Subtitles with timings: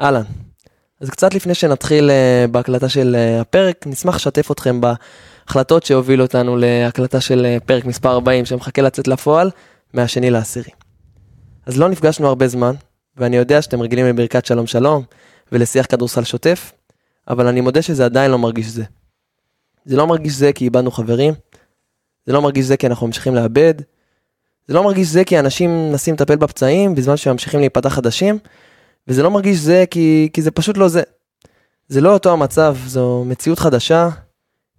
[0.00, 0.22] אהלן.
[1.00, 6.56] אז קצת לפני שנתחיל uh, בהקלטה של uh, הפרק, נשמח לשתף אתכם בהחלטות שהובילו אותנו
[6.56, 9.50] להקלטה של uh, פרק מספר 40 שמחכה לצאת לפועל
[9.94, 10.70] מהשני לעשירי.
[11.66, 12.74] אז לא נפגשנו הרבה זמן,
[13.16, 15.02] ואני יודע שאתם רגילים לברכת שלום שלום
[15.52, 16.72] ולשיח כדורסל שוטף,
[17.28, 18.84] אבל אני מודה שזה עדיין לא מרגיש זה.
[19.84, 21.34] זה לא מרגיש זה כי איבדנו חברים,
[22.26, 23.74] זה לא מרגיש זה כי אנחנו ממשיכים לאבד,
[24.68, 28.38] זה לא מרגיש זה כי אנשים מנסים לטפל בפצעים בזמן שהם ממשיכים להיפתח חדשים,
[29.08, 31.02] וזה לא מרגיש זה כי, כי זה פשוט לא זה.
[31.88, 34.08] זה לא אותו המצב, זו מציאות חדשה,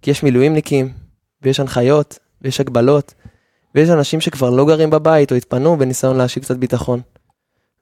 [0.02, 0.92] כי יש מילואימניקים,
[1.42, 3.14] ויש הנחיות, ויש הגבלות,
[3.74, 7.00] ויש אנשים שכבר לא גרים בבית או התפנו בניסיון להשיג קצת ביטחון.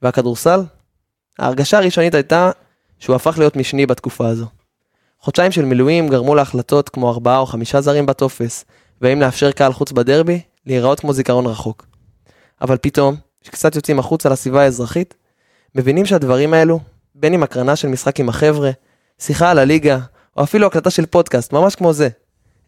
[0.02, 0.60] והכדורסל?
[1.38, 2.50] ההרגשה הראשונית הייתה
[2.98, 4.46] שהוא הפך להיות משני בתקופה הזו.
[5.20, 8.64] חודשיים של מילואים גרמו להחלטות כמו ארבעה או חמישה זרים בטופס,
[9.00, 11.86] והאם לאפשר קהל חוץ בדרבי, להיראות כמו זיכרון רחוק.
[12.60, 15.14] אבל פתאום, כשקצת יוצאים החוצה לסביבה האזרחית,
[15.74, 16.80] מבינים שהדברים האלו,
[17.14, 18.70] בין אם הקרנה של משחק עם החבר'ה,
[19.18, 19.98] שיחה על הליגה,
[20.36, 22.08] או אפילו הקלטה של פודקאסט, ממש כמו זה,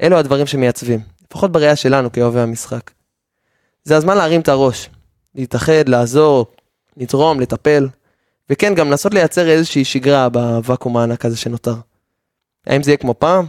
[0.03, 2.91] אלו הדברים שמייצבים, לפחות בראייה שלנו כאוהבי המשחק.
[3.84, 4.91] זה הזמן להרים את הראש,
[5.34, 6.47] להתאחד, לעזור,
[6.97, 7.89] לתרום, לטפל,
[8.50, 11.75] וכן, גם לנסות לייצר איזושהי שגרה בוואקום הענק הזה שנותר.
[12.67, 13.47] האם זה יהיה כמו פעם?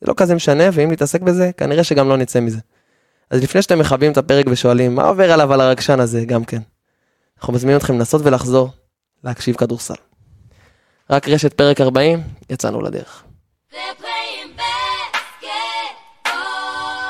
[0.00, 2.58] זה לא כזה משנה, ואם נתעסק בזה, כנראה שגם לא נצא מזה.
[3.30, 6.60] אז לפני שאתם מכבים את הפרק ושואלים, מה עובר עליו על הרגשן הזה, גם כן.
[7.38, 8.70] אנחנו מזמינים אתכם לנסות ולחזור,
[9.24, 9.94] להקשיב כדורסל.
[11.10, 13.24] רק רשת פרק 40, יצאנו לדרך.
[13.70, 16.32] They're playing basketball.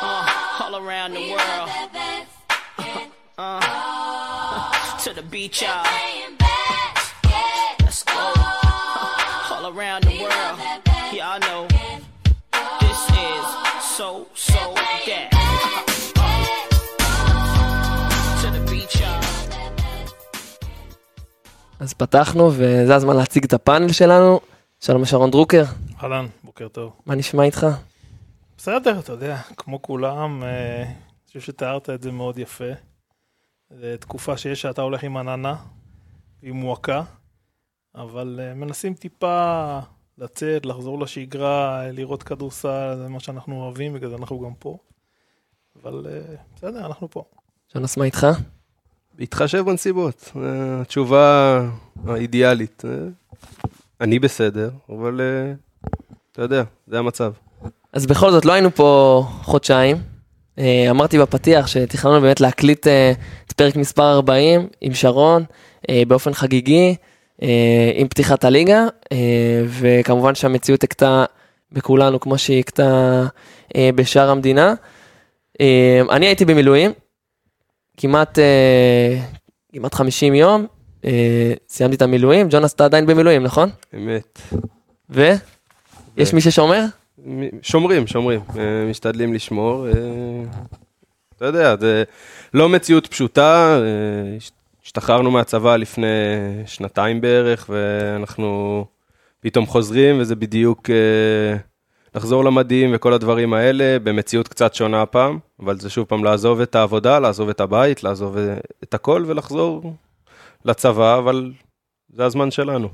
[0.03, 1.69] Uh, all around the world.
[3.39, 5.92] Uh, to the beach, y'all.
[21.83, 24.41] אז פתחנו, וזה הזמן להציג את הפאנל שלנו.
[24.81, 25.65] שלום שרון דרוקר,
[26.03, 26.93] אהלן, בוקר טוב.
[27.07, 27.67] מה נשמע איתך?
[28.59, 30.95] בסדר, אתה יודע, כמו כולם, אה, אני
[31.27, 32.73] חושב שתיארת את זה מאוד יפה.
[33.71, 35.57] זו תקופה שיש שאתה הולך עם עננה,
[36.43, 37.03] עם מועקה,
[37.95, 39.79] אבל אה, מנסים טיפה
[40.19, 44.79] לצאת, לחזור לשגרה, לראות כדורסל, זה מה שאנחנו אוהבים, בגלל זה אנחנו גם פה.
[45.83, 47.25] אבל אה, בסדר, אנחנו פה.
[47.73, 48.27] שונס, מה איתך?
[49.23, 50.43] בהתחשב בנסיבות, אה,
[50.81, 51.61] התשובה
[52.07, 52.83] האידיאלית.
[52.85, 52.91] אה,
[54.01, 55.53] אני בסדר, אבל אה,
[56.33, 57.33] אתה יודע, זה המצב.
[57.93, 59.97] אז בכל זאת, לא היינו פה חודשיים.
[60.91, 62.87] אמרתי בפתיח שתכננו באמת להקליט
[63.47, 65.45] את פרק מספר 40 עם שרון,
[66.09, 66.95] באופן חגיגי,
[67.95, 68.87] עם פתיחת הליגה,
[69.69, 71.25] וכמובן שהמציאות הכתה
[71.73, 73.25] בכולנו כמו שהיא הכתה
[73.77, 74.75] בשאר המדינה.
[76.11, 76.93] אני הייתי במילואים,
[78.03, 79.19] כמעט, אה,
[79.73, 80.67] כמעט 50 יום,
[81.05, 83.69] אה, סיימתי את המילואים, ג'ונס אתה עדיין במילואים, נכון?
[83.95, 84.39] אמת.
[85.11, 85.33] ו?
[86.17, 86.85] יש מי ששומר?
[87.63, 89.87] שומרים, שומרים, אה, משתדלים לשמור.
[91.37, 92.03] אתה יודע, זה
[92.55, 93.79] לא מציאות פשוטה,
[94.37, 94.51] הש-
[94.85, 96.07] השתחררנו מהצבא לפני
[96.67, 98.85] שנתיים בערך, ואנחנו
[99.41, 100.91] פתאום חוזרים, וזה בדיוק
[102.15, 106.75] לחזור למדים וכל הדברים האלה, במציאות קצת שונה הפעם, אבל זה שוב פעם לעזוב את
[106.75, 109.95] העבודה, לעזוב את הבית, לעזוב אה, את הכל ולחזור
[110.65, 111.53] לצבא, אבל
[112.09, 112.89] זה הזמן שלנו.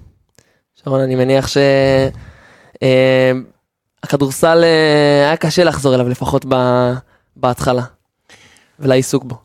[0.75, 1.47] שרון, אני מניח
[4.05, 4.65] שהכדורסל
[5.25, 6.45] היה קשה לחזור אליו, לפחות
[7.37, 7.83] בהתחלה,
[8.79, 9.37] ולעיסוק בו.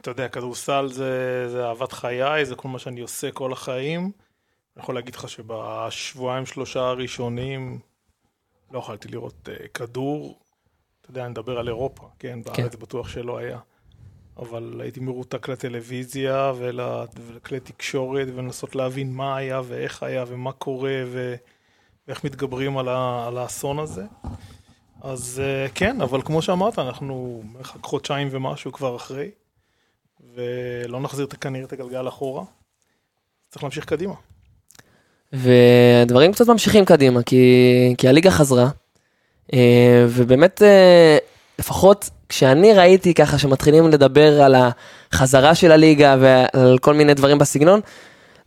[0.00, 4.00] אתה יודע, כדורסל זה, זה אהבת חיי, זה כל מה שאני עושה כל החיים.
[4.76, 7.78] אני יכול להגיד לך שבשבועיים שלושה הראשונים
[8.70, 10.40] לא יכולתי לראות uh, כדור.
[11.00, 12.38] אתה יודע, אני מדבר על אירופה, כן?
[12.42, 13.58] בארץ בטוח שלא היה.
[14.36, 16.80] אבל הייתי מרותק לטלוויזיה ול,
[17.26, 21.34] ולכלי תקשורת ולנסות להבין מה היה ואיך היה ומה קורה ו,
[22.08, 24.04] ואיך מתגברים על, ה, על האסון הזה.
[25.00, 29.30] אז uh, כן, אבל כמו שאמרת, אנחנו מרחק חודשיים ומשהו כבר אחרי.
[30.34, 32.44] ולא נחזיר כנראה את הגלגל אחורה.
[33.48, 34.14] צריך להמשיך קדימה.
[35.32, 38.68] ודברים קצת ממשיכים קדימה, כי, כי הליגה חזרה,
[39.54, 41.18] אה, ובאמת, אה,
[41.58, 44.54] לפחות כשאני ראיתי ככה שמתחילים לדבר על
[45.12, 47.80] החזרה של הליגה ועל כל מיני דברים בסגנון,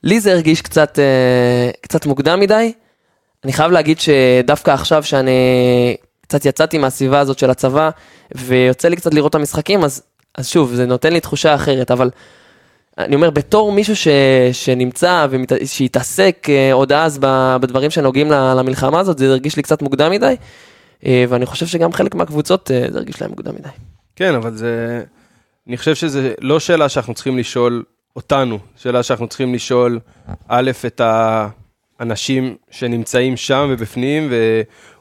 [0.04, 2.74] לי זה הרגיש קצת, אה, קצת מוקדם מדי.
[3.44, 5.32] אני חייב להגיד שדווקא עכשיו שאני
[6.22, 7.90] קצת יצאתי מהסביבה הזאת של הצבא,
[8.36, 10.02] ויוצא לי קצת לראות את המשחקים, אז,
[10.38, 12.10] אז שוב, זה נותן לי תחושה אחרת, אבל
[13.00, 14.08] אני אומר, בתור מישהו ש,
[14.52, 17.20] שנמצא ושהתעסק אה, עוד אז
[17.62, 20.36] בדברים שנוגעים למלחמה הזאת, זה הרגיש לי קצת מוקדם מדי,
[21.06, 23.70] אה, ואני חושב שגם חלק מהקבוצות אה, זה הרגיש להם מוקדם מדי.
[24.16, 25.04] כן, אבל זה...
[25.68, 27.84] אני חושב שזה לא שאלה שאנחנו צריכים לשאול
[28.16, 30.00] אותנו, שאלה שאנחנו צריכים לשאול,
[30.48, 31.02] א', את
[32.00, 34.30] האנשים שנמצאים שם ובפנים,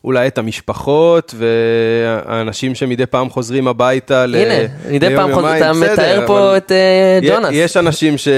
[0.05, 4.35] ואולי את המשפחות, והאנשים שמדי פעם חוזרים הביתה ל...
[4.35, 4.55] הנה,
[4.91, 7.49] מדי פעם חוזר- יומיים, אתה מתאר פה אבל את אה, י- ג'ונס.
[7.53, 8.29] יש אנשים ש...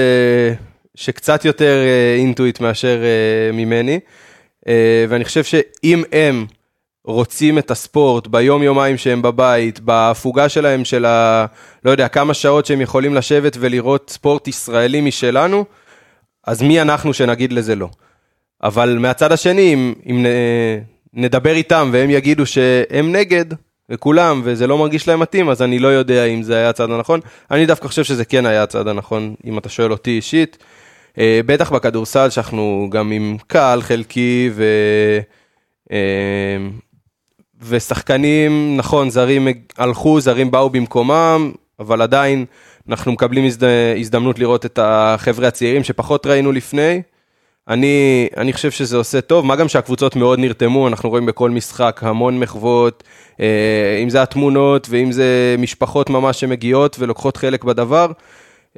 [0.95, 3.99] שקצת יותר אה, אינטואיט מאשר אה, ממני,
[4.67, 4.73] אה,
[5.09, 6.45] ואני חושב שאם הם
[7.05, 11.45] רוצים את הספורט ביום יומיים שהם בבית, בהפוגה שלהם של ה...
[11.85, 15.65] לא יודע, כמה שעות שהם יכולים לשבת ולראות ספורט ישראלי משלנו,
[16.47, 17.87] אז מי אנחנו שנגיד לזה לא.
[18.63, 20.25] אבל מהצד השני, אם, אם
[21.13, 23.45] נדבר איתם והם יגידו שהם נגד,
[23.91, 27.19] וכולם, וזה לא מרגיש להם מתאים, אז אני לא יודע אם זה היה הצעד הנכון.
[27.51, 30.57] אני דווקא חושב שזה כן היה הצעד הנכון, אם אתה שואל אותי אישית.
[31.17, 34.63] אה, בטח בכדורסל, שאנחנו גם עם קהל חלקי, ו...
[35.91, 35.97] אה,
[37.67, 39.47] ושחקנים, נכון, זרים
[39.77, 42.45] הלכו, זרים באו במקומם, אבל עדיין
[42.89, 43.67] אנחנו מקבלים הזד...
[43.99, 47.01] הזדמנות לראות את החבר'ה הצעירים שפחות ראינו לפני.
[47.71, 51.99] אני, אני חושב שזה עושה טוב, מה גם שהקבוצות מאוד נרתמו, אנחנו רואים בכל משחק
[52.03, 53.03] המון מחוות,
[53.39, 58.11] אה, אם זה התמונות ואם זה משפחות ממש שמגיעות ולוקחות חלק בדבר,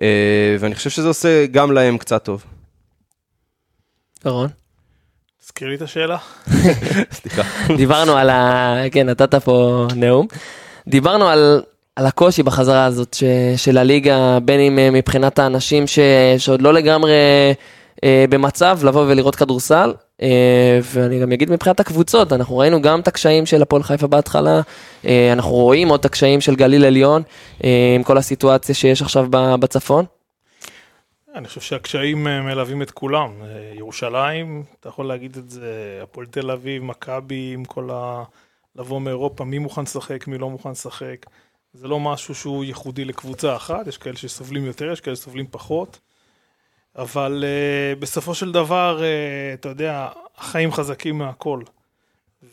[0.02, 2.44] אה, ואני חושב שזה עושה גם להם קצת טוב.
[4.26, 4.50] רון.
[5.42, 6.18] תזכיר לי את השאלה.
[7.12, 7.42] סליחה.
[7.78, 8.76] דיברנו על ה...
[8.92, 10.28] כן, נתת פה נאום.
[10.88, 11.64] דיברנו על,
[11.96, 13.24] על הקושי בחזרה הזאת ש,
[13.58, 16.00] של הליגה, בין אם אה, מבחינת האנשים ש,
[16.38, 17.14] שעוד לא לגמרי
[18.30, 23.46] במצב לבוא ולראות כדורסל, אה, ואני גם אגיד מבחינת הקבוצות, אנחנו ראינו גם את הקשיים
[23.46, 24.62] של הפועל חיפה בהתחלה,
[25.06, 27.22] אה, אנחנו רואים עוד את הקשיים של גליל עליון,
[27.64, 29.26] אה, עם כל הסיטואציה שיש עכשיו
[29.60, 30.06] בצפון.
[31.36, 33.32] אני חושב שהקשיים אה, מלווים את כולם.
[33.42, 38.24] אה, ירושלים, אתה יכול להגיד את זה, הפועל תל אביב, מכבי, עם כל ה...
[38.76, 41.26] לבוא מאירופה, מי מוכן לשחק, מי לא מוכן לשחק.
[41.74, 46.00] זה לא משהו שהוא ייחודי לקבוצה אחת, יש כאלה שסובלים יותר, יש כאלה שסובלים פחות.
[46.96, 49.04] אבל uh, בסופו של דבר, uh,
[49.54, 51.62] אתה יודע, החיים חזקים מהכל.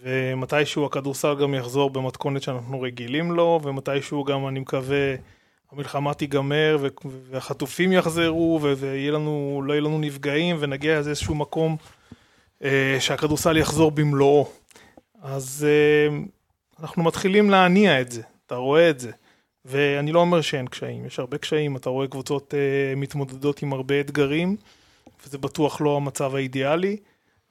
[0.03, 5.15] ומתישהו הכדורסל גם יחזור במתכונת שאנחנו רגילים לו, ומתישהו גם, אני מקווה,
[5.73, 6.79] המלחמה תיגמר,
[7.31, 11.77] והחטופים יחזרו, ויהיה לנו, לא יהיה לנו נפגעים, ונגיע לאיזשהו מקום
[12.63, 12.65] uh,
[12.99, 14.49] שהכדורסל יחזור במלואו.
[15.23, 19.11] אז uh, אנחנו מתחילים להניע את זה, אתה רואה את זה.
[19.71, 24.01] ואני לא אומר שאין קשיים, יש הרבה קשיים, אתה רואה קבוצות uh, מתמודדות עם הרבה
[24.01, 24.57] אתגרים,
[25.27, 26.97] וזה בטוח לא המצב האידיאלי,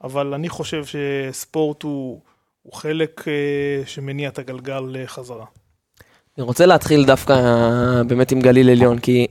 [0.04, 2.20] אבל אני חושב שספורט הוא,
[2.62, 5.46] הוא חלק uh, שמניע את הגלגל uh, חזרה.
[6.38, 9.26] אני רוצה להתחיל דווקא אה, באמת עם גליל עליון, כי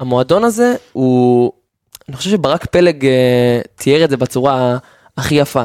[0.00, 1.52] המועדון הזה הוא,
[2.08, 4.78] אני חושב שברק פלג אה, תיאר את זה בצורה
[5.16, 5.64] הכי יפה.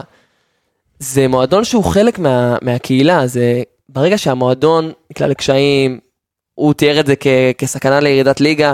[1.00, 6.00] זה מועדון שהוא חלק מה, מהקהילה, זה ברגע שהמועדון נקלע לקשיים,
[6.58, 7.28] הוא תיאר את זה כ,
[7.58, 8.74] כסכנה לירידת ליגה.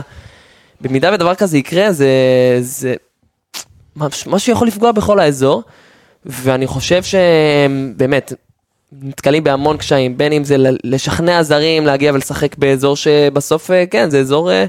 [0.82, 2.08] במידה ודבר כזה יקרה, זה,
[2.60, 2.94] זה
[3.96, 5.64] מש- משהו שיכול לפגוע בכל האזור,
[6.26, 8.34] ואני חושב שבאמת,
[9.02, 14.20] נתקלים בהמון קשיים, בין אם זה לשכנע זרים להגיע ולשחק באזור שבסוף, אה, כן, זה
[14.20, 14.66] אזור אה,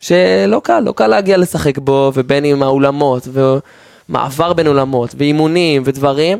[0.00, 3.28] שלא קל, לא קל להגיע לשחק בו, ובין אם האולמות,
[4.08, 6.38] ומעבר בין אולמות, ואימונים ודברים,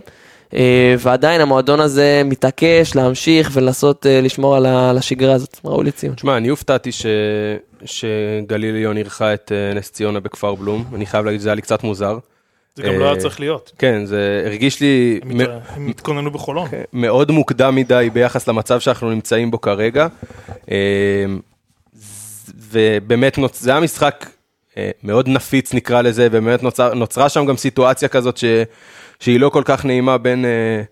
[0.99, 6.15] ועדיין המועדון הזה מתעקש להמשיך ולנסות אה, לשמור על השגרה הזאת, ראוי לציון.
[6.15, 7.07] תשמע, אני הופתעתי ש...
[7.85, 11.63] שגליל עליון אירחה את אה, נס ציונה בכפר בלום, אני חייב להגיד שזה היה לי
[11.63, 12.19] קצת מוזר.
[12.75, 13.73] זה גם לא אה, היה צריך להיות.
[13.79, 16.69] כן, זה הרגיש לי הם, התכוננו בחולון.
[16.93, 20.07] מאוד מוקדם מדי ביחס למצב שאנחנו נמצאים בו כרגע.
[20.71, 20.77] אה,
[22.71, 23.39] ובאמת.
[23.53, 24.27] זה היה משחק
[24.77, 28.45] אה, מאוד נפיץ נקרא לזה, ובאמת נוצר, נוצרה שם גם סיטואציה כזאת ש...
[29.23, 30.83] שהיא לא כל כך נעימה בין אה,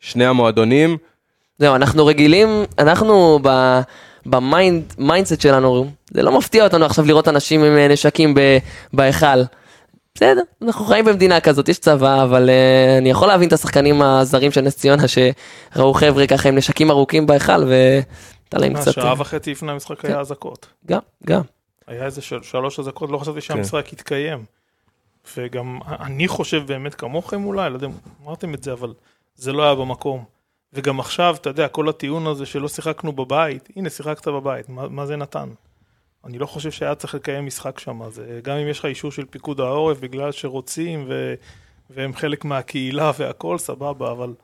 [0.00, 0.96] שני המועדונים.
[1.58, 3.80] זהו, אנחנו רגילים, אנחנו ב...
[4.26, 8.34] ב mind, mindset שלנו, זה לא מפתיע אותנו עכשיו לראות אנשים עם אה, נשקים
[8.92, 9.42] בהיכל.
[10.14, 14.52] בסדר, אנחנו חיים במדינה כזאת, יש צבא, אבל uh, אני יכול להבין את השחקנים הזרים
[14.52, 18.92] של נס ציונה שראו חבר'ה ככה עם נשקים ארוכים בהיכל והייתה להם מה, קצת...
[18.92, 20.66] שעה וחצי לפני המשחק היה אזעקות.
[20.86, 21.40] גם, גם.
[21.86, 24.57] היה איזה של, שלוש אזעקות, לא חשבתי שהמשחק יתקיים.
[25.36, 27.92] וגם אני חושב באמת כמוכם אולי, לא יודע אם
[28.24, 28.94] אמרתם את זה, אבל
[29.34, 30.24] זה לא היה במקום.
[30.72, 35.06] וגם עכשיו, אתה יודע, כל הטיעון הזה שלא שיחקנו בבית, הנה שיחקת בבית, מה, מה
[35.06, 35.48] זה נתן?
[36.24, 39.24] אני לא חושב שהיה צריך לקיים משחק שם, זה, גם אם יש לך אישור של
[39.30, 41.34] פיקוד העורף בגלל שרוצים ו,
[41.90, 44.34] והם חלק מהקהילה והכל, סבבה, אבל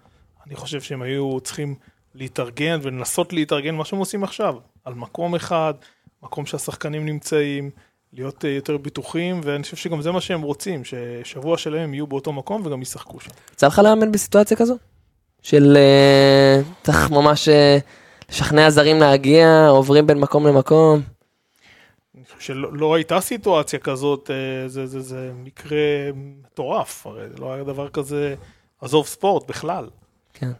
[0.46, 1.74] אני חושב שהם היו צריכים
[2.14, 5.74] להתארגן ולנסות להתארגן מה שהם עושים עכשיו, על מקום אחד,
[6.22, 7.70] מקום שהשחקנים נמצאים,
[8.14, 12.06] להיות אה, יותר בטוחים, ואני חושב שגם זה מה שהם רוצים, ששבוע שלהם הם יהיו
[12.06, 13.30] באותו מקום וגם ישחקו שם.
[13.52, 14.76] יצא לך לאמן בסיטואציה כזו?
[15.42, 17.78] של אה, צריך ממש אה,
[18.30, 21.00] לשכנע זרים להגיע, עוברים בין מקום למקום.
[22.14, 24.30] אני שלא לא הייתה סיטואציה כזאת,
[24.66, 28.34] זה, זה, זה מקרה מטורף, הרי לא היה דבר כזה,
[28.80, 29.88] עזוב ספורט בכלל.
[30.34, 30.50] כן.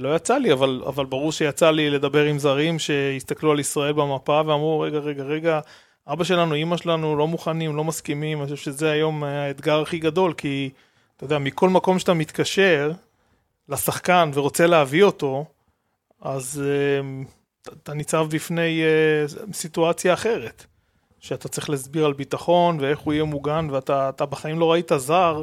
[0.00, 4.42] לא יצא לי, אבל, אבל ברור שיצא לי לדבר עם זרים שהסתכלו על ישראל במפה
[4.46, 5.60] ואמרו, רגע, רגע, רגע,
[6.12, 10.32] אבא שלנו, אימא שלנו לא מוכנים, לא מסכימים, אני חושב שזה היום האתגר הכי גדול,
[10.32, 10.70] כי
[11.16, 12.92] אתה יודע, מכל מקום שאתה מתקשר
[13.68, 15.44] לשחקן ורוצה להביא אותו,
[16.22, 17.24] אז אה,
[17.82, 20.64] אתה- ניצב בפני אה, סיטואציה אחרת.
[21.20, 25.42] שאתה צריך להסביר על ביטחון ואיך הוא יהיה מוגן, ואתה אתה בחיים לא ראית זר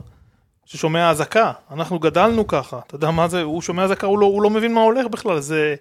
[0.66, 1.52] ששומע אזעקה.
[1.72, 4.74] אנחנו גדלנו ככה, אתה יודע מה זה, הוא שומע אזעקה, הוא לא, הוא לא מבין
[4.74, 5.76] מה הולך בכלל, זה,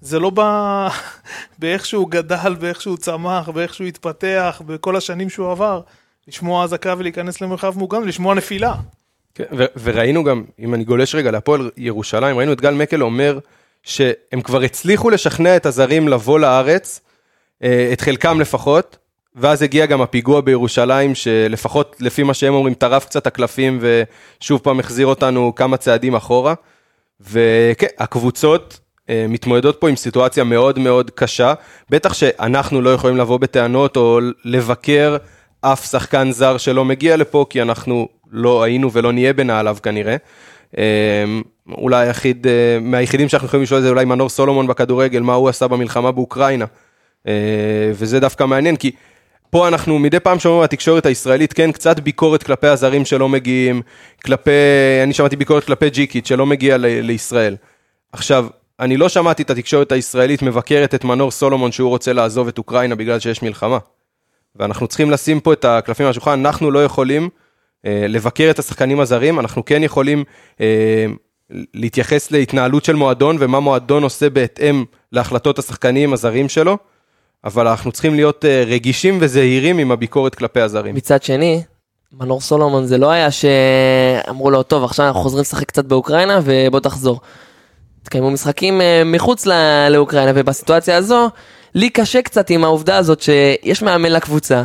[0.00, 0.88] זה לא בא
[1.58, 5.80] באיך שהוא גדל, באיך שהוא צמח, באיך שהוא התפתח, בכל השנים שהוא עבר.
[6.28, 8.74] לשמוע אזעקה ולהיכנס למרחב מוגן ולשמוע נפילה.
[9.34, 13.38] כן, ו- וראינו גם, אם אני גולש רגע להפועל ירושלים, ראינו את גל מקל אומר
[13.82, 17.00] שהם כבר הצליחו לשכנע את הזרים לבוא לארץ,
[17.62, 18.96] אה, את חלקם לפחות,
[19.34, 24.80] ואז הגיע גם הפיגוע בירושלים, שלפחות לפי מה שהם אומרים, טרף קצת הקלפים ושוב פעם
[24.80, 26.54] החזיר אותנו כמה צעדים אחורה.
[27.20, 28.80] וכן, הקבוצות
[29.28, 31.54] מתמודדות פה עם סיטואציה מאוד מאוד קשה,
[31.90, 35.16] בטח שאנחנו לא יכולים לבוא בטענות או לבקר
[35.60, 40.16] אף שחקן זר שלא מגיע לפה, כי אנחנו לא היינו ולא נהיה בנעליו כנראה.
[40.78, 41.24] אה,
[41.68, 45.48] אולי היחיד, אה, מהיחידים שאנחנו יכולים לשאול את זה אולי מנור סולומון בכדורגל, מה הוא
[45.48, 46.64] עשה במלחמה באוקראינה.
[47.28, 47.32] אה,
[47.94, 48.90] וזה דווקא מעניין, כי
[49.50, 53.82] פה אנחנו מדי פעם שומעים בתקשורת הישראלית, כן, קצת ביקורת כלפי הזרים שלא מגיעים,
[54.24, 54.50] כלפי,
[55.02, 57.56] אני שמעתי ביקורת כלפי ג'יקיט שלא מגיע לישראל.
[58.12, 58.46] עכשיו,
[58.80, 62.94] אני לא שמעתי את התקשורת הישראלית מבקרת את מנור סולומון שהוא רוצה לעזוב את אוקראינה
[62.94, 63.78] בגלל שיש מלחמה.
[64.56, 67.28] ואנחנו צריכים לשים פה את הקלפים על השולחן, אנחנו לא יכולים
[67.86, 70.24] אה, לבקר את השחקנים הזרים, אנחנו כן יכולים
[70.60, 71.06] אה,
[71.74, 76.78] להתייחס להתנהלות של מועדון ומה מועדון עושה בהתאם להחלטות השחקנים הזרים שלו,
[77.44, 80.94] אבל אנחנו צריכים להיות אה, רגישים וזהירים עם הביקורת כלפי הזרים.
[80.94, 81.62] מצד שני,
[82.12, 86.80] מנור סולומון זה לא היה שאמרו לו, טוב, עכשיו אנחנו חוזרים לשחק קצת באוקראינה ובוא
[86.80, 87.20] תחזור.
[88.02, 91.28] התקיימו משחקים אה, מחוץ ל- לאוקראינה, ובסיטואציה הזו,
[91.74, 94.62] לי קשה קצת עם העובדה הזאת שיש מאמן לקבוצה,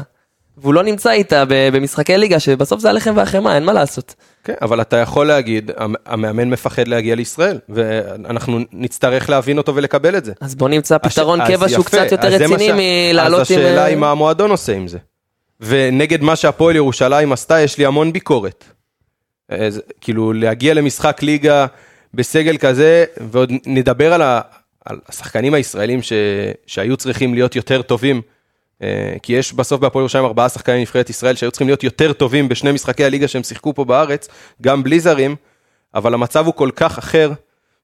[0.57, 4.15] והוא לא נמצא איתה במשחקי ליגה, שבסוף זה הלחם והחמאה, אין מה לעשות.
[4.43, 10.17] כן, אבל אתה יכול להגיד, המ- המאמן מפחד להגיע לישראל, ואנחנו נצטרך להבין אותו ולקבל
[10.17, 10.33] את זה.
[10.41, 12.69] אז בוא נמצא פתרון אז קבע שהוא יפה, קצת יותר אז רציני
[13.11, 13.57] מלעלות אז עם...
[13.59, 14.97] השאלה אה, היא מה המועדון עושה עם זה.
[15.61, 18.63] ונגד מה שהפועל ירושלים עשתה, יש לי המון ביקורת.
[19.69, 21.65] זה- כאילו, להגיע למשחק ליגה
[22.15, 24.41] בסגל כזה, ועוד נדבר על, ה,
[24.85, 26.13] על השחקנים הישראלים ש,
[26.67, 28.21] שהיו צריכים להיות יותר טובים.
[28.83, 32.49] אה, כי יש בסוף בהפועל ירושלים ארבעה שחקני נבחרת ישראל שהיו צריכים להיות יותר טובים
[32.49, 34.27] בשני משחקי הליגה שהם שיחקו פה בארץ,
[34.61, 35.35] גם בלי זרים,
[35.95, 37.31] אבל המצב הוא כל כך אחר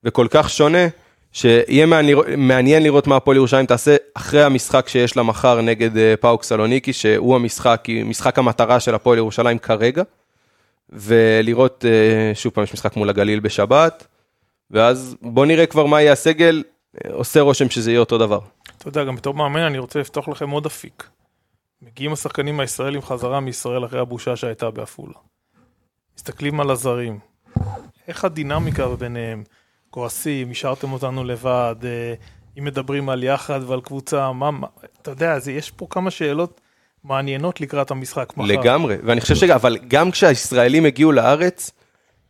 [0.04, 0.88] וכל כך שונה,
[1.32, 6.14] שיהיה מעניין, מעניין לראות מה הפועל ירושלים תעשה אחרי המשחק שיש לה מחר נגד אה,
[6.20, 10.04] פאוק סלוניקי, שהוא המשחק, משחק המטרה של הפועל ירושלים כרגע,
[10.90, 14.08] ולראות, אה, שוב פעם, יש משחק מול הגליל בשבת,
[14.72, 16.64] ואז בוא נראה כבר מה יהיה הסגל,
[17.12, 18.40] עושה רושם שזה יהיה אותו דבר.
[18.78, 21.10] אתה יודע, גם בתור מאמן אני רוצה לפתוח לכם עוד אפיק.
[21.82, 25.14] מגיעים השחקנים הישראלים חזרה מישראל אחרי הבושה שהייתה בעפולה.
[26.18, 27.20] מסתכלים על הזרים.
[28.08, 29.44] איך הדינמיקה ביניהם?
[29.90, 32.14] כועסים, השארתם אותנו לבד, אה,
[32.60, 34.68] אם מדברים על יחד ועל קבוצה, מה, מה
[35.02, 36.62] אתה יודע, זה, יש פה כמה שאלות
[37.04, 38.48] מעניינות לקראת המשחק מחר.
[38.48, 41.72] לגמרי, ואני חושב שגם, אבל גם כשהישראלים הגיעו לארץ,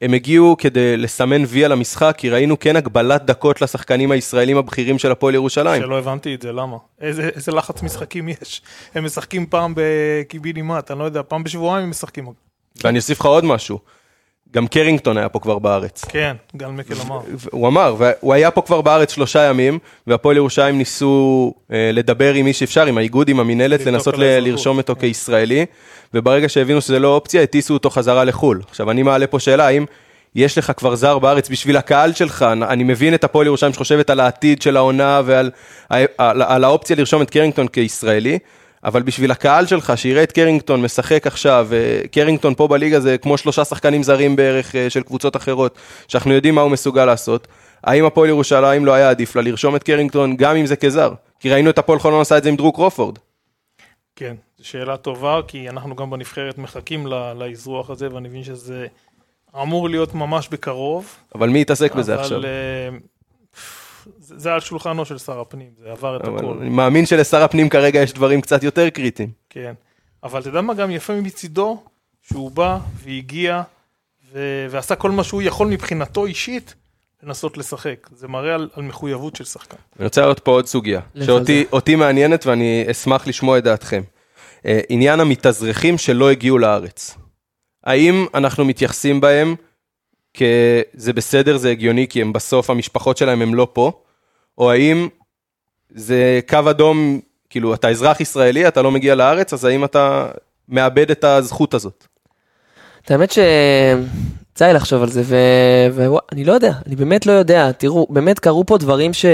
[0.01, 4.99] הם הגיעו כדי לסמן וי על המשחק, כי ראינו כן הגבלת דקות לשחקנים הישראלים הבכירים
[4.99, 5.81] של הפועל ירושלים.
[5.81, 6.77] שלא הבנתי את זה, למה?
[7.01, 8.61] איזה, איזה לחץ משחקים יש?
[8.95, 12.25] הם משחקים פעם בקיבינימט, אני לא יודע, פעם בשבועיים הם משחקים.
[12.83, 13.79] ואני אוסיף לך עוד משהו,
[14.53, 16.05] גם קרינגטון היה פה כבר בארץ.
[16.05, 17.19] כן, גל מקל אמר.
[17.51, 22.45] הוא אמר, והוא היה פה כבר בארץ שלושה ימים, והפועל ירושלים ניסו אה, לדבר עם
[22.45, 25.01] מי שאפשר, עם האיגוד, עם המינהלת, לנסות על לרשום אותו כן.
[25.01, 25.65] כישראלי,
[26.13, 28.61] וברגע שהבינו שזה לא אופציה, הטיסו אותו חזרה לחו"ל.
[28.69, 29.85] עכשיו, אני מעלה פה שאלה, האם
[30.35, 32.45] יש לך כבר זר בארץ בשביל הקהל שלך?
[32.61, 35.51] אני מבין את הפועל ירושלים שחושבת על העתיד של העונה ועל
[35.89, 38.39] על, על האופציה לרשום את קרינגטון כישראלי,
[38.83, 43.37] אבל בשביל הקהל שלך, שיראה את קרינגטון משחק עכשיו, אה, קרינגטון פה בליגה זה כמו
[43.37, 47.47] שלושה שחקנים זרים בערך אה, של קבוצות אחרות, שאנחנו יודעים מה הוא מסוגל לעשות.
[47.83, 51.13] האם הפועל ירושלים לא היה עדיף לה לרשום את קרינגטון גם אם זה כזר?
[51.39, 53.17] כי ראינו את הפועל חולון עשה את זה עם דרוק קרופורד.
[54.15, 58.87] כן, זו שאלה טובה, כי אנחנו גם בנבחרת מחכים לאזרוח הזה, ואני מבין שזה
[59.61, 61.15] אמור להיות ממש בקרוב.
[61.35, 62.43] אבל מי יתעסק בזה אבל, עכשיו?
[62.43, 62.49] אה,
[64.35, 66.57] זה על שולחנו של שר הפנים, זה עבר את הכל.
[66.61, 69.29] אני מאמין שלשר הפנים כרגע יש דברים קצת יותר קריטיים.
[69.49, 69.73] כן.
[70.23, 71.83] אבל אתה יודע מה גם יפה מצידו?
[72.21, 73.61] שהוא בא והגיע
[74.33, 76.75] ו- ועשה כל מה שהוא יכול מבחינתו אישית
[77.23, 78.09] לנסות לשחק.
[78.15, 79.77] זה מראה על, על מחויבות של שחקן.
[79.99, 84.01] אני רוצה להעלות פה עוד סוגיה, שאותי מעניינת ואני אשמח לשמוע את דעתכם.
[84.65, 87.17] אה, עניין המתאזרחים שלא הגיעו לארץ.
[87.83, 89.55] האם אנחנו מתייחסים בהם
[90.37, 93.91] כזה בסדר, זה הגיוני, כי הם בסוף, המשפחות שלהם הם לא פה,
[94.57, 95.07] או האם
[95.89, 100.27] זה קו אדום, כאילו, אתה אזרח ישראלי, אתה לא מגיע לארץ, אז האם אתה
[100.69, 102.07] מאבד את הזכות הזאת?
[103.05, 105.23] את האמת שיצא לי לחשוב על זה,
[105.93, 107.71] ואני לא יודע, אני באמת לא יודע.
[107.71, 109.25] תראו, באמת קרו פה דברים ש...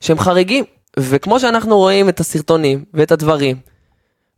[0.00, 0.64] שהם חריגים,
[0.98, 3.56] וכמו שאנחנו רואים את הסרטונים ואת הדברים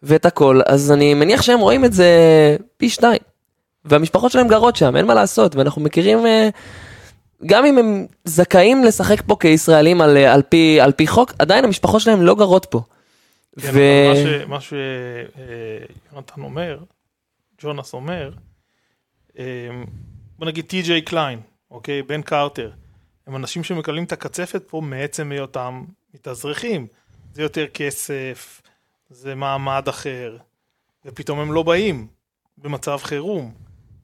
[0.03, 2.09] ואת הכל, אז אני מניח שהם רואים את זה
[2.77, 3.21] פי שתיים.
[3.85, 6.49] והמשפחות שלהם גרות שם, אין מה לעשות, ואנחנו מכירים, אה,
[7.47, 11.65] גם אם הם זכאים לשחק פה כישראלים על, אה, על, פי, על פי חוק, עדיין
[11.65, 12.83] המשפחות שלהם לא גרות פה.
[13.61, 14.49] כן, ו...
[14.49, 16.79] מה שיונתן אומר,
[17.63, 18.31] ג'ונס אומר,
[19.39, 19.45] אה,
[20.39, 22.03] בוא נגיד טי.ג'יי קליין, אוקיי?
[22.03, 22.71] בן קרטר,
[23.27, 25.85] הם אנשים שמקבלים את הקצפת פה מעצם היותם
[26.15, 26.87] מתאזרחים.
[27.35, 28.63] זה יותר כסף,
[29.11, 30.37] זה מעמד אחר,
[31.05, 32.07] ופתאום הם לא באים
[32.59, 33.53] במצב חירום.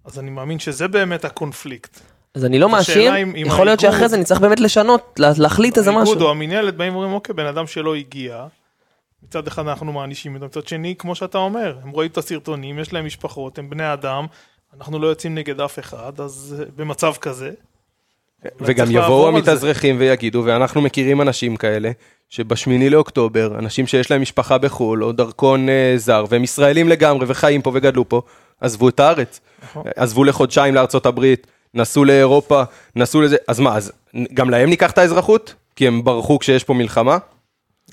[0.04, 2.00] אז אני מאמין שזה באמת הקונפליקט.
[2.38, 5.90] אז אני לא מאשים, יכול להיות האיגוד- שאחרי זה נצטרך באמת לשנות, לה- להחליט איזה
[5.90, 6.26] האיגוד משהו.
[6.26, 8.44] או המינהלת באים ואומרים, אוקיי, בן אדם שלא הגיע,
[9.22, 12.92] מצד אחד אנחנו מענישים אותם, מצד שני, כמו שאתה אומר, הם רואים את הסרטונים, יש
[12.92, 14.26] להם משפחות, הם בני אדם,
[14.76, 17.50] אנחנו לא יוצאים נגד אף אחד, אז אה, במצב כזה.
[18.60, 19.28] וגם צריך יבואו.
[19.28, 21.90] המתאזרחים ויגידו, ואנחנו מכירים אנשים כאלה,
[22.28, 27.62] שבשמיני לאוקטובר, אנשים שיש להם משפחה בחו"ל, או דרכון אה, זר, והם ישראלים לגמרי, וחיים
[27.62, 28.22] פה וגדלו פה,
[28.60, 29.40] עזבו את הארץ.
[29.62, 29.82] נכון.
[29.96, 32.62] עזבו לחודשיים לארצות הברית, נסעו לאירופה,
[32.96, 33.92] נסעו לזה, אז מה, אז
[34.34, 35.54] גם להם ניקח את האזרחות?
[35.76, 37.18] כי הם ברחו כשיש פה מלחמה?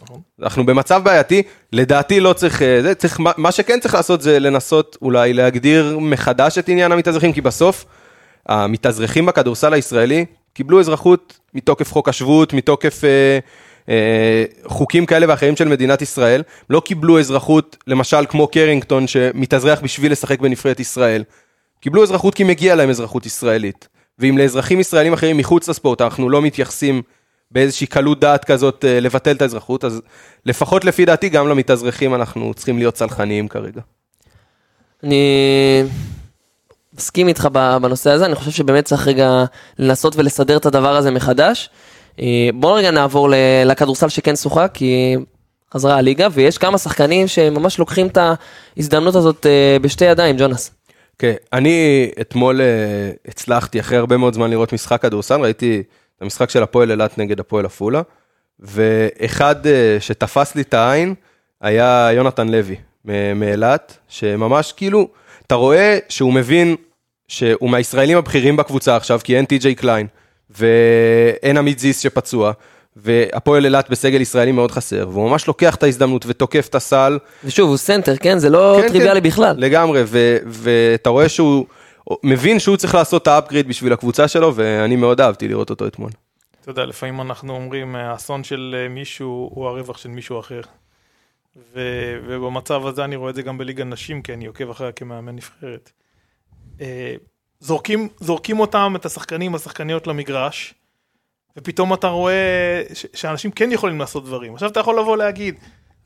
[0.01, 0.21] נכון.
[0.43, 4.39] אנחנו במצב בעייתי, לדעתי לא צריך, אה, זה צריך, מה- מה שכן צריך לעשות זה
[4.39, 7.85] לנסות אולי להגדיר מחדש את עניין המתאזרחים, כי בסוף
[8.45, 13.39] המתאזרחים בכדורסל הישראלי קיבלו אזרחות מתוקף חוק השבות, מתוקף אה,
[13.89, 20.11] אה, חוקים כאלה ואחרים של מדינת ישראל, לא קיבלו אזרחות, למשל כמו קרינגטון שמתאזרח בשביל
[20.11, 21.23] לשחק בנבחרת ישראל,
[21.85, 23.87] קיבלו אזרחות כי מגיע להם אזרחות ישראלית.
[24.19, 27.01] ואם לאזרחים ישראלים אחרים מחוץ לספורט אנחנו לא מתייחסים
[27.51, 30.01] באיזושהי קלות דעת כזאת אה, לבטל את האזרחות, אז
[30.45, 33.81] לפחות לפי דעתי גם למתאזרחים אנחנו צריכים להיות צלחניים כרגע.
[35.03, 35.83] אני
[36.93, 37.47] מסכים איתך
[37.81, 39.45] בנושא הזה, אני חושב שבאמת צריך רגע
[39.79, 41.69] לנסות ולסדר את הדבר הזה מחדש.
[42.19, 43.29] אה, בואו רגע נעבור
[43.65, 45.15] לכדורסל שכן שוחק, כי
[45.73, 48.17] חזרה הליגה, ויש כמה שחקנים שממש לוקחים את
[48.77, 50.74] ההזדמנות הזאת אה, בשתי ידיים, ג'ונס.
[51.19, 55.83] כן, אני אתמול אה, הצלחתי אחרי הרבה מאוד זמן לראות משחק כדורסל, ראיתי
[56.17, 58.01] את המשחק של הפועל אילת נגד הפועל עפולה,
[58.59, 61.13] ואחד אה, שתפס לי את העין
[61.61, 62.75] היה יונתן לוי
[63.35, 65.07] מאילת, שממש כאילו,
[65.47, 66.75] אתה רואה שהוא מבין
[67.27, 70.07] שהוא מהישראלים הבכירים בקבוצה עכשיו, כי אין טי.ג'יי קליין,
[70.49, 72.51] ואין עמית זיס שפצוע,
[72.95, 77.69] והפועל אילת בסגל ישראלי מאוד חסר, והוא ממש לוקח את ההזדמנות ותוקף את הסל, ושוב,
[77.69, 78.39] הוא center, כן?
[78.39, 79.55] זה לא כן, טריוויאלי כן, בכלל.
[79.57, 80.03] לגמרי,
[80.45, 81.65] ואתה רואה שהוא
[82.23, 85.87] מבין שהוא צריך לעשות את ה upgrade בשביל הקבוצה שלו, ואני מאוד אהבתי לראות אותו
[85.87, 86.09] אתמול.
[86.61, 90.61] אתה יודע, לפעמים אנחנו אומרים, האסון של אה, מישהו הוא הרווח של מישהו אחר.
[91.73, 95.35] ו- ובמצב הזה אני רואה את זה גם בליגה נשים, כי אני עוקב אחריה כמאמן
[95.35, 95.91] נבחרת.
[96.81, 97.15] אה,
[97.59, 100.73] זורקים, זורקים אותם, את השחקנים, השחקניות למגרש,
[101.57, 104.53] ופתאום אתה רואה ש- שאנשים כן יכולים לעשות דברים.
[104.53, 105.55] עכשיו אתה יכול לבוא להגיד,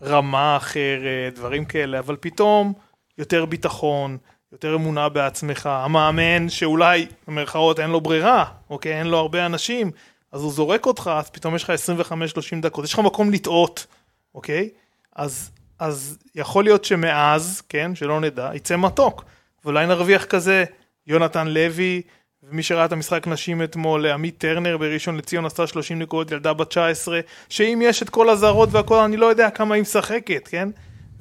[0.01, 2.73] רמה אחרת, דברים כאלה, אבל פתאום
[3.17, 4.17] יותר ביטחון,
[4.51, 5.65] יותר אמונה בעצמך.
[5.65, 8.99] המאמן שאולי, במרכאות, אין לו ברירה, אוקיי?
[8.99, 9.91] אין לו הרבה אנשים,
[10.31, 12.13] אז הוא זורק אותך, אז פתאום יש לך 25-30
[12.62, 13.88] דקות, יש לך מקום לטעות,
[14.35, 14.69] אוקיי?
[15.15, 19.23] אז, אז יכול להיות שמאז, כן, שלא נדע, יצא מתוק.
[19.65, 20.63] ואולי נרוויח כזה,
[21.07, 22.01] יונתן לוי,
[22.43, 26.69] ומי שראה את המשחק נשים אתמול, עמית טרנר בראשון לציון עשתה 30 נקודות, ילדה בת
[26.69, 30.69] 19, שאם יש את כל הזרות והכל, אני לא יודע כמה היא משחקת, כן?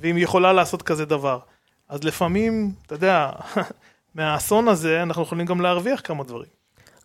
[0.00, 1.38] ואם היא יכולה לעשות כזה דבר.
[1.88, 3.31] אז לפעמים, אתה יודע,
[4.14, 6.48] מהאסון הזה אנחנו יכולים גם להרוויח כמה דברים.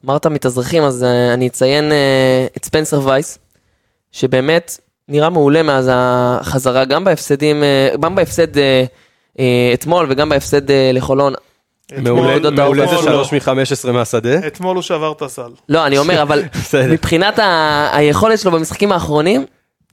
[0.06, 3.38] אמרת מתאזרחים, אז אה, אני אציין אה, את ספנסר וייס,
[4.12, 8.84] שבאמת נראה מעולה מאז החזרה, גם בהפסדים, אה, גם בהפסד אה,
[9.40, 11.34] אה, אתמול וגם בהפסד אה, לחולון.
[12.02, 13.24] מעולה, זה לא.
[13.26, 14.48] 3 מ-15 מהשדה.
[14.48, 15.52] אתמול הוא שבר את הסל.
[15.70, 16.92] לא, אני אומר, אבל בסדר.
[16.92, 17.40] מבחינת
[17.92, 19.46] היכולת שלו במשחקים האחרונים,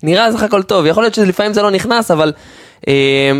[0.02, 0.86] נראה סך הכל טוב.
[0.86, 2.32] יכול להיות שלפעמים זה לא נכנס, אבל
[2.88, 3.32] אה,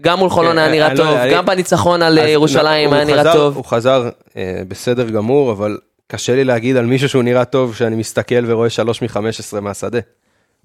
[0.00, 3.04] גם מול חולון כן, היה נראה אני לא טוב, גם בניצחון על אה, ירושלים היה
[3.04, 3.56] נראה טוב.
[3.56, 7.96] הוא חזר אה, בסדר גמור, אבל קשה לי להגיד על מישהו שהוא נראה טוב, שאני
[7.96, 9.98] מסתכל ורואה 3 מ-15 מהשדה.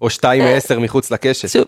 [0.02, 1.66] או 2 מ-10 מחוץ לקשת.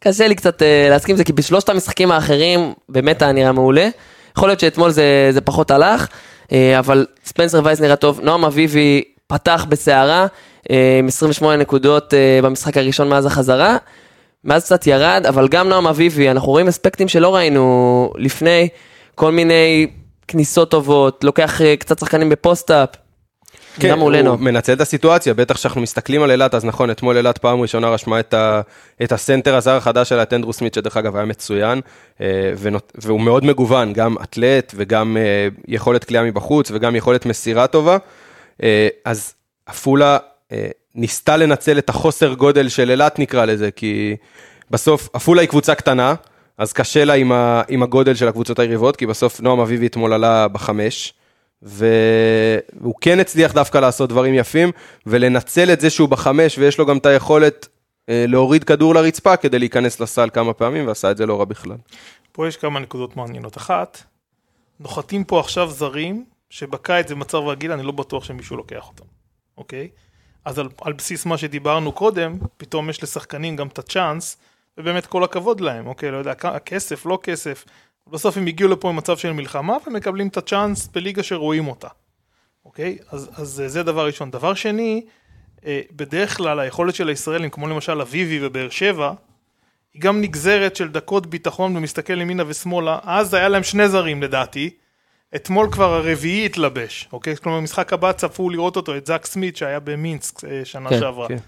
[0.00, 3.88] קשה לי קצת אה, להסכים עם זה, כי בשלושת המשחקים האחרים באמת היה נראה מעולה.
[4.36, 6.06] יכול להיות שאתמול זה, זה פחות הלך,
[6.52, 8.20] אה, אבל ספנסר וייס נראה טוב.
[8.22, 10.26] נועם אביבי פתח בסערה,
[10.70, 13.76] אה, עם 28 נקודות אה, במשחק הראשון מאז החזרה.
[14.44, 18.68] מאז קצת ירד, אבל גם נועם אביבי, אנחנו רואים אספקטים שלא ראינו לפני,
[19.14, 19.86] כל מיני
[20.28, 22.88] כניסות טובות, לוקח קצת שחקנים בפוסט-אפ.
[23.80, 24.30] כן, גם מולנו.
[24.30, 27.88] הוא מנצל את הסיטואציה, בטח כשאנחנו מסתכלים על אילת, אז נכון, אתמול אילת פעם ראשונה
[27.88, 28.60] רשמה את, ה,
[29.02, 31.80] את הסנטר הזר החדש שלה, את אנדרו סמית, שדרך אגב היה מצוין,
[32.20, 32.26] אה,
[32.58, 37.96] ונות, והוא מאוד מגוון, גם אתלט וגם אה, יכולת כליאה מבחוץ וגם יכולת מסירה טובה.
[38.62, 39.34] אה, אז
[39.66, 40.18] עפולה
[40.94, 44.16] ניסתה לנצל את החוסר גודל של אילת נקרא לזה, כי
[44.70, 46.14] בסוף עפולה היא קבוצה קטנה,
[46.58, 50.12] אז קשה לה עם, ה, עם הגודל של הקבוצות היריבות, כי בסוף נועם אביבי אתמול
[50.12, 51.14] עלה בחמש.
[51.66, 54.72] והוא כן הצליח דווקא לעשות דברים יפים,
[55.06, 57.68] ולנצל את זה שהוא בחמש ויש לו גם את היכולת
[58.08, 61.76] אה, להוריד כדור לרצפה כדי להיכנס לסל כמה פעמים, ועשה את זה לא רע בכלל.
[62.32, 63.56] פה יש כמה נקודות מעניינות.
[63.56, 64.02] אחת,
[64.80, 69.04] נוחתים פה עכשיו זרים, שבקיץ במצב רגיל אני לא בטוח שמישהו לוקח אותם,
[69.58, 69.88] אוקיי?
[70.44, 74.36] אז על, על בסיס מה שדיברנו קודם, פתאום יש לשחקנים גם את הצ'אנס,
[74.78, 76.10] ובאמת כל הכבוד להם, אוקיי?
[76.10, 77.64] לא יודע, כסף, לא כסף.
[78.10, 81.88] בסוף הם הגיעו לפה במצב של מלחמה ומקבלים את הצ'אנס בליגה שרואים אותה,
[82.64, 82.98] אוקיי?
[83.10, 84.30] אז, אז אה, זה דבר ראשון.
[84.30, 85.06] דבר שני,
[85.66, 89.12] אה, בדרך כלל היכולת של הישראלים, כמו למשל אביבי ובאר שבע,
[89.94, 94.70] היא גם נגזרת של דקות ביטחון ומסתכל ימינה ושמאלה, אז היה להם שני זרים לדעתי,
[95.36, 97.36] אתמול כבר הרביעי התלבש, אוקיי?
[97.36, 101.28] כלומר, במשחק הבא צפו לראות אותו, את זאק סמית שהיה במינסק אה, שנה כן, שעברה.
[101.28, 101.38] כן.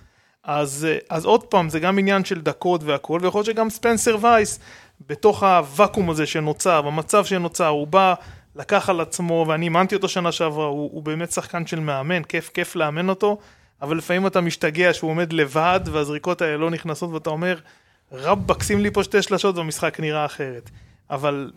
[0.44, 4.60] אז, אז עוד פעם, זה גם עניין של דקות והכל, ויכול להיות שגם ספנסר וייס,
[5.06, 8.14] בתוך הוואקום הזה שנוצר, במצב שנוצר, הוא בא,
[8.56, 12.50] לקח על עצמו, ואני אימנתי אותו שנה שעברה, הוא, הוא באמת שחקן של מאמן, כיף,
[12.54, 13.38] כיף לאמן אותו,
[13.82, 17.58] אבל לפעמים אתה משתגע שהוא עומד לבד, והזריקות האלה לא נכנסות, ואתה אומר,
[18.12, 20.70] רבאק, שים לי פה שתי שלשות והמשחק נראה אחרת.
[21.10, 21.50] אבל,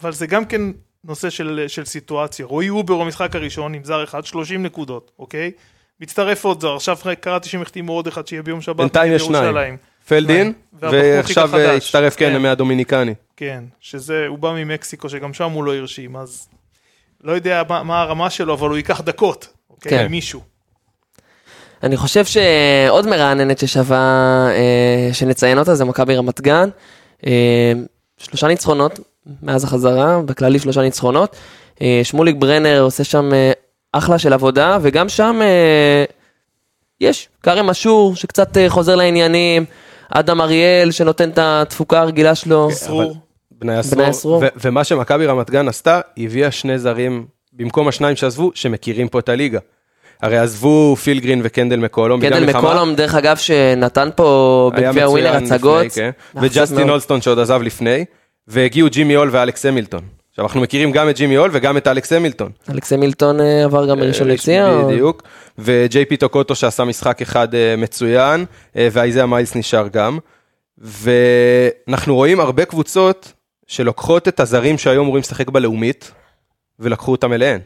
[0.00, 0.62] אבל זה גם כן
[1.04, 2.46] נושא של, של סיטואציה.
[2.46, 5.52] רועי אובר במשחק הראשון עם זר אחד, 30 נקודות, אוקיי?
[6.00, 8.76] מצטרף עוד זר, עכשיו קראתי שהם החתימו עוד אחד שיהיה ביום שבת.
[8.76, 9.76] בינתיים יש שניים.
[10.10, 12.42] פלדין, ועכשיו הצטרף כן כן.
[12.42, 13.14] מהדומיניקני.
[13.36, 16.48] כן, שזה, הוא בא ממקסיקו, שגם שם הוא לא הרשים, אז
[17.24, 19.90] לא יודע מה, מה הרמה שלו, אבל הוא ייקח דקות, אוקיי?
[19.90, 20.06] כן.
[20.06, 20.40] מישהו.
[21.82, 23.98] אני חושב שעוד מרעננת ששווה
[24.50, 26.68] אה, שנציין אותה זה מכבי רמת גן.
[27.26, 27.72] אה,
[28.18, 29.00] שלושה ניצחונות
[29.42, 31.36] מאז החזרה, בכללי שלושה ניצחונות.
[31.82, 33.52] אה, שמוליק ברנר עושה שם אה,
[33.92, 36.04] אחלה של עבודה, וגם שם אה,
[37.00, 39.64] יש כרם אשור שקצת אה, חוזר לעניינים,
[40.10, 42.68] אדם אריאל שנותן את התפוקה הרגילה שלו.
[42.68, 43.16] אסרור.
[43.50, 43.94] בני עשור.
[43.98, 44.36] בני עשור.
[44.36, 49.18] ו- ומה שמכבי רמת גן עשתה, היא הביאה שני זרים במקום השניים שעזבו, שמכירים פה
[49.18, 49.58] את הליגה.
[50.22, 52.20] הרי עזבו פיל גרין וקנדל מקולום.
[52.20, 52.60] בגלל קנדל מלחמה.
[52.60, 55.86] מקולום, דרך אגב, שנתן פה היה בגביע מצוין ווינר לפני, הצגות.
[55.94, 56.10] כן.
[56.34, 56.90] מאכזב וג'סטין מאוד.
[56.90, 58.04] אולסטון שעוד עזב לפני,
[58.48, 60.02] והגיעו ג'ימי הול ואלכס המילטון.
[60.30, 62.52] עכשיו אנחנו מכירים גם את ג'ימי הול וגם את אלכס המילטון.
[62.70, 64.92] אלכסי מילטון אה, עבר גם מראשון אה, לציון.
[64.92, 65.22] בדיוק.
[65.58, 70.18] וג'יי פי טוקוטו שעשה משחק אחד אה, מצוין, ואייזיה מיילס נשאר גם.
[70.78, 73.32] ואנחנו רואים הרבה קבוצות
[73.66, 76.12] שלוקחות את הזרים שהיו אמורים לשחק בלאומית,
[76.78, 77.60] ולקחו אותם אליהן.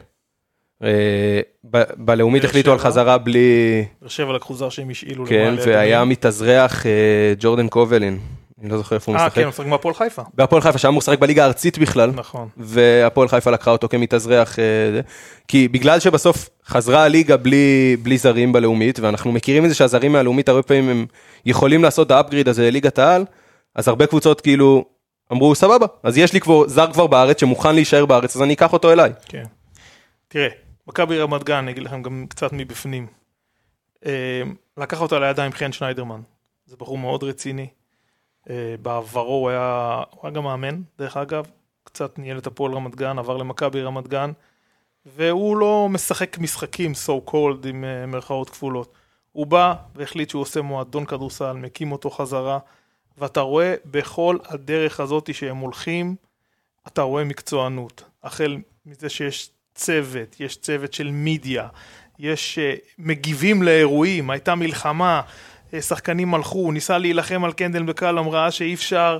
[1.97, 2.79] בלאומית החליטו על.
[2.79, 3.85] חזרה בלי...
[4.01, 6.11] באר שבע לקחו זר שהם השאילו כן, למעלה והיה אדומים.
[6.11, 6.85] מתאזרח
[7.39, 8.19] ג'ורדן קובלין.
[8.61, 9.35] אני לא זוכר איפה הוא אה, משחק.
[9.35, 10.21] כן, הוא משחק בהפועל חיפה.
[10.33, 12.11] בהפועל חיפה שהיה אמור לשחק בליגה הארצית בכלל.
[12.11, 12.49] נכון.
[12.57, 14.63] והפועל חיפה לקחה אותו כמתאזרח, אה.
[15.47, 20.49] כי בגלל שבסוף חזרה הליגה בלי, בלי זרים בלאומית, ואנחנו מכירים את זה שהזרים מהלאומית
[20.49, 21.05] הרבה פעמים הם
[21.45, 23.25] יכולים לעשות את האפגריד הזה לליגת העל,
[23.75, 24.85] אז הרבה קבוצות כאילו
[25.31, 28.73] אמרו סבבה, אז יש לי כבר זר כבר בארץ שמוכן להישאר בארץ, אז אני אקח
[28.73, 29.11] אותו אליי.
[29.25, 29.43] כן.
[30.27, 30.49] תראה,
[30.87, 33.07] מכבי רמת גן, אני אגיד לכם גם קצת מבפנים.
[34.05, 34.41] אה,
[34.77, 36.21] לקח אותה לידיים חן שניידרמן.
[36.65, 37.67] זה בחור מאוד רציני.
[38.49, 41.45] אה, בעברו הוא היה, הוא היה גם מאמן, דרך אגב.
[41.83, 44.31] קצת ניהל את הפועל רמת גן, עבר למכבי רמת גן.
[45.05, 48.93] והוא לא משחק משחקים so called עם אה, מירכאות כפולות.
[49.31, 52.59] הוא בא והחליט שהוא עושה מועדון כדורסל, מקים אותו חזרה,
[53.17, 56.15] ואתה רואה בכל הדרך הזאת שהם הולכים,
[56.87, 58.03] אתה רואה מקצוענות.
[58.23, 61.67] החל מזה שיש צוות, יש צוות של מידיה,
[62.19, 65.21] יש uh, מגיבים לאירועים, הייתה מלחמה,
[65.79, 69.17] שחקנים הלכו, הוא ניסה להילחם על קנדל בקלאם, ראה שאי אפשר,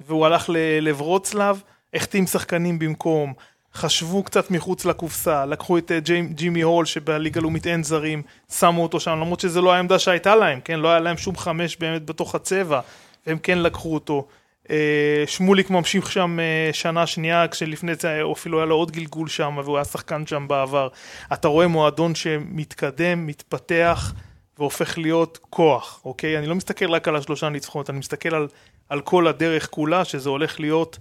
[0.00, 1.62] והוא הלך לברוצלב,
[1.94, 3.32] החתים שחקנים במקום,
[3.74, 8.22] חשבו קצת מחוץ לקופסה, לקחו את ג'י, ג'ימי הול שבליגה לאומית אין זרים,
[8.58, 10.80] שמו אותו שם, למרות שזו לא העמדה שהייתה להם, כן?
[10.80, 12.80] לא היה להם שום חמש באמת בתוך הצבע,
[13.26, 14.26] והם כן לקחו אותו.
[14.70, 19.58] אה, שמוליק ממשיך שם אה, שנה שנייה, כשלפני זה אפילו היה לו עוד גלגול שם,
[19.64, 20.88] והוא היה שחקן שם בעבר.
[21.32, 24.12] אתה רואה מועדון שמתקדם, מתפתח,
[24.58, 26.38] והופך להיות כוח, אוקיי?
[26.38, 28.48] אני לא מסתכל רק על השלושה ניצחונות, אני מסתכל על,
[28.88, 30.98] על כל הדרך כולה, שזה הולך להיות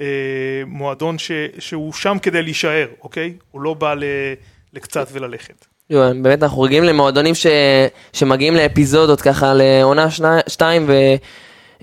[0.00, 0.04] אה,
[0.66, 3.34] מועדון ש, שהוא שם כדי להישאר, אוקיי?
[3.50, 4.04] הוא לא בא ל,
[4.72, 5.66] לקצת וללכת.
[5.90, 7.46] באמת אנחנו רגילים למועדונים ש...
[8.12, 10.28] שמגיעים לאפיזודות ככה לעונה שני...
[10.48, 10.90] שתיים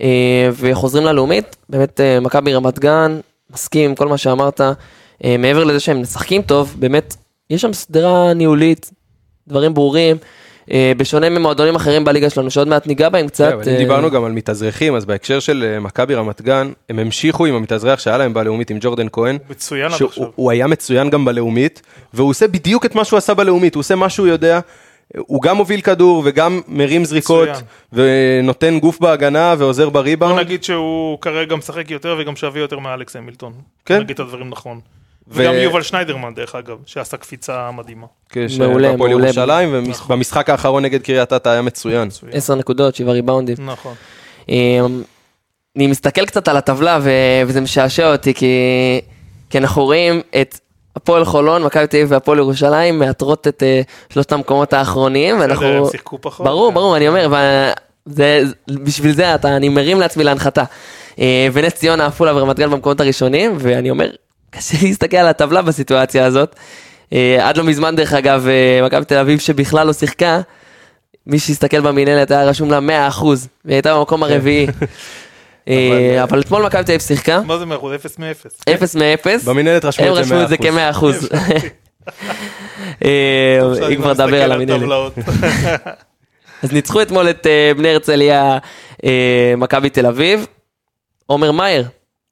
[0.02, 4.62] אה, וחוזרים ללאומית, באמת אה, מכבי רמת גן, מסכים עם כל מה שאמרת,
[5.24, 7.16] אה, מעבר לזה שהם משחקים טוב, באמת,
[7.50, 8.92] יש שם סדרה ניהולית,
[9.48, 10.18] דברים ברורים,
[10.98, 13.48] בשונה ממועדונים אחרים בליגה שלנו, שעוד מעט ניגע בהם קצת.
[13.48, 16.72] כן, אבל אם אה, דיברנו גם על מתאזרחים, אז בהקשר של אה, מכבי רמת גן,
[16.90, 19.38] הם המשיכו עם המתאזרח שהיה להם בלאומית עם ג'ורדן כהן.
[19.50, 20.28] מצוין עד עכשיו.
[20.36, 21.82] הוא היה מצוין גם בלאומית,
[22.14, 24.60] והוא עושה בדיוק את מה שהוא עשה בלאומית, הוא עושה מה שהוא יודע,
[25.18, 27.64] הוא גם מוביל כדור וגם מרים זריקות, מצוין.
[28.44, 30.40] ונותן גוף בהגנה ועוזר בוא בריבאונד.
[30.40, 33.54] נגיד שהוא כרגע משחק יותר וגם שווה יותר מאלכס המילטון.
[33.86, 34.00] כן.
[34.00, 34.80] נגיד את הדברים נכון.
[35.28, 38.08] וגם יובל שניידרמן דרך אגב, שעשה קפיצה מדהימה.
[38.30, 39.26] כש- מעולה, בהפועל מעולה.
[39.28, 40.06] ירושלים, נכון.
[40.16, 42.10] ובמשחק האחרון נגד קריית אתא היה מצוין.
[42.32, 43.56] 10 נקודות, 7 ריבאונדים.
[43.60, 43.94] נכון.
[44.50, 45.02] אמ,
[45.76, 47.00] אני מסתכל קצת על הטבלה
[47.46, 48.48] וזה משעשע אותי כי,
[49.50, 50.60] כי אנחנו רואים את
[50.96, 55.66] הפועל חולון, מכבי תל אביב והפועל ירושלים מאתרות את אה, שלושת המקומות האחרונים בסדר, ואנחנו...
[55.86, 56.46] הם שיחקו פחות.
[56.46, 56.76] ברור, כן.
[56.76, 57.28] ברור, אני אומר,
[58.70, 60.64] בשביל זה אתה, אני מרים לעצמי להנחתה.
[61.20, 64.10] אה, ונס ציונה, עפולה ורמת גן במקומות הראשונים, ואני אומר,
[64.58, 66.56] קשה להסתכל על הטבלה בסיטואציה הזאת.
[67.14, 70.42] אה, עד לא מזמן, דרך אגב, אה, מכבי תל אביב שבכלל לא שיחקה,
[71.28, 72.80] מי שהסתכל במינהלת היה רשום לה
[73.12, 73.24] 100%,
[73.66, 74.68] והיא הייתה במקום הרביעי.
[75.68, 77.94] אה, אבל אתמול מכבי תל אביב שיחקה, מה זה מאחוז?
[77.94, 78.62] אפס מאפס.
[78.70, 79.46] 0 מ-0.
[79.46, 80.60] במינהלת רשמו הם את זה רשמו את זה 100%.
[80.60, 81.36] כ-100%.
[83.06, 84.84] אה, אם כבר נדבר על המינהלת.
[86.64, 88.58] אז ניצחו אתמול את בני הרצליה,
[89.58, 90.46] מכבי תל אביב.
[91.26, 91.88] עומר מאייר,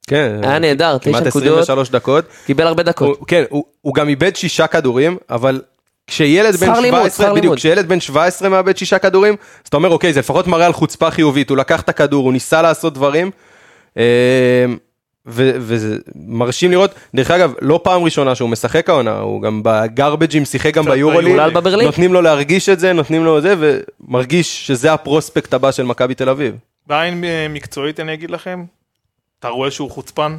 [0.06, 2.24] כן, היה נהדר, תשע כמעט נקודות, 23 דקות.
[2.46, 3.18] קיבל הרבה דקות.
[3.18, 5.60] הוא- כן, הוא- הוא גם איבד שישה כדורים, אבל
[6.06, 7.58] כשילד בן שכר לימוד, 17, שכר בדיוק, לימוד.
[7.58, 11.10] כשילד בן 17 מאבד שישה כדורים, אז אתה אומר, אוקיי, זה לפחות מראה על חוצפה
[11.10, 13.30] חיובית, הוא לקח את הכדור, הוא ניסה לעשות דברים,
[13.96, 14.02] אה,
[15.26, 20.44] ו- וזה מרשים לראות, דרך אגב, לא פעם ראשונה שהוא משחק העונה, הוא גם בגרבג'ים
[20.44, 21.36] שיחק גם ביורוליג.
[21.86, 26.14] נותנים לו להרגיש את זה, נותנים לו זה, ומרגיש שזה ה prospect הבא של מכבי
[26.14, 26.54] תל אביב.
[26.86, 28.64] בעין אה, מקצועית אני אגיד לכם,
[29.42, 30.36] אתה רואה שהוא חוצפן.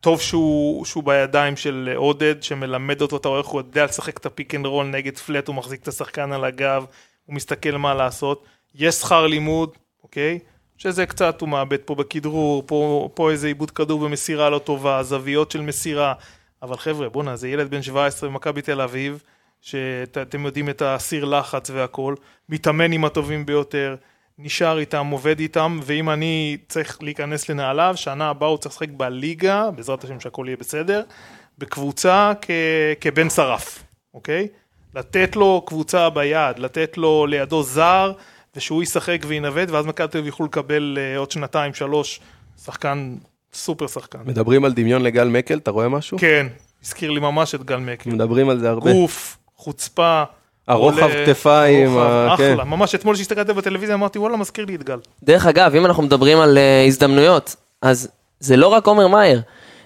[0.00, 4.26] טוב שהוא, שהוא בידיים של עודד, שמלמד אותו, אתה רואה איך הוא יודע לשחק את
[4.26, 6.84] ה pick and roll נגד flat, הוא מחזיק את השחקן על הגב,
[7.26, 8.44] הוא מסתכל מה לעשות.
[8.74, 9.70] יש שכר לימוד,
[10.02, 10.38] אוקיי?
[10.78, 15.50] שזה קצת, הוא מאבד פה בכדרור, פה, פה איזה איבוד כדור במסירה לא טובה, זוויות
[15.50, 16.14] של מסירה.
[16.62, 19.22] אבל חבר'ה, בואנה, זה ילד בן 17 במכבי תל אביב,
[19.60, 22.14] שאתם יודעים את הסיר לחץ והכל,
[22.48, 23.96] מתאמן עם הטובים ביותר,
[24.38, 29.70] נשאר איתם, עובד איתם, ואם אני צריך להיכנס לנעליו, שנה הבאה הוא צריך לשחק בליגה,
[29.70, 31.02] בעזרת השם שהכל יהיה בסדר,
[31.58, 32.50] בקבוצה כ-
[33.00, 33.82] כבן שרף,
[34.14, 34.48] אוקיי?
[34.94, 38.12] לתת לו קבוצה ביד, לתת לו לידו זר,
[38.56, 42.20] ושהוא ישחק וינווט, ואז מכבי תל אביב יוכלו לקבל אה, עוד שנתיים, שלוש,
[42.64, 43.16] שחקן,
[43.52, 44.18] סופר שחקן.
[44.24, 46.18] מדברים על דמיון לגל מקל, אתה רואה משהו?
[46.18, 46.46] כן,
[46.84, 48.10] הזכיר לי ממש את גל מקל.
[48.10, 48.92] מדברים על זה הרבה.
[48.92, 50.24] גוף, חוצפה.
[50.68, 52.64] הרוחב כתפיים, הרוחב, ה- אחלה.
[52.64, 52.68] כן.
[52.68, 54.98] ממש אתמול שהסתכלתי בטלוויזיה אמרתי וואלה מזכיר לי את גל.
[55.22, 58.08] דרך אגב, אם אנחנו מדברים על אה, הזדמנויות, אז
[58.40, 59.42] זה לא רק עומר מאייר.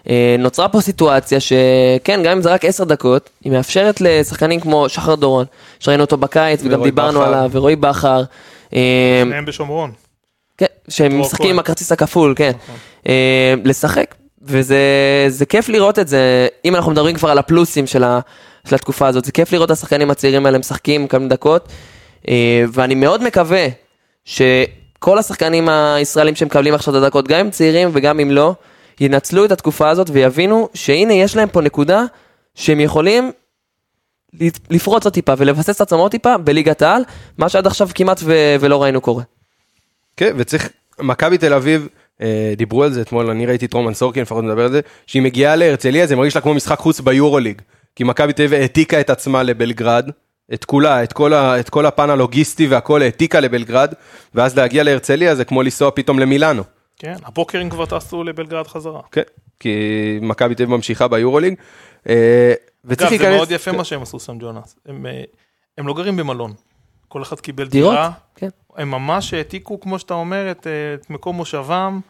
[0.08, 4.88] אה, נוצרה פה סיטואציה שכן, גם אם זה רק עשר דקות, היא מאפשרת לשחקנים כמו
[4.88, 5.44] שחר דורון,
[5.80, 7.22] שראינו אותו בקיץ וגם דיברנו.
[7.22, 8.22] עליו, ורועי בכר.
[8.74, 9.92] אה, שניהם בשומרון.
[10.58, 11.50] כן, שהם משחקים.
[11.50, 12.52] עם הכרטיס הכפול, כן.
[13.08, 14.78] אה, לשחק, וזה
[15.28, 18.20] זה כיף לראות את זה, אם אנחנו מדברים כבר על הפלוסים של, ה,
[18.68, 21.68] של התקופה הזאת, זה כיף לראות את השחקנים הצעירים האלה משחקים כמה דקות,
[22.28, 23.66] אה, ואני מאוד מקווה
[24.24, 28.54] שכל השחקנים הישראלים שמקבלים עכשיו את הדקות, גם אם צעירים וגם אם לא,
[29.00, 32.04] ינצלו את התקופה הזאת ויבינו שהנה יש להם פה נקודה
[32.54, 33.32] שהם יכולים
[34.70, 37.02] לפרוץ עוד טיפה ולבסס את עצמם עוד טיפה בליגת העל,
[37.38, 39.22] מה שעד עכשיו כמעט ו- ולא ראינו קורה.
[40.16, 40.68] כן, וצריך,
[41.00, 41.88] מכבי תל אביב,
[42.22, 45.22] אה, דיברו על זה אתמול, אני ראיתי את רומן סורקין, לפחות מדבר על זה, שהיא
[45.22, 47.62] מגיעה להרצליה, זה מרגיש לה כמו משחק חוץ ביורוליג.
[47.96, 50.10] כי מכבי תל אביב העתיקה את עצמה לבלגרד,
[50.54, 53.94] את כולה, את כל, ה, את כל הפן הלוגיסטי והכל העתיקה לבלגרד,
[54.34, 56.62] ואז להגיע להרצליה זה כמו לנסוע פתאום למילאנו.
[56.96, 59.00] כן, הבוקר הם כבר טסו לבלגרד חזרה.
[59.12, 59.22] כן,
[59.60, 59.70] כי
[60.22, 61.54] מכבי תל אביב ממשיכה ביורוליג.
[62.08, 62.52] אה,
[62.86, 64.76] אגב, זה להיכנס- מאוד יפה מה שהם עשו סן ג'ונס.
[64.86, 65.22] הם, אה,
[65.78, 66.52] הם לא גרים במלון.
[67.08, 67.92] כל אחד קיבל דירות?
[67.94, 68.10] דירה.
[68.36, 68.48] כן.
[68.76, 72.00] הם ממש העתיקו, כמו שאתה אומר, את, אה, את מקום מושבם,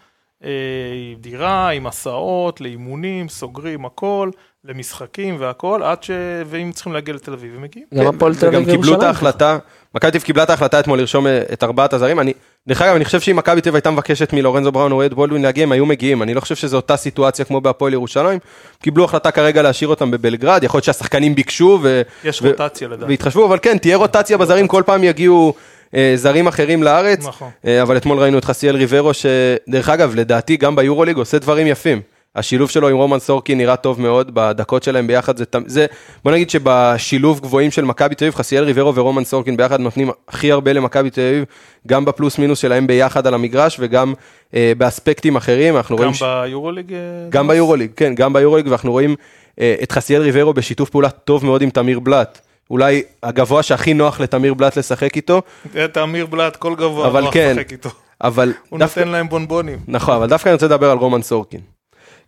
[1.21, 4.31] דירה עם הסעות, לאימונים, סוגרים הכל,
[4.65, 6.11] למשחקים והכל, עד ש...
[6.47, 7.87] ואם צריכים להגיע לתל אביב, הם מגיעים.
[7.95, 9.03] גם הפועל תל וגם אביב קיבלו את.
[9.03, 9.59] ההחלטה,
[9.95, 12.21] מכבי תל אביב קיבלה את ההחלטה אתמול לרשום אה, את ארבעת הזרים.
[12.21, 12.33] אני,
[12.69, 15.43] דרך אגב, אני חושב שאם מכבי תל אביב הייתה מבקשת מלורנזו בראון או אוהד בולדווין
[15.43, 16.23] להגיע, הם היו מגיעים.
[16.23, 18.39] אני לא חושב שזו אותה סיטואציה כמו בהפועל ירושלים.
[18.83, 22.03] קיבלו החלטה כרגע להשאיר אותם בבלגרד, יכול להיות שהשחקנים ביקשו ו...
[22.25, 23.11] יש ו- רוטציה לדעתי.
[23.11, 25.55] והתחשבו, אבל כן, תהיה רוטציה בזרים, כל פעם יגיעו
[25.95, 27.27] אה, זרים אחרים לארץ.
[27.27, 27.51] נכון.
[27.67, 32.01] אה, אבל אתמול ראינו את חסיאל ריברו, שדרך אגב, לדעתי גם ביורוליג עושה דברים יפים.
[32.37, 35.87] השילוב שלו עם רומן סורקין נראה טוב מאוד, בדקות שלהם ביחד זה, זה
[36.25, 40.53] בוא נגיד שבשילוב גבוהים של מכבי תל אביב, חסיאל ריברו ורומן סורקין ביחד נותנים הכי
[40.53, 41.45] הרבה למכבי תל אביב,
[41.87, 44.15] גם בפלוס מינוס שלהם ביחד על המגרש וגם
[44.55, 46.15] אה, באספקטים אחרים, אנחנו גם רואים...
[46.15, 46.93] ש- ביורוליג?
[46.93, 47.55] אה, גם דמאס?
[47.55, 49.17] ביורוליג, כן, גם ביורוליג, ואנחנו רואים
[49.61, 52.39] אה, את חסיאל ריברו בשיתוף פעולה טוב מאוד עם תמיר בלאט.
[52.71, 55.43] אולי הגבוה שהכי נוח לתמיר בלאט לשחק איתו,
[55.85, 57.51] את אמיר בלאט, כל גבוה, נוח כן.
[57.53, 57.91] לשחק איתו.
[58.25, 59.79] אבל הוא דווקא, נותן להם בונבונים.
[59.89, 61.61] נכון, אבל דווקא אני רוצה לדבר על רומן סורקין.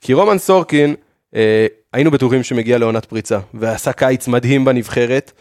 [0.03, 0.95] כי רומן סורקין,
[1.37, 5.33] אה, היינו בטוחים שמגיע לעונת פריצה, ועשה קיץ מדהים בנבחרת,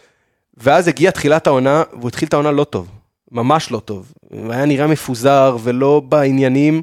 [0.56, 2.88] ואז הגיעה תחילת העונה, והוא התחיל את העונה לא טוב,
[3.32, 4.12] ממש לא טוב.
[4.30, 6.82] הוא היה נראה מפוזר ולא בעניינים,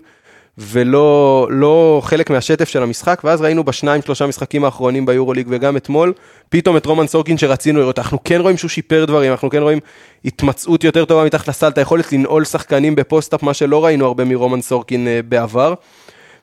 [0.57, 6.13] ולא לא חלק מהשטף של המשחק, ואז ראינו בשניים שלושה משחקים האחרונים ביורוליג וגם אתמול,
[6.49, 9.79] פתאום את רומן סורקין שרצינו לראות, אנחנו כן רואים שהוא שיפר דברים, אנחנו כן רואים
[10.25, 14.25] התמצאות יותר טובה מתחת לסל, את היכולת לנעול שחקנים ב post-up, מה שלא ראינו הרבה
[14.25, 15.73] מרומן סורקין אה, בעבר.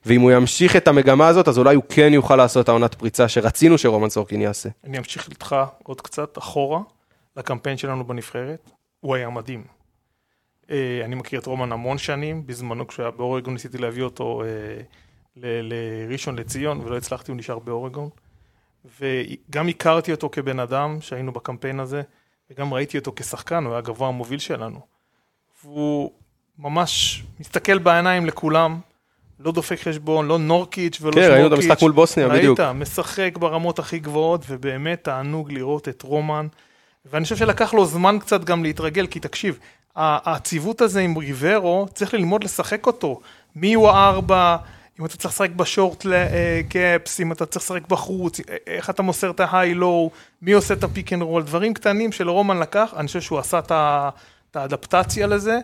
[0.07, 3.29] ואם הוא ימשיך את המגמה הזאת, אז אולי הוא כן יוכל לעשות את העונת פריצה
[3.29, 4.69] שרצינו שרומן סורקין יעשה.
[4.85, 6.81] אני אמשיך איתך עוד קצת אחורה,
[7.37, 8.71] לקמפיין שלנו בנבחרת.
[9.01, 9.65] הוא היה מדהים.
[10.71, 14.49] אה, אני מכיר את רומן המון שנים, בזמנו כשהוא היה באורגון ניסיתי להביא אותו אה,
[15.37, 18.09] לראשון לציון, ולא הצלחתי, הוא נשאר באורגון.
[19.01, 22.03] וגם הכרתי אותו כבן אדם, שהיינו בקמפיין הזה,
[22.51, 24.81] וגם ראיתי אותו כשחקן, הוא היה הגבוה המוביל שלנו.
[25.65, 26.13] והוא
[26.59, 28.81] ממש מסתכל בעיניים לכולם,
[29.41, 31.33] לא דופק חשבון, לא נורקיץ' ולא כן, שמורקיץ'.
[31.35, 32.61] ראינו את המשחק מול בוסניה, בדיוק.
[32.61, 36.47] ראית, משחק ברמות הכי גבוהות, ובאמת תענוג לראות את רומן.
[37.11, 39.59] ואני חושב שלקח לו זמן קצת גם להתרגל, כי תקשיב,
[39.97, 43.21] הציוות הזה עם ריברו, צריך ללמוד לשחק אותו.
[43.57, 44.57] מי הוא הארבע,
[45.01, 46.07] אם אתה צריך לשחק ב short
[46.69, 50.11] cuts, אם אתה צריך לשחק בחוץ, א- איך אתה מוסר את ה high-low,
[50.43, 53.59] מי עושה את ה pick and roll, דברים קטנים שלרומן לקח, אני חושב שהוא עשה
[53.59, 55.59] את האדפטציה לזה,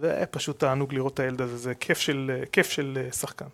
[0.00, 3.44] ופשוט תענוג לראות את הילד הזה, זה כיף של, כיף של אה, שחקן.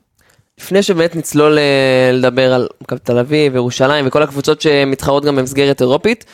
[0.61, 5.81] לפני שבאמת נצלול אה, לדבר על מכבי תל אביב, ירושלים וכל הקבוצות שמתחרות גם במסגרת
[5.81, 6.25] אירופית,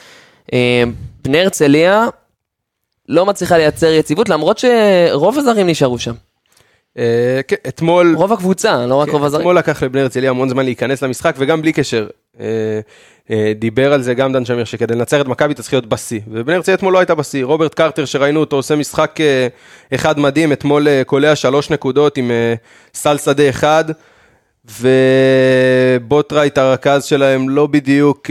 [0.52, 0.82] אה,
[1.24, 2.06] בני הרצליה
[3.08, 6.14] לא מצליחה לייצר יציבות למרות שרוב הזרים נשארו שם.
[7.48, 8.14] כן, אתמול...
[8.16, 9.40] רוב הקבוצה, לא רק רוב הזרים.
[9.40, 12.06] אתמול לקח לבני הרצליה המון זמן להיכנס למשחק וגם בלי קשר.
[13.30, 16.20] אה, דיבר על זה גם דן שמיר שכדי לנצח את מכבי אתה צריך להיות בשיא
[16.28, 19.48] ובני הרצליה אתמול לא הייתה בשיא רוברט קרטר שראינו אותו עושה משחק אה,
[19.94, 22.30] אחד מדהים אתמול אה, קולע שלוש נקודות עם
[22.94, 23.84] סל שדה אחד
[26.00, 28.30] ובוטרייט הרכז שלהם לא בדיוק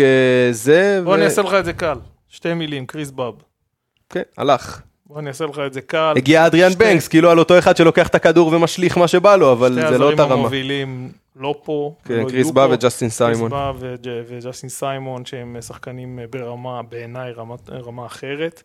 [0.52, 1.02] זה.
[1.04, 1.96] בוא ו- אני אעשה לך את זה קל,
[2.30, 3.34] שתי מילים, קריס באב.
[4.10, 4.82] כן, הלך.
[5.06, 6.14] בוא אני אעשה לך את זה קל.
[6.18, 9.52] הגיע אדריאן שתי- בנקס כאילו על אותו אחד שלוקח את הכדור ומשליך מה שבא לו
[9.52, 10.34] אבל שתי זה לא אותה הזרים רמה.
[10.42, 11.94] המובילים לא פה.
[12.06, 12.68] כן, ולא קריס באב.
[12.72, 13.38] וג'סטין סיימון.
[13.40, 18.64] קריס באב וג'- וג'סטין סיימון שהם שחקנים ברמה, בעיניי רמת- רמה אחרת.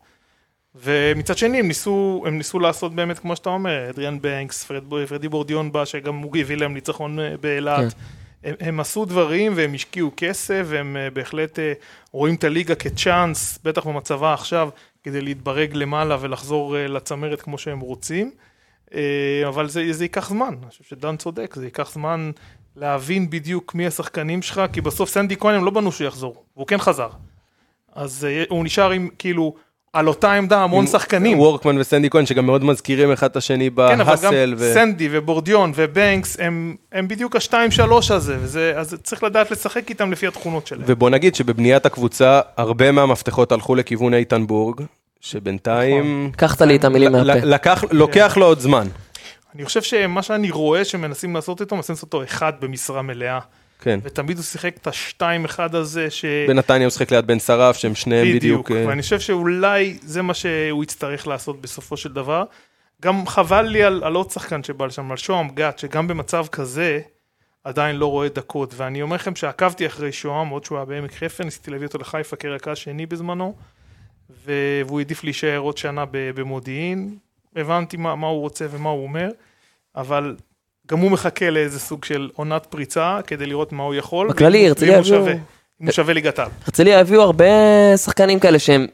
[0.75, 5.29] ומצד שני הם ניסו, הם ניסו לעשות באמת כמו שאתה אומר, אדריאן בנקס, פרד, פרדי
[5.29, 7.79] בורדיון בא שגם הוא הביא להם ניצחון אה, באילת.
[7.93, 7.99] כן.
[8.45, 11.73] הם, הם עשו דברים והם השקיעו כסף והם אה, בהחלט אה,
[12.13, 14.69] רואים את הליגה כצ'אנס, בטח במצבה עכשיו,
[15.03, 18.31] כדי להתברג למעלה ולחזור אה, לצמרת כמו שהם רוצים.
[18.95, 19.01] אה,
[19.49, 22.31] אבל זה, זה ייקח זמן, אני חושב שדן צודק, זה ייקח זמן
[22.77, 26.67] להבין בדיוק מי השחקנים שלך, כי בסוף סנדי כהן הם לא בנו שהוא יחזור, והוא
[26.67, 27.09] כן חזר.
[27.95, 29.55] אז אה, הוא נשאר עם, כאילו,
[29.93, 31.39] על אותה עמדה המון שחקנים.
[31.39, 34.55] וורקמן וסנדי כהן שגם מאוד מזכירים אחד את השני כן, אבל גם בהאסל.
[34.59, 39.91] ו- סנדי ובורדיון ובנקס הם, הם בדיוק השתיים שלוש הזה, וזה, אז צריך לדעת לשחק
[39.91, 40.83] איתם לפי התכונות שלהם.
[40.87, 44.81] ובוא נגיד שבבניית הקבוצה הרבה מהמפתחות הלכו לכיוון איתן בורג,
[45.21, 47.35] שבינתיים קחת לי את המילים מהפה.
[47.35, 48.87] לקח, לוקח לו עוד זמן.
[49.55, 53.39] אני חושב שמה שאני רואה שמנסים לעשות איתו, מנסים לעשות אותו אחד במשרה מלאה.
[53.81, 54.01] כן.
[54.03, 56.25] ותמיד הוא שיחק את השתיים אחד הזה, ש...
[56.49, 58.71] בנתניה הוא שיחק ליד בן שרף שהם שניהם בדיוק.
[58.71, 62.45] בדיוק, אה, ואני חושב שאולי זה מה שהוא יצטרך לעשות בסופו של דבר.
[63.03, 67.01] גם חבל לי על, על עוד שחקן שבא לשם, על שוהם גת, שגם במצב כזה
[67.65, 68.75] עדיין לא רואה דקות.
[68.77, 72.37] ואני אומר לכם שעקבתי אחרי שוהם, עוד שהוא היה בעמק חפר, ניסיתי להביא אותו לחיפה
[72.37, 73.55] כרכז שני בזמנו,
[74.45, 77.17] והוא העדיף להישאר עוד שנה במודיעין.
[77.57, 79.29] הבנתי מה, מה הוא רוצה ומה הוא אומר,
[79.97, 80.37] אבל
[80.89, 84.29] גם הוא מחכה לאיזה סוג של עונת פריצה, כדי לראות מה הוא יכול.
[84.29, 85.39] בכללי, הרצליה הביאו- שווה, אם
[85.87, 86.49] הוא שווה ליגת העל.
[86.67, 87.45] הרצליה הביאו הרבה
[87.97, 88.87] שחקנים כאלה שהם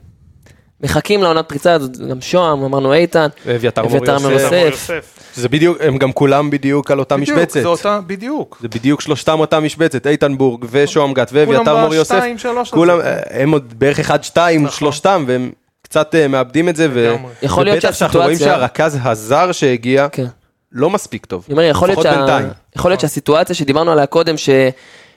[0.81, 5.19] מחכים לעונת פריצה הזאת, גם שוהם, אמרנו איתן, ואביתר מור אביתר מור יוסף.
[5.35, 7.61] זה בדיוק, הם גם כולם בדיוק על אותה בדיוק, משבצת.
[7.63, 8.59] זה אותה, בדיוק.
[8.61, 12.15] זה בדיוק שלושתם אותה משבצת, איתן בורג ושוהם גת ואביתר מור יוסף.
[12.15, 12.99] בשתיים, שלוש כולם,
[13.31, 14.79] הם עוד בערך אחד, שתיים, נכון.
[14.79, 15.51] שלושתם, והם
[15.89, 16.89] קצת אה, מאבדים את זה.
[16.93, 17.33] ו- לגמרי.
[17.43, 20.27] יכול להיות ובטח שאנחנו רואים שהרכז הזר שהגיע, כן.
[20.73, 21.47] לא מספיק טוב.
[21.89, 22.17] לפחות שה...
[22.17, 22.49] בינתיים.
[22.77, 24.51] יכול להיות שהסיטואציה שדיברנו עליה קודם, ש...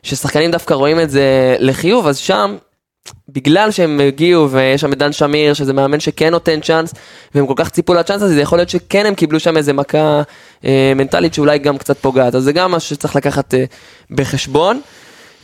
[0.04, 2.56] ששחקנים דווקא רואים את זה לחיוב, אז שם
[3.30, 6.94] בגלל שהם הגיעו ויש שם את דן שמיר, שזה מאמן שכן נותן צ'אנס,
[7.36, 10.22] והם כל כך ציפו לצ'אנס הזה, זה יכול להיות שכן הם קיבלו שם איזה מכה
[10.66, 13.64] אה, מנטלית שאולי גם קצת פוגעת, אז זה גם משהו שצריך לקחת אה,
[14.12, 14.82] בחשבון.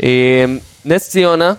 [0.04, 0.46] אה,
[0.86, 1.54] נס ציונה,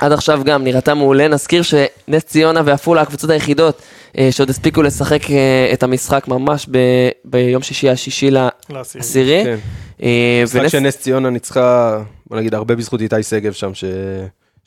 [0.00, 3.82] עד עכשיו גם נראתה מעולה, נזכיר שנס ציונה ועפולה הקבוצות היחידות
[4.18, 6.78] אה, שעוד הספיקו לשחק אה, את המשחק ממש ב,
[7.24, 8.30] ביום שישי השישי
[8.70, 9.40] לעשירי.
[9.44, 9.56] כן.
[10.02, 13.84] אה, משחק ונס- שנס ציונה ניצחה, בוא נגיד, הרבה בזכות איתי שגב שם, ש...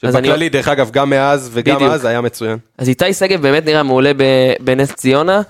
[0.03, 1.91] אז אני- שבכללי, דרך אגב, גם מאז וגם בדיוק.
[1.91, 2.57] אז היה מצוין.
[2.77, 4.23] אז איתי שגב באמת נראה מעולה ב-
[4.59, 5.41] בנס ציונה.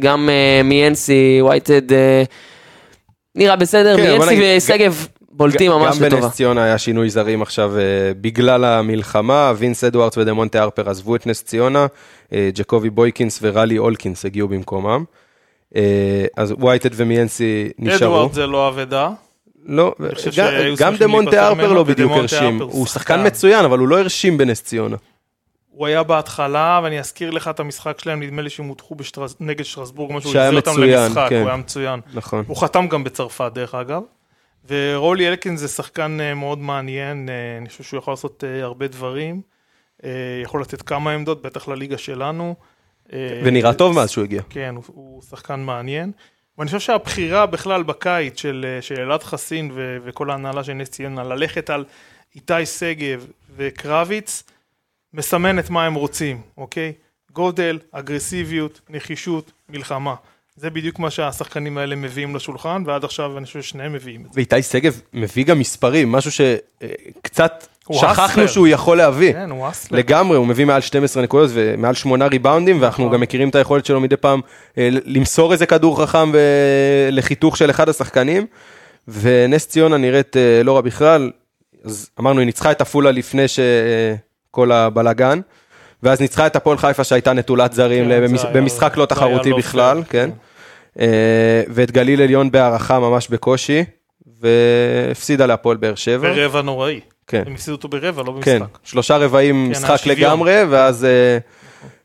[0.00, 0.28] גם
[0.64, 2.22] מיאנסי, וייטד, אה,
[3.34, 5.06] נראה בסדר, כן, מיאנסי ושגב
[5.36, 6.22] בולטים גם- ממש גם לטובה.
[6.22, 7.82] בנס ציונה היה שינוי זרים עכשיו אה,
[8.20, 11.86] בגלל המלחמה, וינס אדוארדס ודמונטה הרפר עזבו את נס ציונה,
[12.32, 15.04] אה, ג'קובי בויקינס וראלי אולקינס הגיעו במקומם.
[15.76, 18.14] אה, אז וייטד ומיאנסי נשארו.
[18.14, 19.10] אדוארד זה לא אבדה.
[19.66, 19.94] לא,
[20.36, 22.62] גם- גם דמונטה הרפר ממנו, לא בדיוק הרשים.
[22.62, 23.26] הוא שחקן.
[23.26, 24.96] מצוין, אבל הוא לא הרשים בנס ציונה.
[25.70, 29.64] הוא היה בהתחלה, ואני אזכיר לך את המשחק שלהם, נדמה לי שהם הודחו בשטרס- נגד
[29.64, 31.40] שטרסבורג, משהו, שהיה החזיר אותם מצוין, למשחק, כן.
[31.40, 32.00] הוא היה מצוין.
[32.14, 32.44] נכון.
[32.46, 34.02] הוא חתם גם בצרפת, דרך אגב.
[34.68, 38.88] ורולי אלקין זה שחקן אה, מאוד מעניין, אה, אני חושב שהוא יכול לעשות אה, הרבה
[38.88, 39.42] דברים.
[40.42, 42.54] יכול לתת כמה עמדות, בטח לליגה שלנו.
[43.12, 44.42] אה, ונראה טוב מאז שהוא הגיע.
[44.50, 46.12] כן, הוא, הוא שחקן מעניין.
[46.58, 51.24] ואני חושב שהבחירה בכלל בקיץ של, של אלעד חסין ו, וכל ההנהלה של נס ציונה,
[51.24, 51.84] ללכת על
[52.34, 54.42] איתי שגב וקרביץ,
[55.14, 56.92] מסמנת מה הם רוצים, אוקיי?
[57.32, 60.14] גודל, אגרסיביות, נחישות, מלחמה.
[60.56, 64.40] זה בדיוק מה שהשחקנים האלה מביאים לשולחן, ועד עכשיו אני חושב ששניהם מביאים את זה.
[64.40, 68.46] ואיתי שגב מביא גם מספרים, משהו שקצת שכחנו הסלר.
[68.46, 69.32] שהוא יכול להביא.
[69.32, 69.98] כן, הוא אסלר.
[69.98, 73.14] לגמרי, הוא מביא מעל 12 נקודות ומעל 8 ריבאונדים, ואנחנו נכון.
[73.14, 74.40] גם מכירים את היכולת שלו מדי פעם
[74.78, 76.32] אה, למסור איזה כדור חכם
[77.10, 78.46] לחיתוך של אחד השחקנים.
[79.08, 81.30] ונס ציונה נראית אה, לא רע בכלל,
[81.84, 85.40] אז אמרנו, היא ניצחה את עפולה לפני שכל הבלגן,
[86.02, 90.02] ואז ניצחה את הפועל חיפה שהייתה נטולת זרים כן, היה- במשחק לא תחרותי לא בכלל,
[90.08, 90.10] כן.
[90.10, 90.30] כן.
[91.00, 93.84] אה, ואת גליל עליון בהערכה ממש בקושי,
[94.40, 96.32] והפסידה להפועל באר שבע.
[96.32, 97.00] ברבע נוראי.
[97.26, 97.42] כן.
[97.46, 98.78] הם הפסידו אותו ברבע, לא כן, במשחק.
[98.84, 100.18] שלושה רבעים כן, משחק היה שוויון.
[100.18, 101.38] לגמרי, ואז אה,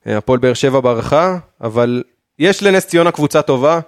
[0.08, 2.04] אה, הפועל באר שבע ברחה, אבל
[2.40, 3.80] יש לנס ציונה קבוצה טובה,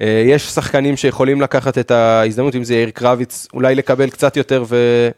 [0.00, 5.08] יש שחקנים שיכולים לקחת את ההזדמנות, אם זה יאיר קרביץ, אולי לקבל קצת יותר, ו...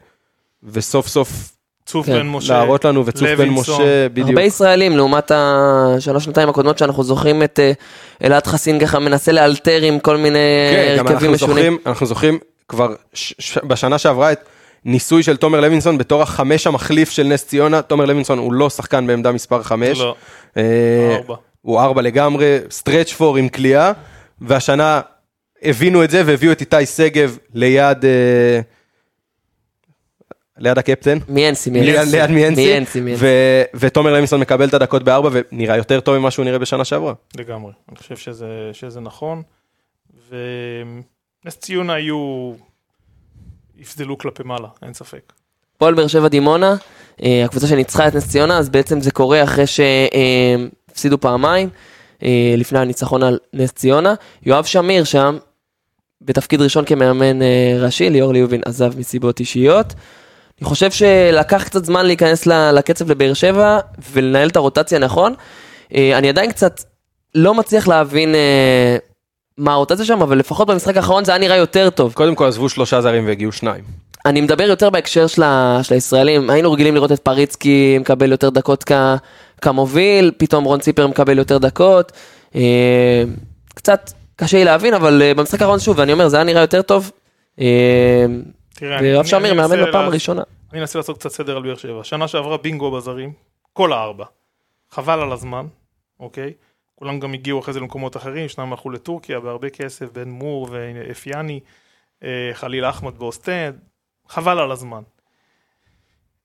[0.63, 1.51] וסוף סוף
[1.91, 2.53] צוף כן, בן משה.
[2.53, 3.75] להראות לנו, וצוף בן לוינסון.
[3.75, 4.29] משה, בדיוק.
[4.29, 7.71] הרבה ישראלים לעומת השלוש שנתיים הקודמות שאנחנו זוכרים את אה,
[8.23, 10.39] אלעד חסין ככה מנסה לאלתר עם כל מיני
[10.71, 11.55] כן, גם הרכבים אנחנו משונים.
[11.55, 13.33] זוכרים, אנחנו זוכרים כבר ש...
[13.39, 13.57] ש...
[13.57, 14.39] בשנה שעברה את
[14.85, 19.07] ניסוי של תומר לוינסון בתור החמש המחליף של נס ציונה, תומר לוינסון הוא לא שחקן
[19.07, 19.99] בעמדה מספר חמש.
[19.99, 20.15] לא,
[20.57, 21.35] אה, ארבע.
[21.61, 23.91] הוא ארבע לגמרי, stretch four עם קליעה,
[24.41, 25.01] והשנה
[25.63, 28.61] הבינו את זה והביאו את איתי שגב ליד, אה,
[30.61, 31.17] ליד הקפטן.
[31.27, 32.17] מיאנסי, מיאנסי.
[32.17, 33.25] ליד מיאנסי, מיאנסי, מיאנסי.
[33.25, 37.13] ו- ותומר לוינסון מקבל את הדקות בארבע ונראה יותר טוב ממה שהוא נראה בשנה שעברה.
[37.37, 37.71] לגמרי.
[37.89, 39.41] אני חושב שזה, שזה נכון.
[40.29, 42.53] ונס ציונה היו...
[43.77, 45.33] יפזלו כלפי מעלה, אין ספק.
[45.75, 46.75] הפועל באר שבע דימונה,
[47.23, 51.69] אה, הקבוצה שניצחה את נס ציונה, אז בעצם זה קורה אחרי שהפסידו פעמיים,
[52.23, 54.13] אה, לפני הניצחון על נס ציונה.
[54.43, 55.37] יואב שמיר שם,
[56.21, 59.93] בתפקיד ראשון כמאמן אה, ראשי, ליאור ליובין עזב מסיבות אישיות.
[60.61, 63.79] אני חושב שלקח קצת זמן להיכנס לקצב לבאר שבע
[64.11, 65.33] ולנהל את הרוטציה נכון.
[65.95, 66.81] אה, אני עדיין קצת
[67.35, 68.97] לא מצליח להבין אה,
[69.57, 72.13] מה הרוטציה שם, אבל לפחות במשחק האחרון זה היה נראה יותר טוב.
[72.13, 73.83] קודם כל עזבו שלושה זרים והגיעו שניים.
[74.25, 78.49] אני מדבר יותר בהקשר של, ה, של הישראלים, היינו רגילים לראות את פריצקי מקבל יותר
[78.49, 78.91] דקות כ,
[79.61, 82.11] כמוביל, פתאום רון ציפר מקבל יותר דקות,
[82.55, 83.23] אה,
[83.75, 87.11] קצת קשה לי להבין, אבל במשחק האחרון שוב, אני אומר, זה היה נראה יותר טוב,
[88.81, 90.43] ויואב שמיר מאמן בפעם הראשונה.
[90.71, 92.03] אני אנסה לעשות קצת סדר על באר שבע.
[92.03, 93.33] שנה שעברה בינגו בזרים,
[93.73, 94.25] כל הארבע.
[94.91, 95.65] חבל על הזמן,
[96.19, 96.53] אוקיי?
[96.95, 101.59] כולם גם הגיעו אחרי זה למקומות אחרים, שניים הלכו לטורקיה בהרבה כסף, בן מור ואפיאני,
[102.23, 103.79] אה, חליל אחמד באוסטנד,
[104.27, 105.01] חבל על הזמן.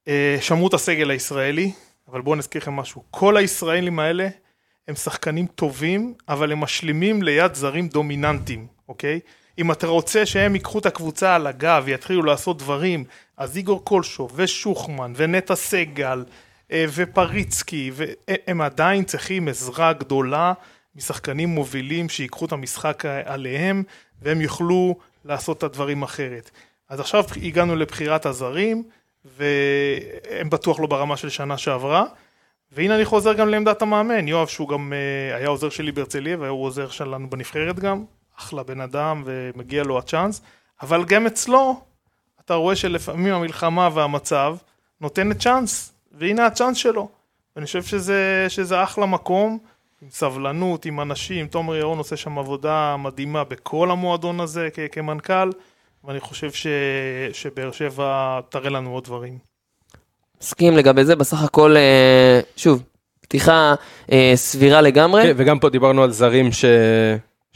[0.08, 1.72] אה, שמרו את הסגל הישראלי,
[2.08, 3.02] אבל בואו נזכיר לכם משהו.
[3.10, 4.28] כל הישראלים האלה
[4.88, 9.20] הם שחקנים טובים, אבל הם משלימים ליד זרים דומיננטיים, אוקיי?
[9.58, 13.04] אם אתה רוצה שהם ייקחו את הקבוצה על הגב ויתחילו לעשות דברים,
[13.36, 16.24] אז איגור קולשו ושוחמן ונטע סגל
[16.72, 17.90] אה, ופריצקי,
[18.46, 20.52] הם עדיין צריכים עזרה גדולה
[20.96, 23.82] משחקנים מובילים שיקחו את המשחק עליהם
[24.22, 26.50] והם יוכלו לעשות את הדברים אחרת.
[26.88, 28.82] אז עכשיו הגענו לבחירת הזרים
[29.24, 32.04] והם בטוח לא ברמה של שנה שעברה.
[32.72, 36.64] והנה אני חוזר גם לעמדת המאמן, יואב שהוא גם uh, היה עוזר שלי בהרצליה והוא
[36.64, 38.04] עוזר שלנו בנבחרת גם,
[38.38, 40.40] אחלה בן אדם ומגיע לו הצ'אנס,
[40.82, 41.80] אבל גם אצלו
[42.44, 44.56] אתה רואה שלפעמים המלחמה והמצב
[45.00, 47.08] נותנת צ'אנס, והנה הצ'אנס שלו.
[47.56, 49.58] ואני חושב שזה, שזה אחלה מקום,
[50.02, 55.50] עם סבלנות, עם אנשים, תומר ירון עושה שם עבודה מדהימה בכל המועדון הזה כ- כמנכ"ל,
[56.04, 56.66] ואני חושב ש,
[57.32, 59.38] שבאר שבע תראה לנו עוד דברים.
[60.42, 62.82] מסכים לגבי זה, בסך הכל, אה, שוב,
[63.20, 63.74] פתיחה
[64.12, 65.22] אה, סבירה לגמרי.
[65.22, 66.64] כן, וגם פה דיברנו על זרים ש...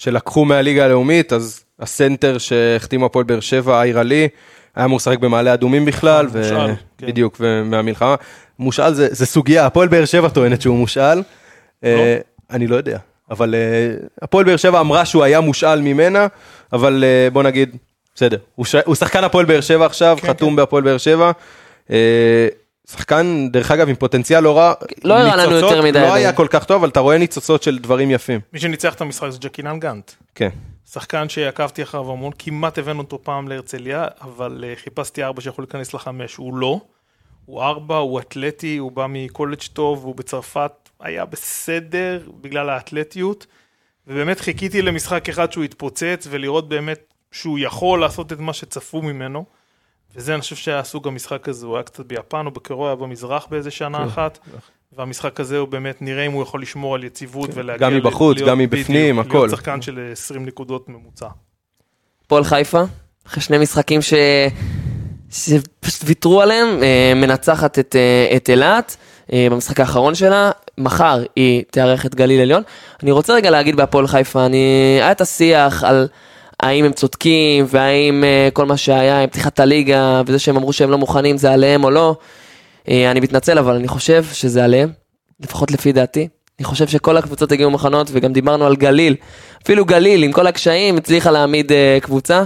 [0.00, 4.28] שלקחו מהליגה הלאומית, אז הסנטר שהחתים הפועל באר שבע, איירה לי,
[4.76, 6.38] היה אמור לשחק במעלה אדומים בכלל, ו...
[6.38, 7.06] מושאל, כן.
[7.06, 8.14] בדיוק, ומהמלחמה.
[8.58, 11.22] מושאל זה, זה סוגיה, הפועל באר שבע טוענת שהוא מושאל.
[11.84, 12.18] אה,
[12.50, 12.98] אני לא יודע,
[13.30, 16.26] אבל אה, הפועל באר שבע אמרה שהוא היה מושאל ממנה,
[16.72, 17.76] אבל אה, בוא נגיד,
[18.14, 18.74] בסדר, הוא, ש...
[18.74, 21.32] הוא שחקן הפועל באר שבע עכשיו, כן, חתום בהפועל באר שבע.
[22.90, 24.74] אה, שחקן, דרך אגב, עם פוטנציאל לא רע.
[25.04, 26.32] לא הראה לנו יותר מדי לא היה.
[26.32, 28.40] כל כך טוב, אבל אתה רואה ניצוצות של דברים יפים.
[28.52, 30.10] מי שניצח את המשחק זה ג'קינן גאנט.
[30.34, 30.48] כן.
[30.92, 35.94] שחקן שעקבתי אחריו המון, כמעט הבאנו אותו פעם להרצליה, אבל uh, חיפשתי ארבע שיכול להיכנס
[35.94, 36.80] לחמש, הוא לא.
[37.46, 43.46] הוא ארבע, הוא אתלטי, הוא בא מקולג' טוב, הוא בצרפת היה בסדר בגלל האתלטיות,
[44.06, 49.44] ובאמת חיכיתי למשחק אחד שהוא יתפוצץ, ולראות באמת שהוא יכול לעשות את מה שצפו ממנו.
[50.16, 53.70] וזה אני חושב שהיה סוג המשחק הזה, הוא היה קצת ביפן או בקוריאה במזרח באיזה
[53.70, 54.38] שנה אחת,
[54.92, 57.88] והמשחק הזה הוא באמת, נראה אם הוא יכול לשמור על יציבות ולהגיע...
[57.88, 59.38] גם מבחוץ, גם מבפנים, הכל.
[59.38, 61.28] להיות שחקן של 20 נקודות ממוצע.
[62.26, 62.82] הפועל חיפה,
[63.26, 64.14] אחרי שני משחקים ש...
[65.30, 68.96] שפשוט ויתרו עליהם, אה, מנצחת את, אה, את אילת
[69.32, 72.62] אה, במשחק האחרון שלה, מחר היא תארח את גליל עליון.
[73.02, 74.98] אני רוצה רגע להגיד בהפועל חיפה, אני...
[75.00, 76.08] היה את השיח על
[76.62, 80.90] האם הם צודקים, והאם אה, כל מה שהיה עם פתיחת הליגה, וזה שהם אמרו שהם
[80.90, 82.16] לא מוכנים זה עליהם או לא.
[82.88, 84.88] אה, אני מתנצל, אבל אני חושב שזה עליהם,
[85.40, 86.28] לפחות לפי דעתי.
[86.58, 89.16] אני חושב שכל הקבוצות הגיעו מוכנות, וגם דיברנו על גליל.
[89.62, 92.42] אפילו גליל, עם כל הקשיים, הצליחה להעמיד אה, קבוצה,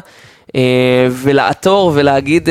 [1.11, 2.49] ולעתור ולהגיד,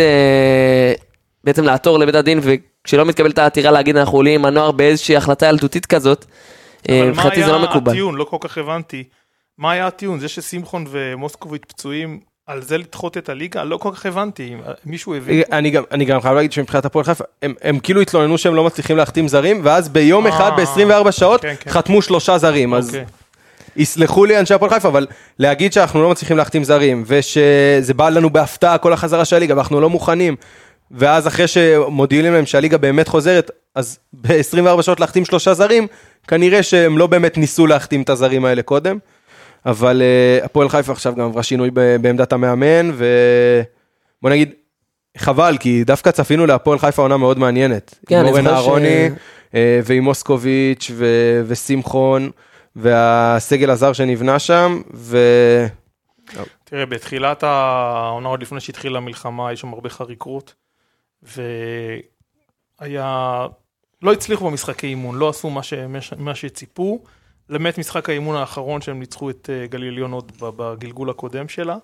[1.44, 5.86] בעצם לעתור לבית הדין, וכשלא מתקבלת העתירה להגיד אנחנו עולים עם הנוער באיזושהי החלטה ילדותית
[5.86, 6.26] כזאת,
[6.90, 7.92] אבל מה מבחינתי זה לא היה מקובל.
[7.92, 8.16] הטיעון?
[8.16, 9.04] לא כל כך הבנתי.
[9.58, 10.20] מה היה הטיעון?
[10.20, 13.64] זה ששמחון ומוסקוביץ' פצועים, על זה לדחות את הליגה?
[13.64, 14.56] לא כל כך הבנתי.
[14.86, 15.42] מישהו הבין?
[15.52, 18.64] אני גם, אני גם חייב להגיד שמבחינת הפועל חיפה, הם, הם כאילו התלוננו שהם לא
[18.64, 21.72] מצליחים להחתים זרים, ואז ביום אה, אחד, ב-24 שעות, כן, כן.
[21.72, 22.74] חתמו שלושה זרים.
[22.74, 23.06] אז אוקיי.
[23.76, 25.08] יסלחו לי אנשי הפועל חיפה, אבל
[25.40, 29.82] להגיד שאנחנו לא מצליחים להחתים זרים, ושזה בא לנו בהפתעה כל החזרה של הליגה, ואנחנו
[29.82, 30.36] לא מוכנים,
[30.92, 35.88] ואז אחרי שמודיעים להם שהליגה באמת חוזרת, אז ב-24 שעות להחתים שלושה זרים,
[36.28, 38.98] כנראה שהם לא באמת ניסו להחתים את הזרים האלה קודם.
[39.66, 44.52] אבל uh, הפועל חיפה עכשיו גם עברה שינוי ב- בעמדת המאמן, ובוא נגיד,
[45.18, 48.00] חבל, כי דווקא צפינו להפועל חיפה עונה מאוד מעניינת.
[48.08, 49.10] כן, עם אורן זוכר ש- אהרוני,
[49.56, 52.32] אה, ועם מוסקוביץ' ו- ושמחון,
[52.76, 55.18] והסגל הזר שנבנה שם, ו...
[56.64, 60.54] תראה, בתחילת העונה, עוד לפני שהתחילה המלחמה, יש שם הרבה חריקרות,
[62.82, 63.48] והיה...
[64.02, 65.74] לא הצליחו במשחקי אימון, לא עשו מה, ש...
[66.18, 67.04] מה שציפו,
[67.54, 71.78] למעט משחק האימון האחרון שהם ניצחו את אה, גליל עליון עוד בגלגול הקודם שלה,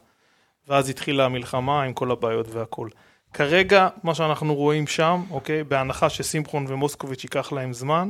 [0.67, 2.89] ואז התחילה המלחמה עם כל הבעיות והכל.
[3.33, 8.09] כרגע, מה שאנחנו רואים שם, אוקיי, בהנחה ששמחון ומוסקוביץ' ייקח להם זמן,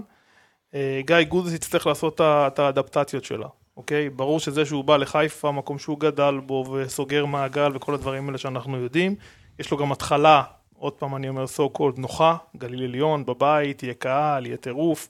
[0.74, 3.47] אה, גיא גודס יצטרך לעשות את האדפטציות שלה,
[3.78, 4.10] אוקיי?
[4.10, 8.78] ברור שזה שהוא בא לחיפה, מקום שהוא גדל בו וסוגר מעגל וכל הדברים האלה שאנחנו
[8.78, 9.16] יודעים,
[9.60, 10.43] יש לו גם התחלה,
[10.78, 15.10] עוד פעם אני אומר so called נוחה, גליל עליון בבית, יהיה קהל, יהיה טירוף,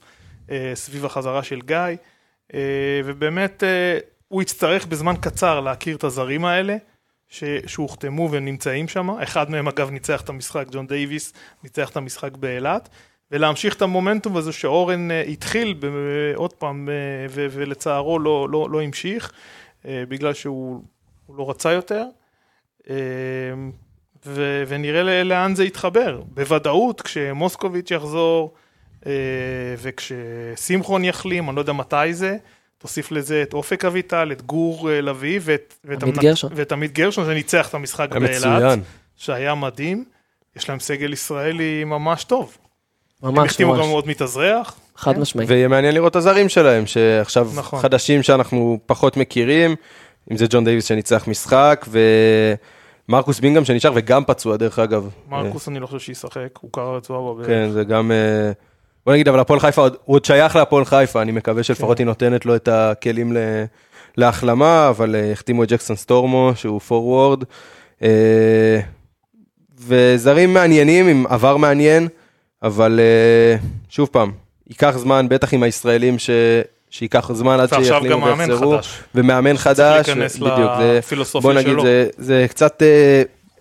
[0.52, 1.78] אה, סביב החזרה של גיא,
[3.06, 3.98] ובאמת אה,
[4.28, 6.78] הוא יצטרך בזמן קצר להכיר את הזרים האלה.
[7.32, 11.34] ש- שהוחתמו ונמצאים שם, אחד מהם אגב ניצח את המשחק, ג'ון דייוויס
[11.64, 12.90] ניצח את המשחק באילת,
[13.32, 16.94] ולהמשיך את המומנטום הזה שאורן אה, התחיל ב- עוד פעם, אה,
[17.30, 19.32] ו- ולצערו לא, לא, לא המשיך,
[19.86, 20.84] אה, בגלל שהוא
[21.26, 22.06] הוא לא רצה יותר,
[22.90, 22.96] אה,
[24.26, 26.22] ו- ונראה לאן זה יתחבר.
[26.26, 28.60] בוודאות, כשמוסקוביץ' יחזור, אה,
[29.78, 32.38] וכששמחון יחלים, אני לא יודע מתי זה,
[32.78, 36.52] תוסיף לזה את אופק אביטל, את גור אה, לביא ואת, ואת, עמית המנ- גרשון.
[36.56, 38.80] ואת עמית גרשון שניצח את המשחק באילת.
[39.16, 40.06] שהיה מדהים.
[40.56, 42.58] יש להם סגל ישראלי ממש טוב.
[43.24, 44.76] הם ממש החתימו ממש, גם עוד מתאזרח.
[44.96, 45.50] חד משמעית.
[45.50, 47.80] ויהיה מעניין לראות את הזרים שלהם, שעכשיו נכון.
[47.80, 49.76] חדשים שאנחנו פחות מכירים,
[50.32, 51.86] אם זה ג'ון דייוויס שניצח משחק,
[53.10, 55.10] ומרקוס בינגהם שנשאר וגם פצוע דרך אגב.
[55.30, 57.48] מרקוס אני לא חושב שישחק, הוא קרע רצועה בברך.
[57.48, 58.12] כן, זה גם...
[58.12, 58.52] אה,
[59.06, 62.04] בוא נגיד, אבל הפועל חיפה, הוא עוד שייך להפועל חיפה, אני מקווה שלפחות כן.
[62.04, 63.38] היא נותנת לו את הכלים
[64.18, 67.44] להחלמה, אבל אה, החתימו את ג'קסון סטורמו, שהוא פורוורד.
[68.04, 68.80] אה,
[69.80, 72.08] וזרים מעניינים, עם עבר מעניין,
[72.64, 73.58] אבל אה,
[73.90, 74.32] שוב פעם,
[74.68, 76.30] ייקח זמן, בטח עם הישראלים, ש...
[76.92, 78.78] שייקח זמן עד שיחלימו ויחזרו.
[78.78, 79.00] חדש.
[79.16, 81.84] ומאמן חדש, בדיוק, זה, בוא נגיד, שלו.
[81.84, 82.84] זה, זה קצת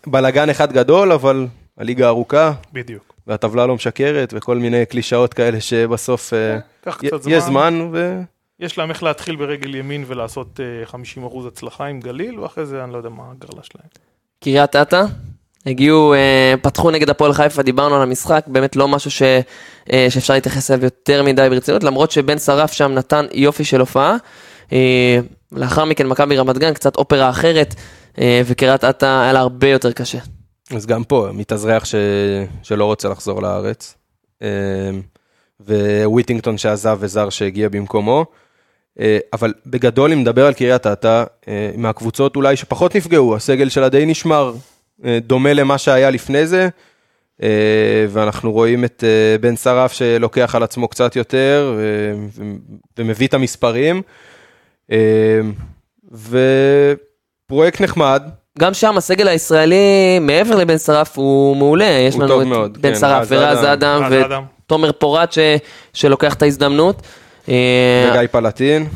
[0.07, 1.47] בלאגן אחד גדול, אבל
[1.79, 3.15] הליגה ארוכה, בדיוק.
[3.29, 7.89] והטבלה לא משקרת, וכל מיני קלישאות כאלה שבסוף אה, קצת יש זמן.
[7.93, 8.21] ו...
[8.61, 12.93] יש להם איך להתחיל ברגל ימין ולעשות אה, 50% הצלחה עם גליל, ואחרי זה אני
[12.93, 13.89] לא יודע מה הגרלה שלהם.
[14.45, 15.05] קריית אתא,
[15.67, 19.23] הגיעו, אה, פתחו נגד הפועל חיפה, דיברנו על המשחק, באמת לא משהו ש,
[19.93, 24.17] אה, שאפשר להתייחס אליו יותר מדי ברצינות, למרות שבן שרף שם נתן יופי של הופעה.
[24.73, 25.19] אה,
[25.53, 27.75] לאחר מכן מכבי רמת גן, קצת אופרה אחרת,
[28.21, 30.19] אה, וקריית אתא היה לה הרבה יותר קשה.
[30.77, 31.95] אז גם פה, מתאזרח ש...
[32.63, 33.95] שלא רוצה לחזור לארץ.
[34.43, 34.49] אה,
[36.05, 38.27] וויטינגטון שעזב וזר שהגיע במקומו.
[39.01, 43.89] אה, אבל בגדול, אם נדבר על קריית אתא, אה, מהקבוצות אולי שפחות נפגעו, הסגל שלה
[43.89, 44.55] די נשמר,
[45.05, 46.69] אה, דומה למה שהיה לפני זה.
[47.43, 52.45] אה, ואנחנו רואים את אה, בן שרף שלוקח על עצמו קצת יותר אה,
[52.99, 54.03] ומביא את המספרים.
[54.93, 55.41] אה,
[56.13, 58.23] ופרויקט נחמד,
[58.59, 61.85] גם שם הסגל הישראלי, מעבר לבן שרף, הוא מעולה.
[61.85, 64.03] יש הוא לנו טוב את מאוד, בן כן, שרף רז ורז אדם.
[64.11, 65.39] ותומר פורט ש...
[65.95, 67.03] שלוקח את ההזדמנות.
[67.49, 68.89] אה, וגיא פלטין.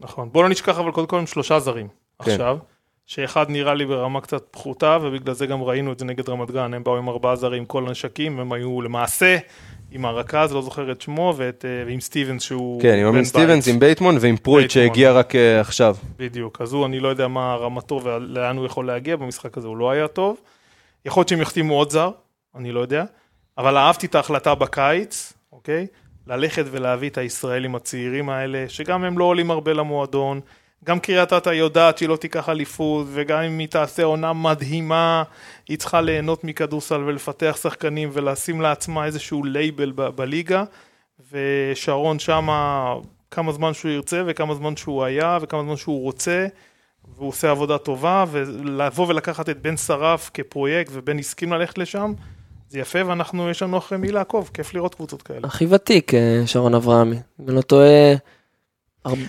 [0.00, 0.28] נכון.
[0.32, 1.88] בוא לא נשכח אבל קודם כל עם שלושה זרים
[2.24, 2.30] כן.
[2.30, 2.58] עכשיו,
[3.06, 6.74] שאחד נראה לי ברמה קצת פחותה, ובגלל זה גם ראינו את זה נגד רמת גן,
[6.74, 9.36] הם באו עם ארבעה זרים, כל הנשקים, הם היו למעשה
[9.90, 12.82] עם הרכז, לא זוכר את שמו, ואת, אה, ועם סטיבנס שהוא...
[12.82, 13.24] כן, עם.
[13.24, 14.70] סטיבנס, עם בייטמון ועם פרויט.
[14.70, 15.96] שהגיע רק אה, עכשיו.
[16.16, 19.76] בדיוק, אז הוא, אני לא יודע מה רמתו ולאן הוא יכול להגיע, במשחק הזה הוא
[19.76, 20.40] לא היה טוב.
[21.04, 22.10] יכול להיות שהם יחתימו עוד זר,
[22.54, 23.04] אני לא יודע,
[23.58, 25.86] אבל אהבתי את ההחלטה בקיץ, אוקיי?
[26.26, 30.40] ללכת ולהביא את הישראלים הצעירים האלה, שגם הם לא עולים הרבה למועדון,
[30.84, 35.22] גם קריית אתא יודעת שהיא לא תיקח אליפות, וגם אם היא תעשה עונה מדהימה,
[35.68, 40.64] היא צריכה ליהנות מכדורסל ולפתח שחקנים ולשים לעצמה איזשהו לייבל ב- בליגה,
[41.32, 42.94] ושרון שמה
[43.30, 46.46] כמה זמן שהוא ירצה וכמה זמן שהוא היה וכמה זמן שהוא רוצה,
[47.16, 52.12] והוא עושה עבודה טובה, ולבוא ולקחת את בן שרף כפרויקט ובן הסכים ללכת לשם,
[52.68, 55.40] זה יפה ואנחנו, יש לנו אחרי מי לעקוב, כיף לראות קבוצות כאלה.
[55.44, 57.16] הכי ותיק, אה, שרון אברהמי.
[57.40, 58.14] אם אני לא טועה,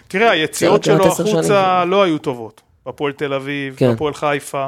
[0.07, 1.85] תראה, היציאות זה רק שלו החוצה.
[1.85, 2.61] לא היו טובות.
[2.85, 3.89] בהפועל תל אביב, כן.
[3.91, 4.67] בהפועל חיפה.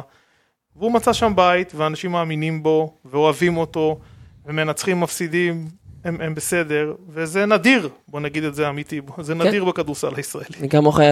[0.75, 3.99] והוא מצא שם בית, ואנשים מאמינים בו, ואוהבים אותו,
[4.45, 5.67] ומנצחים, מפסידים,
[6.03, 9.41] הם, הם בסדר, וזה נדיר, בוא נגיד את זה אמיתי, זה כן.
[9.41, 10.55] נדיר בכדורסל הישראלי.
[10.59, 11.03] אני גם יכול,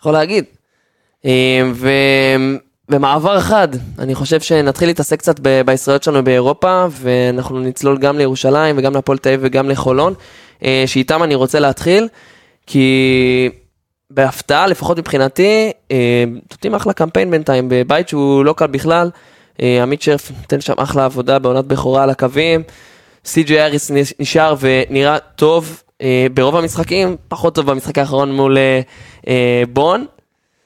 [0.00, 0.44] יכול להגיד.
[1.24, 1.88] אה, ו...
[2.88, 3.68] במעבר אחד,
[3.98, 9.18] אני חושב שנתחיל להתעסק קצת ב- בישראליות שלנו באירופה, ואנחנו נצלול גם לירושלים וגם להפועל
[9.18, 10.14] תל אביב וגם לחולון,
[10.64, 12.08] אה, שאיתם אני רוצה להתחיל,
[12.66, 13.50] כי
[14.10, 19.10] בהפתעה, לפחות מבחינתי, אה, נותנים אחלה קמפיין בינתיים, בבית שהוא לא קל בכלל.
[19.62, 22.62] אה, עמית שרף נותן שם אחלה עבודה בעונת בכורה על הקווים.
[23.24, 28.58] סי.ג'י אריס נשאר ונראה טוב אה, ברוב המשחקים, פחות טוב במשחק האחרון מול
[29.72, 30.06] בון.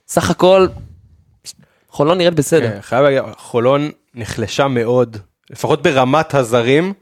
[0.09, 0.67] סך הכל,
[1.89, 2.71] חולון נראית בסדר.
[2.71, 5.17] כן, חייב להגיד, חולון נחלשה מאוד,
[5.51, 6.93] לפחות ברמת הזרים,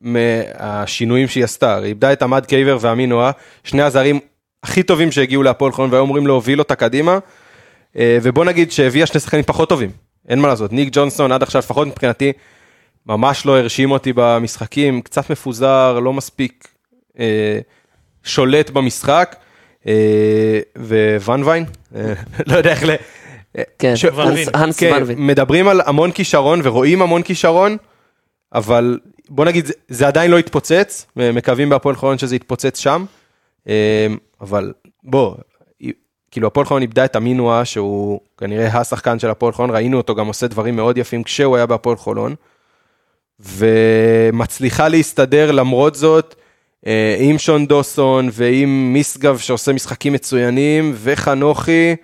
[0.00, 1.76] מהשינויים שהיא עשתה.
[1.76, 3.30] היא איבדה את עמד קייבר ואמין נועה,
[3.64, 4.20] שני הזרים
[4.62, 7.18] הכי טובים שהגיעו להפועל חולון והיו אמורים להוביל אותה קדימה.
[7.96, 9.90] אה, ובוא נגיד שהביאה שני שחקנים פחות טובים,
[10.28, 10.72] אין מה לעשות.
[10.72, 12.32] ניק ג'ונסון עד עכשיו, לפחות מבחינתי,
[13.06, 16.68] ממש לא הרשים אותי במשחקים, קצת מפוזר, לא מספיק
[17.18, 17.58] אה,
[18.24, 19.36] שולט במשחק.
[19.86, 20.60] אה,
[21.24, 21.64] וואן ויין,
[22.46, 22.90] לא יודע איך ל...
[23.78, 24.48] כן, ש- הנס- ונבין.
[24.54, 25.02] הנס כן.
[25.16, 27.76] מדברים על המון כישרון ורואים המון כישרון,
[28.54, 28.98] אבל
[29.28, 33.04] בוא נגיד, זה, עדיין לא התפוצץ, מקווים בהפועל חולון שזה יתפוצץ שם,
[34.40, 34.72] אבל
[35.04, 35.34] בוא,
[36.30, 40.26] כאילו הפועל חולון איבדה את אמינואה, שהוא כנראה השחקן של הפועל חולון, ראינו אותו גם
[40.26, 42.34] עושה דברים מאוד יפים כשהוא היה בהפועל חולון,
[43.40, 46.34] ומצליחה להסתדר למרות זאת.
[46.86, 51.96] אה, עם שון דוסון ועם מיסגב שעושה משחקים מצוינים וחנוכי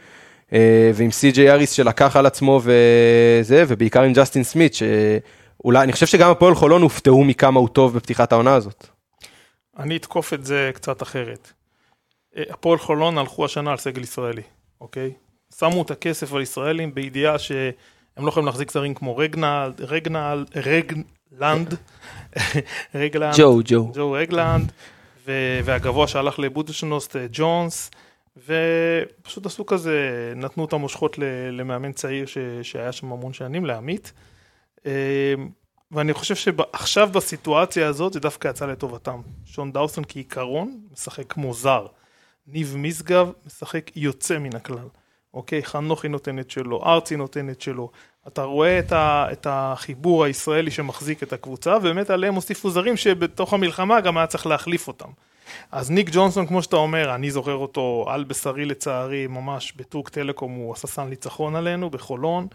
[0.52, 6.06] אה, ועם סי.ג'יי אריס שלקח על עצמו וזה ובעיקר עם ג'סטין סמית שאולי אני חושב
[6.06, 8.86] שגם הפועל חולון הופתעו מכמה הוא טוב בפתיחת העונה הזאת.
[9.78, 11.52] אני אתקוף את זה קצת אחרת.
[12.36, 14.42] הפועל חולון הלכו השנה על סגל ישראלי,
[14.80, 15.12] אוקיי?
[15.58, 17.72] שמו את הכסף על ישראלים בידיעה שהם
[18.18, 21.74] לא יכולים להחזיק זרים כמו רגנלד, רגנל, רגלנד,
[22.94, 23.92] רגלנד, ג'ו, ג'ו.
[23.94, 24.72] ג'ו רגלנד,
[25.26, 27.90] ו- והגבוה שהלך לבודשנוסט אה, ג'ונס,
[28.36, 31.18] ופשוט עשו כזה, נתנו את המושכות
[31.52, 34.12] למאמן צעיר ש- שהיה שם המון שנים, לעמית.
[34.86, 35.34] אה,
[35.92, 39.20] ואני חושב שעכשיו בסיטואציה הזאת זה דווקא יצא לטובתם.
[39.44, 41.86] שון דאוסון כעיקרון משחק כמו זר.
[42.46, 44.88] ניב משגב משחק יוצא מן הכלל.
[45.34, 47.90] אוקיי, חנוכי נותן את שלו, ארצי נותן את שלו.
[48.28, 53.52] אתה רואה את, ה, את החיבור הישראלי שמחזיק את הקבוצה, ובאמת עליהם הוסיפו זרים שבתוך
[53.52, 55.08] המלחמה גם היה צריך להחליף אותם.
[55.72, 60.52] אז ניק ג'ונסון, כמו שאתה אומר, אני זוכר אותו על בשרי לצערי, ממש בטורק טלקום
[60.52, 62.46] הוא עשה סן ניצחון עלינו, בחולון.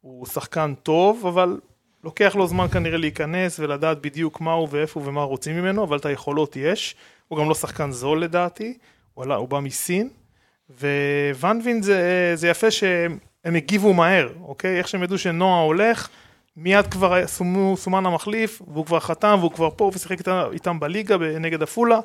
[0.00, 1.60] הוא שחקן טוב, אבל
[2.04, 5.96] לוקח לו זמן כנראה להיכנס ולדעת בדיוק מה הוא ואיפה הוא ומה רוצים ממנו, אבל
[5.96, 6.94] את היכולות יש.
[7.28, 8.78] הוא גם לא שחקן זול לדעתי,
[9.14, 10.08] הוא, עלה, הוא בא מסין.
[11.40, 14.78] וואנבין זה, זה יפה שהם הגיבו מהר, אוקיי?
[14.78, 16.08] איך שהם ידעו שנועה הולך,
[16.56, 21.16] מיד כבר סומו, סומן המחליף, והוא כבר חתם, והוא כבר פה, ושיחק איתם, איתם בליגה
[21.40, 22.00] נגד עפולה,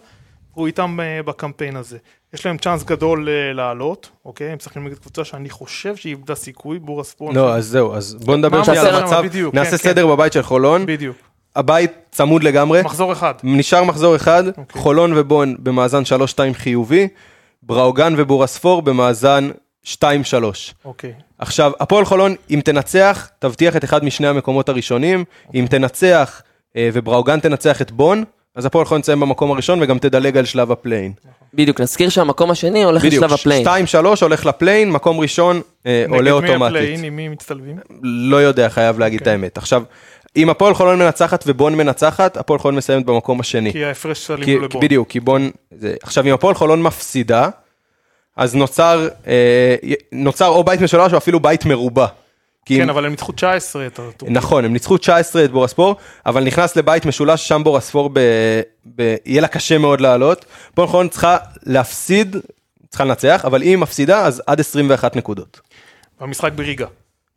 [0.55, 1.97] והוא איתם אה, בקמפיין הזה.
[2.33, 4.47] יש להם צ'אנס גדול אה, לעלות, אוקיי?
[4.47, 7.35] הם משחקים נגד קבוצה שאני חושב שהיא איבדה סיכוי, בורה ספורט.
[7.35, 9.23] לא, אז זהו, אז בוא נדבר שנייה על המצב?
[9.53, 11.28] נעשה כן, סדר בבית של חולון, בדיוק.
[11.59, 13.33] הבית צמוד לגמרי, מחזור אחד.
[13.43, 14.81] נשאר מחזור אחד, אוקיי.
[14.81, 17.07] חולון ובון במאזן 3-2 חיובי,
[17.63, 19.49] בראוגן ובורספור במאזן
[19.85, 19.89] 2-3.
[20.85, 21.13] אוקיי.
[21.39, 25.23] עכשיו, הפועל חולון, אם תנצח, תבטיח את אחד משני המקומות הראשונים,
[25.55, 26.41] אם תנצח
[26.75, 28.23] אה, ובראוגן תנצח את בון,
[28.55, 31.11] אז הפועל חולון תסיים במקום הראשון וגם תדלג על שלב ה play-in.
[31.53, 33.65] בדיוק, נזכיר שהמקום השני הולך בדיוק, לשלב ה play-in.
[33.65, 33.69] 2-3
[34.21, 36.75] הולך ל play-in, מקום ראשון אה, עולה נגד מי אוטומטית.
[36.75, 37.77] ה play-in, עם מי מצטלבים?
[38.01, 39.31] לא יודע, חייב להגיד את אוקיי.
[39.33, 39.57] האמת.
[39.57, 39.83] עכשיו,
[40.35, 43.71] אם הפועל חולון מנצחת ובון מנצחת, הפועל חולון מסיימת במקום השני.
[43.71, 44.81] כי ההפרש סלים לבון.
[44.81, 45.49] בדיוק, כי בון...
[45.71, 47.49] זה, עכשיו, אם הפועל חולון מפסידה,
[48.37, 49.75] אז נוצר, אה,
[50.11, 52.05] נוצר או בית משולש או אפילו בית מרובע.
[52.65, 54.37] כן, אם- אבל הם ניצחו 19 את הטורניר.
[54.37, 58.19] נכון, הם ניצחו 19 את בורספור, אבל נכנס לבית משולש, שם בורספור ב...
[58.95, 59.15] ב...
[59.25, 60.45] יהיה לה קשה מאוד לעלות.
[60.73, 62.35] הפועל חולון צריכה להפסיד,
[62.89, 65.59] צריכה לנצח, אבל אם היא מפסידה, אז עד 21 נקודות.
[66.21, 66.85] במשחק בריגה.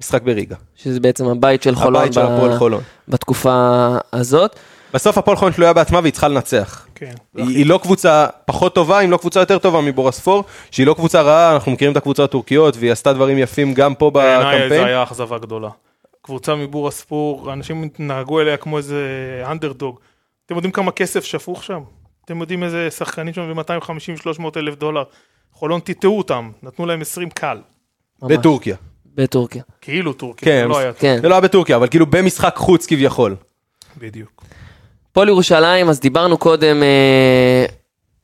[0.02, 0.56] משחק בריגה.
[0.76, 2.82] שזה בעצם הבית של חולון, הבית של ב- הפועל חולון.
[3.08, 4.56] בתקופה הזאת.
[4.94, 6.86] בסוף הפועל חולון תלויה בעצמה והיא צריכה לנצח.
[6.94, 7.12] כן.
[7.36, 11.22] היא, היא לא קבוצה פחות טובה, אם לא קבוצה יותר טובה מבורספור, שהיא לא קבוצה
[11.22, 14.86] רעה, אנחנו מכירים את הקבוצות הטורקיות, והיא עשתה דברים יפים גם פה בעיניי זה בקמפיין.
[14.86, 15.68] היה אכזבה גדולה.
[16.22, 19.02] קבוצה מבור הספור, אנשים נהגו אליה כמו איזה
[19.50, 19.98] אנדרדוג.
[20.46, 21.80] אתם יודעים כמה כסף שפוך שם?
[22.24, 25.02] אתם יודעים איזה שחקנים שם ב-250-300 אלף דולר?
[25.52, 27.58] חולון טיטאו אותם, נתנו להם 20 קל.
[28.22, 28.32] ממש.
[28.32, 28.76] בטורקיה.
[29.16, 29.62] בטורקיה.
[29.80, 31.18] כאילו טורקיה, כן, זה לא היה כן.
[31.22, 33.36] זה לא היה בטורקיה, אבל כאילו במשחק חוץ כביכול.
[33.98, 34.42] בדיוק.
[35.10, 37.64] הפועל ירושלים, אז דיברנו קודם אה,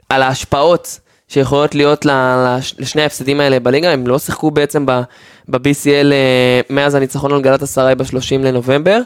[0.09, 2.11] על ההשפעות שיכולות להיות ל-
[2.59, 5.01] לש- לשני ההפסדים האלה בליגה, הם לא שיחקו בעצם ב-
[5.49, 8.05] ב-BCL אה, מאז הניצחון על גלטסריי ב-30
[8.41, 9.01] לנובמבר,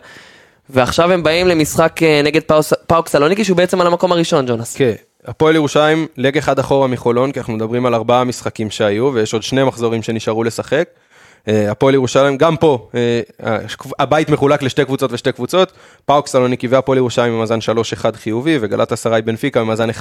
[0.70, 4.76] ועכשיו הם באים למשחק אה, נגד פאוס- פאוק סלוניקי שהוא בעצם על המקום הראשון, ג'ונס.
[4.76, 4.92] כן,
[5.24, 9.42] הפועל ירושלים, leg אחד אחורה מחולון, כי אנחנו מדברים על ארבעה משחקים שהיו, ויש עוד
[9.42, 10.88] שני מחזורים שנשארו לשחק.
[11.48, 13.58] אה, הפועל ירושלים, גם פה, אה,
[13.98, 15.72] הבית מחולק לשתי קבוצות ושתי קבוצות,
[16.04, 19.94] פאוק סלוניקי והפועל ירושלים במאזן 3-1 חיובי, וגלטסריי בנפיקה במאזן 1-3.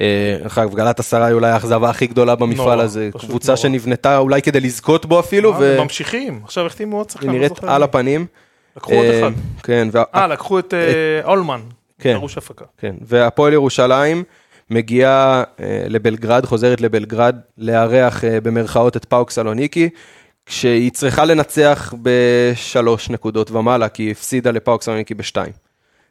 [0.00, 3.62] אה, דרך אגב, גלטסריי אולי האכזבה הכי גדולה במפעל נורא, הזה, קבוצה נורא.
[3.62, 7.82] שנבנתה אולי כדי לזכות בו אפילו, ממשיכים, עכשיו החתימו עוד שחקן, לא נראית על.
[7.82, 8.26] הפנים.
[8.76, 9.32] לקחו עוד אחד.
[9.62, 10.74] כן, אה, לקחו את
[11.24, 11.60] אולמן.
[11.98, 12.12] כן.
[12.12, 12.64] דרושפקה.
[12.78, 14.24] כן, והפועל ירושלים
[14.70, 19.88] מגיעה אה, לבלגרד, חוזרת לבלגרד לארח אה, במרכאות את פאוק סלוניקי,
[20.46, 25.52] כשהיא צריכה לנצח בשלוש נקודות ומעלה, כי היא הפסידה לפאוק סלוניקי בשתיים.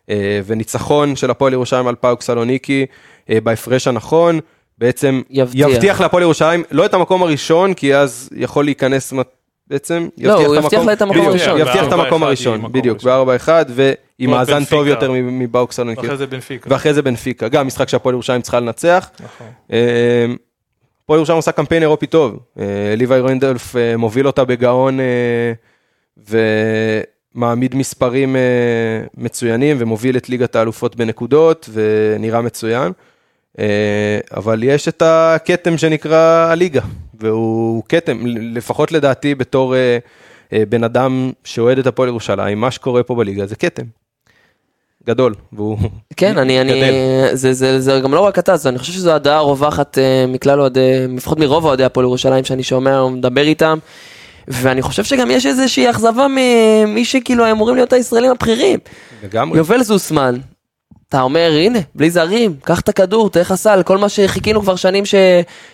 [0.09, 2.85] אה, וניצחון של הפועל ירושלים על פאוק סלוניקי
[3.29, 4.39] אה, בהפרש הנכון,
[4.77, 5.67] בעצם יבטיח.
[5.69, 9.21] יבטיח להפועל ירושלים לא את המקום הראשון, כי אז יכול להיכנס מ-
[9.69, 11.59] בעצם, לא, הוא יבטיח לה את המקום הראשון.
[11.59, 13.11] יבטיח את המקום אחד הראשון, בדיוק, ראשון.
[13.11, 14.87] בארבע אחד, ועם ועוד מאזן טוב.
[14.87, 16.01] יותר מפאוק סלוניקי.
[16.01, 16.69] ואחרי זה בנפיקה.
[16.71, 19.09] ואחרי זה בנפיקה, גם משחק שהפועל ירושלים צריכה לנצח.
[19.19, 19.47] נכון.
[19.73, 20.25] אה,
[21.09, 22.39] הפועל ירושלים עושה קמפיין אירופי טוב.
[22.59, 22.65] אה,
[22.97, 25.53] ליוואי רנדלף אה, מוביל אותה בגאון אה,
[27.35, 28.35] ומעמיד מספרים
[29.17, 32.91] מצוינים ומוביל את ליגת האלופות בנקודות ונראה מצוין.
[34.37, 36.81] אבל יש את הכתם שנקרא הליגה,
[37.19, 39.97] והוא כתם, לפחות לדעתי בתור אה,
[40.53, 43.83] אה, בן אדם שאוהד את הפועל ירושלים, מה שקורה פה בליגה זה כתם.
[45.07, 45.77] גדול, והוא
[46.17, 46.93] כן, אני, אני, גדל.
[47.35, 50.59] זה, זה, זה גם לא רק אתה, זה, אני חושב שזו הדעה הרווחת אה, מכלל
[50.59, 53.77] אוהדי, לפחות מרוב אוהדי הפועל ירושלים שאני שומע או מדבר איתם,
[54.47, 58.79] ואני חושב שגם יש איזושהי אכזבה ממי שכאילו אמורים להיות הישראלים הבכירים.
[59.23, 59.57] לגמרי.
[59.57, 60.35] יובל זוסמן,
[61.09, 65.05] אתה אומר הנה, בלי זרים, קח את הכדור, תלך הסל, כל מה שחיכינו כבר שנים
[65.05, 65.15] ש...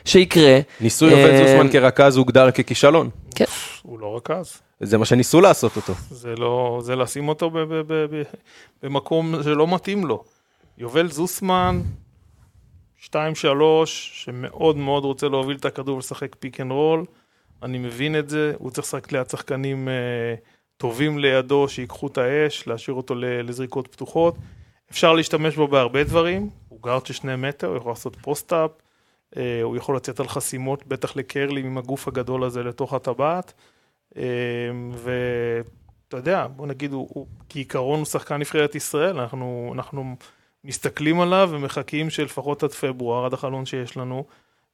[0.06, 0.60] שיקרה.
[0.82, 3.10] ניסוי עובד אה, זוסמן כרכז הוגדר ככישלון.
[3.36, 3.46] כן,
[3.84, 4.62] הוא לא רכז.
[4.80, 5.94] זה מה שניסו לעשות אותו.
[6.10, 8.22] זה לא, זה לשים אותו ב, ב, ב, ב,
[8.84, 10.24] במקום שלא מתאים לו.
[10.78, 11.82] יובל זוסמן,
[13.06, 13.16] 2-3,
[13.86, 17.06] שמאוד מאוד רוצה להוביל את הכדור ולשחק pick and roll,
[17.64, 19.94] אני מבין את זה, הוא צריך לשחק ליד שחקנים אה,
[20.78, 24.36] טובים לידו, שיקחו את האש, להשאיר אותו לזריקות פתוחות.
[24.92, 28.72] אפשר להשתמש בו בהרבה דברים, הוא גארד של שני מטר, הוא יכול לעשות post-up,
[29.38, 32.94] אה, הוא יכול לצאת על חסימות, בטח ל curl ים עם הגוף הגדול הזה לתוך
[32.94, 33.54] הטבעת.
[34.18, 34.24] אה,
[34.92, 40.16] ואתה יודע, בוא נגיד, הוא, הוא, כעיקרון הוא שחקן נבחרת ישראל, אנחנו, אנחנו
[40.64, 44.26] מסתכלים עליו ומחכים שלפחות עד פברואר, עד החלון שיש לנו,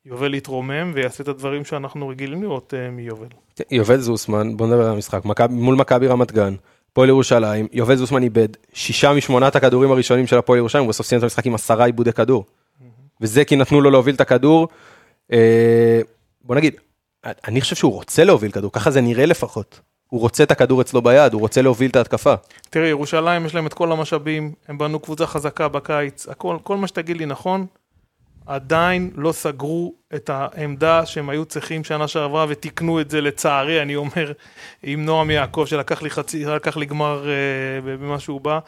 [0.05, 3.27] יובל יתרומם ויעשה את הדברים שאנחנו רגילים לראות uh, מיובל.
[3.71, 6.55] יובל זוסמן, בוא נדבר על המשחק, מכבי- מול מכבי רמת גן.
[6.91, 11.19] הפועל ירושלים, יובל זוסמן איבד שישה משמונת הכדורים הראשונים של הפועל ירושלים, הוא בסוף סיים
[11.19, 12.45] את המשחק עם עשרה עיבודי כדור.
[13.21, 14.67] וזה כי נתנו לו להוביל את הכדור.
[15.31, 16.01] אה,
[16.41, 16.75] בוא נגיד,
[17.47, 19.79] אני חושב שהוא רוצה להוביל כדור, ככה זה נראה לפחות.
[20.09, 22.33] הוא רוצה את הכדור אצלו ביד, הוא רוצה להוביל את ההתקפה.
[22.69, 26.87] תראי, ירושלים יש להם את כל המשאבים, הם בנו קבוצה חזקה בקיץ, הכל, כל מה
[26.87, 27.65] שתגיד לי נכון,
[28.51, 33.95] עדיין לא סגרו את העמדה שהם היו צריכים שנה שעברה ותיקנו את זה לצערי, אני
[33.95, 34.31] אומר,
[34.83, 37.33] עם נועם יעקב שלקח לי חצי, לקח לי גמר אה,
[37.81, 38.59] במה שהוא בא,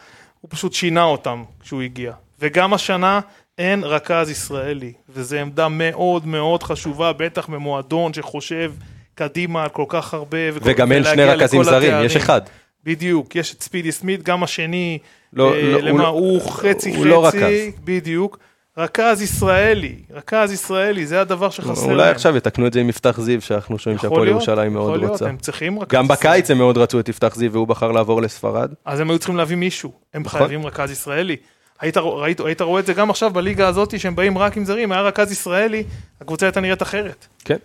[0.41, 2.13] הוא פשוט שינה אותם כשהוא הגיע.
[2.39, 3.19] וגם השנה
[3.57, 8.73] אין רכז ישראלי, וזו עמדה מאוד מאוד חשובה, בטח במועדון שחושב
[9.15, 12.05] קדימה על כל כך הרבה, וגם אין שני רכזים זרים, התארים.
[12.05, 12.41] יש אחד.
[12.83, 14.97] בדיוק, יש את ספידי סמית, גם השני,
[15.33, 17.51] לא, אה, לא, הוא למה, לא- הוא חצי חצי, הוא לא רכז.
[17.83, 18.37] בדיוק,
[18.77, 22.15] רכז ישראלי, רכז ישראלי, זה הדבר שחסר אולי להם.
[22.15, 25.29] עכשיו יתקנו את זה עם יפתח זיו, שאנחנו שומעים שהפועל ירושלים יכול מאוד להיות, רוצה.
[25.29, 26.07] הם צריכים רכז גם.
[26.07, 28.73] בקיץ הם מאוד רצו את יפתח זיו והוא בחר לעבור לספרד.
[28.85, 30.39] אז הם היו צריכים להביא מישהו, הם נכון.
[30.39, 31.35] חייבים רכז ישראלי.
[31.79, 34.91] היית, ראית, היית רואה את זה גם עכשיו בליגה הזאת, שהם באים רק עם זרים,
[34.91, 35.83] היה רכז ישראלי,
[36.21, 37.27] הקבוצה הייתה נראית אחרת.
[37.45, 37.57] כן.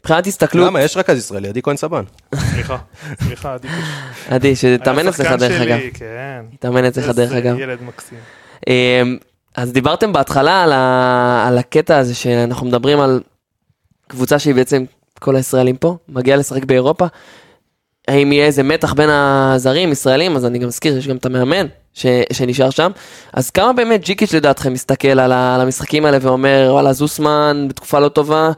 [0.00, 0.82] מבחינת הסתכלות, למה?
[0.82, 2.02] יש רכז ישראלי, עדי כהן סבן.
[2.34, 2.76] סליחה,
[3.24, 3.68] סליחה, עדי.
[4.28, 5.78] עדי, שתאמן אצלך דרך אגב.
[5.94, 6.44] כן.
[6.60, 7.58] תאמן אצלך דרך אגב.
[7.58, 8.18] ילד מקסים.
[9.56, 11.44] אז דיברתם בהתחלה על, ה...
[11.48, 13.20] על הקטע הזה שאנחנו מדברים על
[14.08, 14.84] קבוצה שהיא בעצם
[15.20, 17.06] כל הישראלים פה, מגיעה לשחק באירופה.
[18.08, 21.66] האם יהיה איזה מתח בין הזרים, ישראלים, אז אני גם אזכיר, יש גם את המאמן
[21.94, 22.06] ש...
[22.32, 22.90] שנשאר שם.
[23.32, 25.54] אז כמה באמת ג'יקיץ' לדעתכם מסתכל על, ה...
[25.54, 28.50] על המשחקים האלה ואומר, וואלה, זוסמן בתקופה לא טובה,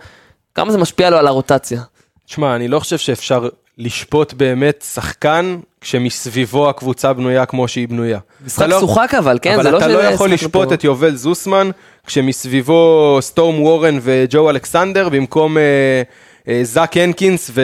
[0.55, 1.82] כמה זה משפיע לו על הרוטציה?
[2.26, 8.18] תשמע, אני לא חושב שאפשר לשפוט באמת שחקן כשמסביבו הקבוצה בנויה כמו שהיא בנויה.
[8.47, 9.55] משחק לא- שוחק אבל, כן?
[9.55, 10.74] אבל זה לא אתה לא שזה יכול לשפוט פה.
[10.74, 11.70] את יובל זוסמן
[12.07, 16.03] כשמסביבו סטורם וורן וג'ו אלכסנדר במקום אה,
[16.49, 17.62] אה, זאק הנקינס ו...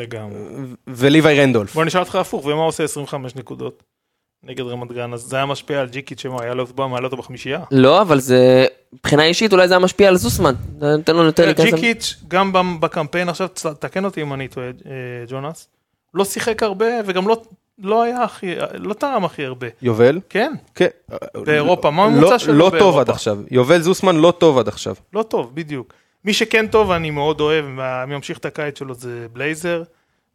[0.00, 0.38] לגמרי.
[0.88, 1.74] וליוואי רנדולף.
[1.74, 3.82] בוא נשאל אותך הפוך, ומה עושה 25 נקודות
[4.44, 5.12] נגד רמת גן?
[5.12, 7.60] אז זה היה משפיע על ג'יקיץ' שמה, היה לו בא מעלה אותו בחמישייה?
[7.70, 10.54] לא, אבל זה, מבחינה אישית אולי זה היה משפיע על זוסמן.
[10.80, 11.74] נותן לו יותר להיכנס...
[11.74, 14.72] ג'יקיץ', גם במ- בקמפיין עכשיו, תקן אותי אם אני טועה, אה,
[15.28, 15.68] ג'ונס,
[16.14, 17.42] לא שיחק הרבה וגם לא-
[17.78, 19.66] לא היה הכי, לא תרם הכי הרבה.
[19.82, 20.20] יובל?
[20.28, 20.88] כן, כן.
[21.34, 23.00] באירופה, מה לא- הממוצע שלו לא טוב באירופה?
[23.00, 23.38] עד עכשיו.
[23.50, 24.94] יובל זוסמן לא טוב עד עכשיו.
[25.12, 25.94] לא טוב, בדיוק.
[26.24, 27.64] מי שכן טוב, אני מאוד אוהב,
[28.06, 29.82] ממשיך את הקיץ שלו זה בלייזר,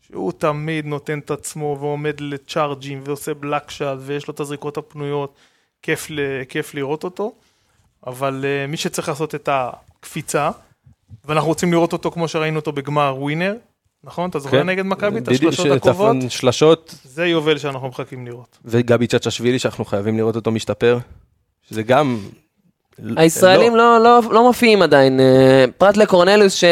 [0.01, 5.33] שהוא תמיד נותן את עצמו ועומד לצ'ארג'ים ועושה בלק שאט ויש לו את הזריקות הפנויות,
[5.81, 6.19] כיף, ל,
[6.49, 7.31] כיף לראות אותו,
[8.07, 10.51] אבל uh, מי שצריך לעשות את הקפיצה,
[11.25, 13.55] ואנחנו רוצים לראות אותו כמו שראינו אותו בגמר ווינר,
[14.03, 14.29] נכון?
[14.29, 14.69] אתה זוכר כן.
[14.69, 16.15] נגד מכבי את השלשות הקרובות?
[16.29, 18.57] שלשות זה יובל שאנחנו מחכים לראות.
[18.65, 20.97] וגבי צ'צ'שווילי שאנחנו חייבים לראות אותו משתפר.
[21.69, 22.19] שזה גם...
[23.15, 26.63] הישראלים לא, לא, לא מופיעים עדיין, אה, פרט לקורנליוס ש...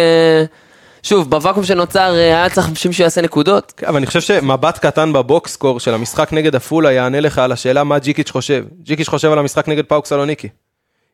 [1.03, 3.73] שוב, בוואקום שנוצר אה, היה צריך שמישהו יעשה נקודות.
[3.77, 7.37] כן, אבל אני חושב שמבט קטן ב box score של המשחק נגד עפולה יענה לך
[7.39, 8.65] על השאלה מה ג'יקיץ' חושב.
[8.81, 10.47] ג'יקיץ' חושב על המשחק נגד פאוק סלוניקי.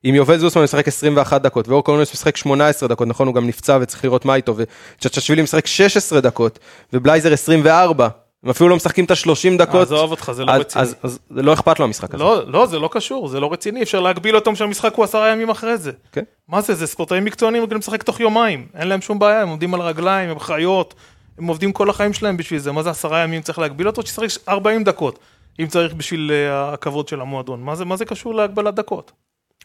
[0.05, 3.77] אם יובל זוסמן משחק 21 דקות ואור קורנליוס משחק 18 דקות, נכון הוא גם נפצע
[3.81, 6.59] וצריך לראות מה איתו, וצ'צ'שווילי משחק 16 דקות
[6.93, 8.07] ובלייזר 24,
[8.43, 9.81] הם אפילו לא משחקים את ה-30 דקות.
[9.81, 10.83] עזוב אותך, זה לא אז- רציני.
[10.83, 12.23] אז- אז לא אכפת לו המשחק הזה.
[12.23, 15.49] לא, לא, זה לא קשור, זה לא רציני, אפשר להגביל אותם שהמשחק הוא עשרה ימים
[15.49, 15.91] אחרי זה.
[16.11, 16.23] כן.
[16.49, 19.73] מה זה, זה ספורטאים מקצוענים יכולים לשחק תוך יומיים, אין להם שום בעיה, הם עומדים
[19.73, 20.93] על הרגליים, הם חיות,
[21.37, 24.01] הם עובדים כל החיים שלהם בשביל זה, מה זה עשרה ימים צריך להגביל אותו?
[24.05, 25.19] שצריך 40 דקות,
[25.59, 29.11] אם צריך בשביל אה, הכבוד של המועדון, מה זה, מה זה קשור להגבלת דקות?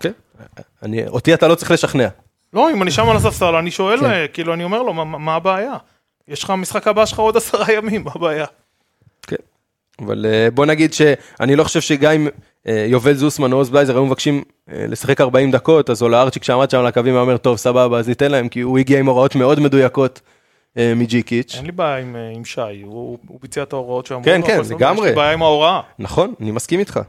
[0.00, 0.12] כן.
[0.82, 2.08] אני- אותי אתה לא צריך לשכנע.
[2.52, 4.04] לא, אם אני שם על הספסל, אני שואל, כן.
[4.10, 5.72] אה, כאילו, אני אומר לו, מה, מה- הבעיה?
[6.28, 8.46] יש לך משחק הבא שלך עוד עשרה ימים, מה הבעיה?
[9.26, 9.36] כן.
[10.04, 12.28] אבל אה, בוא נגיד שאני לא חושב שגם אם
[12.66, 16.78] אה, יובל זוסמן או עוז בלייזר היו מבקשים לשחק 40 דקות, אז אולארצ'יק שעמד שם
[16.78, 19.60] על הקווים היה אומר, טוב, סבבה, אז ניתן להם, כי הוא הגיע עם הוראות מאוד
[19.60, 20.20] מדויקות
[20.76, 21.54] אה, מג'יקיץ'.
[21.56, 24.54] אין לי בעיה עם, עם שי, הוא, הוא ביצע את ההוראות שאמרו כן, לו, כן,
[24.54, 25.08] אבל יש לגמרי.
[25.08, 25.80] לי בעיה עם ההוראה.
[25.98, 27.00] נכון, אני מסכים איתך.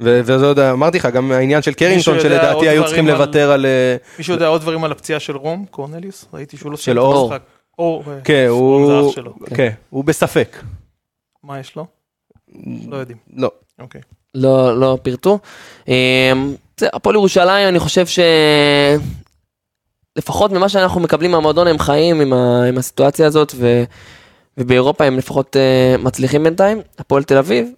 [0.00, 3.66] וזה עוד, אמרתי לך, גם העניין של קרינגטון, שלדעתי היו צריכים לוותר על...
[3.66, 6.24] אה, מישהו יודע עוד דברים על הפציעה של רום קורנליוס?
[6.32, 7.28] ראיתי שהוא לא של שיחק אור.
[7.28, 7.42] במשחק.
[7.78, 9.12] אור, אה, כן, הוא...
[9.54, 10.62] כן, הוא בספק.
[11.42, 11.86] מה יש לו?
[12.88, 13.18] לא יודעים.
[13.36, 13.50] לא.
[13.78, 14.00] אוקיי.
[14.34, 15.38] לא, לא פירטו.
[15.88, 18.18] אמ, זה, הפועל ירושלים, אני חושב ש...
[20.16, 22.64] לפחות ממה שאנחנו מקבלים מהמועדון הם חיים עם, ה...
[22.68, 23.84] עם הסיטואציה הזאת ו...
[24.58, 26.80] ובאירופה הם לפחות uh, מצליחים בינתיים.
[26.98, 27.68] הפועל תל אביב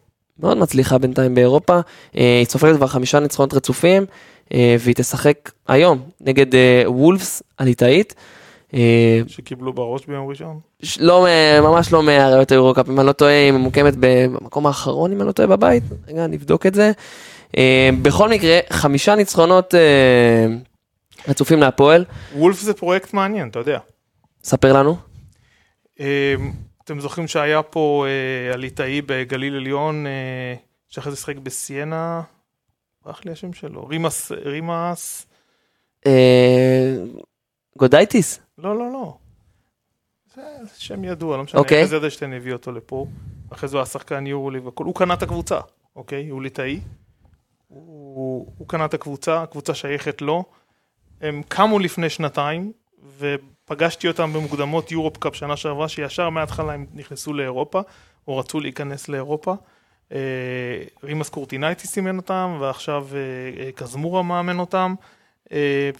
[0.40, 4.04] מאוד מצליחה בינתיים באירופה, uh, היא סופרת כבר חמישה ניצחונות רצופים
[4.44, 6.56] uh, והיא תשחק היום נגד uh,
[6.86, 8.14] וולפס הליטאית.
[9.26, 10.60] שקיבלו בראש ביום ראשון.
[11.00, 11.26] לא,
[11.62, 15.32] ממש לא מהראיות היורוקאפ, אם אני לא טועה, היא ממוקמת במקום האחרון, אם אני לא
[15.32, 15.82] טועה, בבית.
[16.08, 16.92] רגע, נבדוק את זה.
[17.56, 20.46] אה, בכל מקרה, חמישה ניצחונות אה,
[21.28, 22.04] רצופים להפועל.
[22.34, 23.78] וולף זה פרויקט מעניין, אתה יודע.
[24.44, 24.96] ספר לנו.
[26.86, 30.54] אתם זוכרים שהיה פה אה, הליטאי בגליל עליון, אה,
[30.88, 32.22] שאחרי זה שיחק בסיינה,
[33.04, 35.26] ברח לי השם שלו, רימאס, רימאס,
[36.06, 36.96] אה,
[37.78, 38.40] גודייטיס?
[38.58, 39.16] לא, לא, לא.
[40.34, 40.42] זה
[40.78, 41.78] שם ידוע, לא משנה, אוקיי.
[41.78, 43.06] אחרי זה אדלשטיין הביא אותו לפה,
[43.50, 45.60] אחרי זה הוא היה שחקן יורוליג והכל, הוא קנה את הקבוצה,
[45.96, 46.28] אוקיי?
[46.28, 46.80] הוא ליטאי.
[47.68, 50.44] הוא, הוא קנה את הקבוצה, הקבוצה שייכת לו.
[51.20, 52.72] הם קמו לפני שנתיים,
[53.66, 57.80] ופגשתי אותם במוקדמות Europe Cup שנה שעברה, שישר מההתחלה הם נכנסו לאירופה,
[58.28, 59.54] או רצו להיכנס לאירופה.
[60.12, 60.18] אה,
[61.04, 64.94] רימאס קורטינייטי סימן אותם, ועכשיו אה, אה, קזמורה מאמן אותם.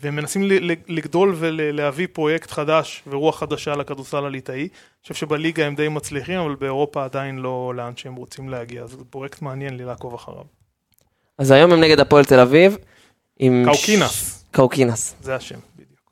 [0.02, 0.42] והם מנסים
[0.88, 4.60] לגדול ולהביא פרויקט חדש ורוח חדשה לכדורסל הליטאי.
[4.60, 4.68] אני
[5.02, 8.86] חושב שבליגה הם די מצליחים, אבל באירופה עדיין לא לאן שהם רוצים להגיע.
[8.86, 10.44] זה פרויקט מעניין לי לעקוב אחריו.
[11.38, 12.76] אז היום הם נגד הפועל תל אביב.
[13.38, 15.14] עם קאוקינס, קאוקינס.
[15.20, 15.58] זה השם.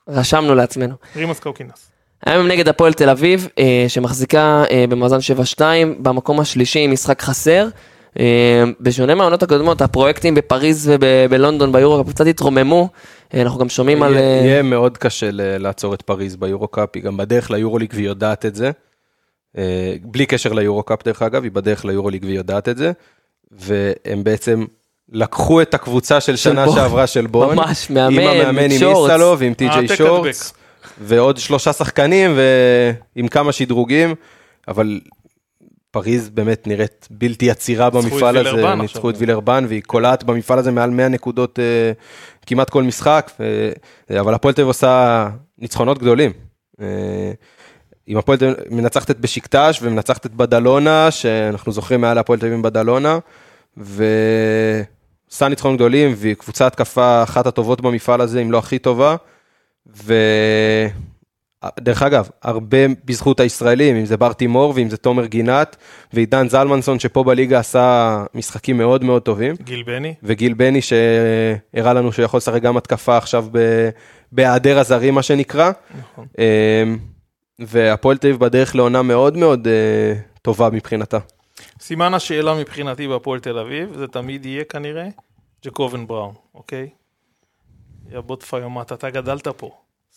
[0.08, 0.94] רשמנו לעצמנו.
[1.16, 1.90] רימאס קאוקינס.
[2.26, 5.18] היום הם נגד הפועל תל אביב, אה, שמחזיקה אה, במאזן
[5.58, 5.60] 7-2,
[6.02, 7.68] במקום השלישי עם משחק חסר.
[8.18, 12.88] אה, בשונה מהעונות הקודמות, הפרויקטים בפריז ובלונדון ביורו קצת התרוממו.
[13.34, 14.12] אה, אנחנו גם שומעים על...
[14.14, 18.06] יהיה, אה, יהיה מאוד קשה ל- לעצור את פריז ביורו-קאפ, היא גם בדרך ליורוליג והיא
[18.06, 18.70] יודעת את זה.
[19.58, 22.92] אה, בלי קשר ליורו-קאפ דרך אגב, היא בדרך ליורוליג והיא יודעת את זה.
[23.50, 24.64] והם בעצם
[25.12, 26.74] לקחו את הקבוצה של שנה בון.
[26.74, 27.56] שעברה של בון.
[27.56, 28.70] ממש, מאמן, עם המאמן עם.
[28.70, 30.52] איסלוב, עם טי.ג'יי העתק שורץ,
[31.00, 32.36] ועוד שלושה שחקנים
[33.16, 34.14] ועם כמה שדרוגים,
[34.68, 35.00] אבל
[35.94, 39.10] פריז באמת נראית בלתי את במפעל הזה, ניצחו.
[39.10, 41.92] את וילרבן והיא קולעת במפעל הזה מעל 100 נקודות אה,
[42.46, 43.72] כמעט כל משחק, ו-
[44.20, 45.28] אבל הפועל תל אביב עושה
[45.58, 46.32] ניצחונות גדולים.
[46.80, 46.86] אה,
[48.08, 52.46] אם הפועל תל אביב מנצחת את בשקטש ומנצחת את בדלונה, שאנחנו זוכרים מעל הפועל תל
[52.46, 53.18] אביב בדלונה,
[53.76, 59.16] ועושה ניצחונות גדולים, והיא קבוצה התקפה אחת הטובות במפעל הזה, אם לא הכי טובה.
[61.76, 65.76] ודרך אגב, הרבה בזכות הישראלים, אם זה בר תימור ואם זה תומר גינת
[66.12, 70.14] ועידן זלמנסון שפה בליגה עשה משחקים מאוד מאוד טובים, גיל בני.
[70.22, 73.88] וגיל בני שהראה לנו שהוא יכול לשחק גם התקפה עכשיו ב-
[74.32, 75.70] בהיעדר הזרים מה שנקרא.
[75.98, 76.26] נכון.
[76.38, 76.98] אמ,
[77.58, 81.18] והפועל תל אביב בדרך לעונה מאוד מאוד אה, טובה מבחינתה.
[81.86, 85.06] סימן השאלה מבחינתי בהפועל תל אביב, זה תמיד יהיה כנראה
[85.64, 86.88] ג'קובן בראון, אוקיי?
[88.12, 89.70] יא בוטפה יומת, אתה גדלת פה,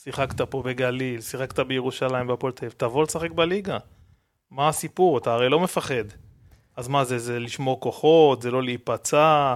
[0.03, 3.77] שיחקת פה בגליל, שיחקת בירושלים בהפועל תל אביב, תבוא לשחק בליגה.
[4.51, 5.17] מה הסיפור?
[5.17, 6.03] אתה הרי לא מפחד.
[6.77, 9.55] אז מה זה, זה לשמור כוחות, זה לא להיפצע,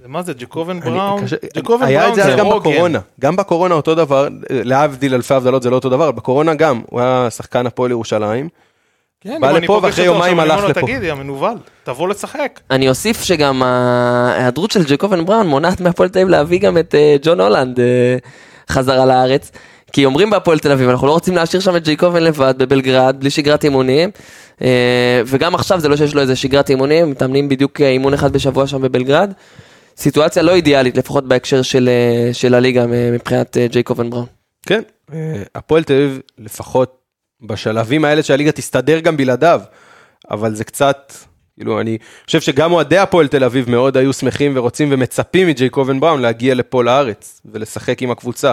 [0.00, 1.24] זה מה זה, ג'קובן בראון?
[1.24, 2.70] קשה- ג'קובן היה את זה גם עוגן.
[2.70, 7.00] בקורונה, גם בקורונה אותו דבר, להבדיל אלפי הבדלות זה לא אותו דבר, בקורונה גם, הוא
[7.00, 8.48] היה שחקן הפועל ירושלים.
[9.20, 10.80] כן, בא לפה ואחרי יומיים הלך לפה.
[10.80, 12.60] תגיד, יא מנוול, תבוא לשחק.
[12.70, 17.16] אני אוסיף שגם ההיעדרות של ג'קובן בראון מונעת מהפועל תל אביב להביא גם את אה,
[17.22, 18.16] ג'ון הולנד אה,
[18.70, 19.50] חזרה לארץ.
[19.92, 23.30] כי אומרים בהפועל תל אביב, אנחנו לא רוצים להשאיר שם את ג'ייקובן לבד בבלגרד, בלי
[23.30, 24.10] שגרת אימונים.
[24.62, 28.66] אה, וגם עכשיו זה לא שיש לו איזה שגרת אימונים, מתאמנים בדיוק אימון אחד בשבוע
[28.66, 29.32] שם בבלגרד.
[29.96, 31.88] סיטואציה לא אידיאלית, לפחות בהקשר של,
[32.32, 34.26] של הליגה מבחינת ג'ייקובן בראון.
[34.66, 34.82] כן,
[35.54, 36.97] הפועל תל אביב לפחות
[37.42, 39.60] בשלבים האלה שהליגה תסתדר גם בלעדיו,
[40.30, 41.12] אבל זה קצת,
[41.56, 46.20] כאילו אני חושב שגם אוהדי הפועל תל אביב מאוד היו שמחים ורוצים ומצפים מג'ייקובן בראון
[46.20, 48.52] להגיע לפה לארץ ולשחק עם הקבוצה.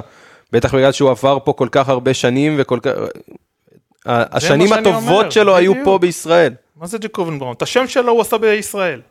[0.51, 2.91] בטח בגלל שהוא עבר פה כל כך הרבה שנים וכל כך...
[4.05, 5.85] השנים שאני אומר, הטובות שלו היו בדיוק.
[5.85, 6.53] פה בישראל.
[6.75, 7.55] מה זה ג'קובן בראון?
[7.55, 9.01] את השם שלו הוא עשה בישראל.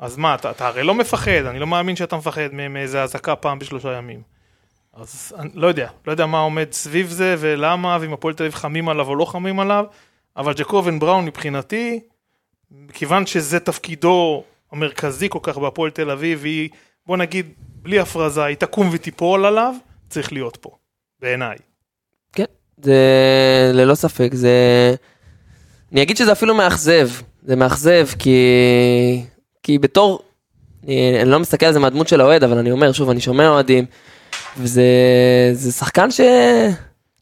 [0.00, 3.58] אז מה, אתה, אתה הרי לא מפחד, אני לא מאמין שאתה מפחד מאיזה אזעקה פעם
[3.58, 4.34] בשלושה ימים.
[4.96, 8.54] אז אני לא יודע, לא יודע מה עומד סביב זה ולמה, ואם הפועל תל אביב
[8.54, 9.84] חמים עליו או לא חמים עליו,
[10.36, 12.00] אבל ג'קובן בראון מבחינתי,
[12.92, 16.68] כיוון שזה תפקידו המרכזי כל כך בהפועל תל אביב, והיא,
[17.06, 17.46] בוא נגיד,
[17.82, 19.74] בלי הפרזה, היא תקום ותיפול עליו,
[20.08, 20.70] צריך להיות פה,
[21.20, 21.56] בעיניי.
[22.32, 22.44] כן,
[22.82, 23.00] זה
[23.74, 24.50] ללא ספק, זה...
[25.92, 27.08] אני אגיד שזה אפילו מאכזב,
[27.42, 28.38] זה מאכזב כי...
[29.62, 30.20] כי בתור...
[30.84, 33.48] אני, אני לא מסתכל על זה מהדמות של האוהד, אבל אני אומר, שוב, אני שומע
[33.48, 33.84] אוהדים,
[34.56, 34.82] וזה
[35.52, 36.20] זה שחקן ש...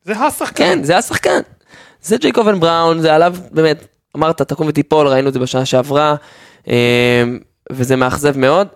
[0.04, 0.64] זה השחקן.
[0.64, 1.40] כן, זה השחקן.
[2.02, 6.14] זה ג'ייקובן בראון, זה עליו, באמת, אמרת, תקום ותיפול, ראינו את זה בשנה שעברה,
[6.68, 7.24] אה,
[7.72, 8.68] וזה מאכזב מאוד.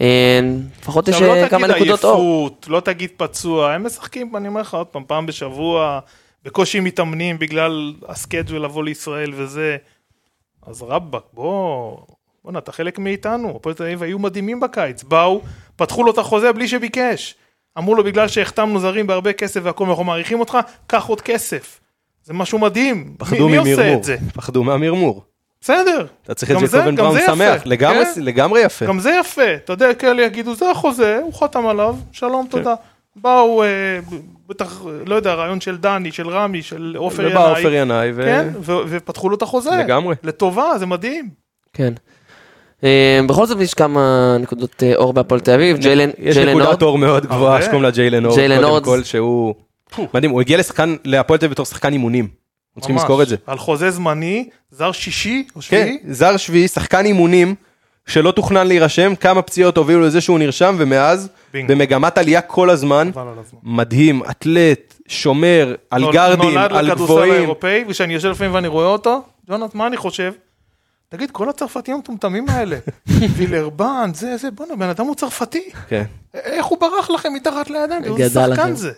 [0.00, 0.40] אה,
[0.80, 2.14] לפחות יש עכשיו אה, לא כמה נקודות אור.
[2.14, 6.00] עייפות, לא תגיד פצוע, הם משחקים, אני אומר לך עוד פעם, פעם בשבוע,
[6.44, 9.76] בקושי מתאמנים בגלל הסקייג'ול לבוא לישראל וזה.
[10.66, 11.96] אז רבאק, בוא,
[12.44, 15.40] בואנה, אתה חלק מאיתנו, הפועל תל אביב היו מדהימים בקיץ, באו,
[15.76, 17.34] פתחו לו את החוזה בלי שביקש.
[17.78, 21.80] אמרו לו, בגלל שהחתמנו זרים בהרבה כסף והכל, אנחנו מעריכים אותך, קח עוד כסף.
[22.24, 23.14] זה משהו מדהים.
[23.18, 24.16] פחדו מי עושה ממרמור, את זה?
[24.34, 25.24] פחדו מהמרמור.
[25.60, 26.06] בסדר.
[26.24, 28.22] אתה צריך את גם בראון שמח, יפה, לגמרי- כן?
[28.22, 28.86] לגמרי יפה.
[28.86, 32.74] גם זה יפה, אתה יודע, כאלה יגידו, זה החוזה, הוא חתם עליו, שלום, תודה.
[33.16, 33.68] באו, אה,
[34.48, 37.32] בטח, לא יודע, רעיון של דני, של רמי, של עופר ינאי.
[37.32, 38.22] ובא עופר ינאי, ו...
[38.24, 39.70] כן, ו- ופתחו לו את החוזה.
[39.70, 40.14] לגמרי.
[40.22, 41.28] לטובה, זה מדהים.
[41.72, 41.92] כן.
[42.86, 46.82] אה, בכל זאת יש כמה נקודות אה, אור בהפועל תל אביב, ג'יילן יש ג'יילן נקודת
[46.82, 47.62] אור מאוד גבוהה הרבה.
[47.62, 48.84] שקוראים לה ג'יילן אורד, ג'יילן קודם.
[48.84, 49.54] כל שהוא
[50.14, 52.24] מדהים, הוא הגיע לשחקן, להפועל תל אביב בתור שחקן אימונים.
[52.24, 52.96] אנחנו צריכים.
[52.96, 53.36] לזכור את זה.
[53.46, 55.98] על חוזה זמני, זר שישי או כן, שביעי.
[56.14, 57.54] זר שביעי, שחקן אימונים,
[58.06, 61.28] שלא תוכנן להירשם, כמה פציעות הובילו לזה שהוא נרשם, ומאז.
[61.54, 63.10] במגמת עלייה כל הזמן.
[63.62, 67.32] מדהים, אתלט, שומר, על גרדים, נולד על לכדורסל גבוהים.
[67.32, 70.32] האירופאי, וכשאני יושב לפעמים ואני רואה אותו, ג'ונת, מה אני חושב?
[71.08, 72.78] תגיד, כל הצרפתים המטומטמים האלה,
[73.36, 75.70] וילרבן, זה, זה, בוא'נה, בן אדם הוא צרפתי.
[75.88, 76.04] כן.
[76.34, 78.04] איך הוא ברח לכם מתחת לידיים?
[78.04, 78.74] איזה שחקן.
[78.74, 78.92] זה.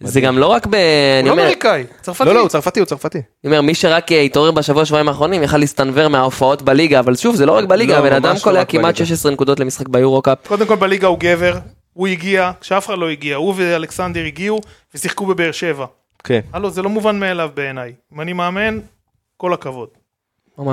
[0.00, 0.74] זה גם לא רק ב...
[1.22, 2.24] הוא לא אמריקאי, צרפתי.
[2.24, 3.18] לא, לא, הוא צרפתי, הוא צרפתי.
[3.18, 7.34] אני אומר, מי שרק אה, התעורר בשבוע שבועיים האחרונים יכל להסתנוור מההופעות בליגה, אבל שוב,
[7.36, 9.06] זה לא רק בליגה, לא, הבן אדם לא קולע כמעט בליגה.
[9.06, 10.38] 16 נקודות למשחק ביורו-קאפ.
[10.46, 11.58] קודם כל בליגה הוא גבר,
[11.92, 14.60] הוא הגיע, כשאף אחד לא הגיע, הוא ואלכסנדר הגיעו
[14.94, 15.86] ושיחקו בבאר שבע.
[16.24, 16.40] כן.
[16.52, 17.92] הלו, זה לא מובן מאליו בעיניי.
[18.14, 18.78] אם אני מאמן,
[19.36, 19.88] כל הכבוד.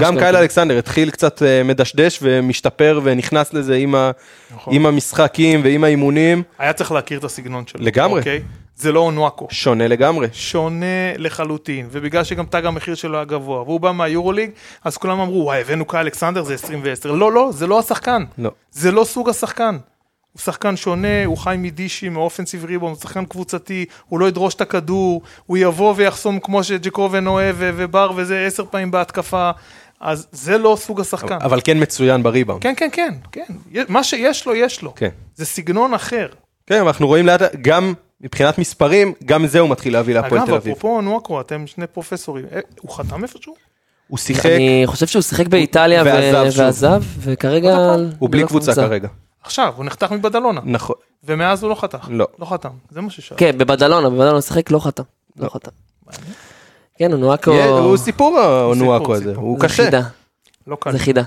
[0.02, 0.18] גם.
[0.20, 4.12] קייל אלכסנדר התחיל קצת אה, מדשדש ומשתפר ונכנס לזה עם ה-
[4.56, 4.74] נכון.
[4.76, 7.86] עם המשחקים ועם האימונים, היה צריך להכיר את הסגנון שלו.
[7.86, 8.20] לגמרי.
[8.20, 8.42] אוקיי?
[8.76, 9.48] זה לא אונואקו.
[9.52, 10.28] שונה לגמרי.
[10.34, 10.86] שונה
[11.18, 14.52] לחלוטין, ובגלל שגם תג המחיר שלו היה גבוה, והוא בא מהיורוליג,
[14.84, 17.08] אז כולם אמרו, וואי, הבאנו קאי אלכסנדר, זה 20 ו-10.
[17.08, 18.24] לא, לא, זה לא השחקן.
[18.38, 18.52] לא.
[18.72, 19.78] זה לא סוג השחקן.
[20.34, 24.62] הוא שחקן שונה, הוא חי מדישי, מאופנסיב ריבון, הוא שחקן קבוצתי, הוא לא ידרוש את
[24.62, 29.52] הכדור, הוא יבוא ויחסום כמו שג'קובן אוהב ובר וזה עשר פעמים בהתקפה,
[30.00, 31.38] אז זה לא סוג השחקן.
[31.42, 32.64] אבל כן מצוין בריבאונד.
[32.64, 33.84] כן, כן, כן, כן.
[33.88, 34.96] מה שיש לו, יש לו.
[34.96, 35.10] כן.
[35.36, 36.28] זה סגנון אחר.
[36.68, 40.54] כן, אנחנו רואים לאט, גם מבחינת מספרים, גם זה הוא מתחיל להביא להפועל תל אגב,
[40.54, 40.72] אביב.
[40.72, 43.54] אפרופו נואקו, אתם שני פרופסורים, אה, הוא חתם איפשהו?
[44.08, 46.04] הוא שיחק, אני חושב שהוא שיחק באיטליה
[46.58, 47.96] ועזב וכרגע...
[48.20, 49.08] הוא בלי ללא קבוצה כרגע.
[49.50, 50.96] עכשיו, הוא נחתך מבדלונה, נכון.
[51.24, 52.08] ומאז הוא לא חתך.
[52.10, 52.28] לא.
[52.40, 53.46] לא חתם, זה מה ששאלתי.
[53.46, 55.04] כן, בבדלונה, בבדלונה הוא שיחק, לא חתם.
[55.38, 55.72] לא חתם.
[56.98, 57.52] כן, אונואקו...
[57.52, 59.44] הוא סיפור האונואקו סיפור, הזה, סיפור.
[59.44, 59.84] הוא זה קשה.
[59.86, 60.02] חידה.
[60.68, 60.92] לא קל.
[60.92, 61.24] זה חידה.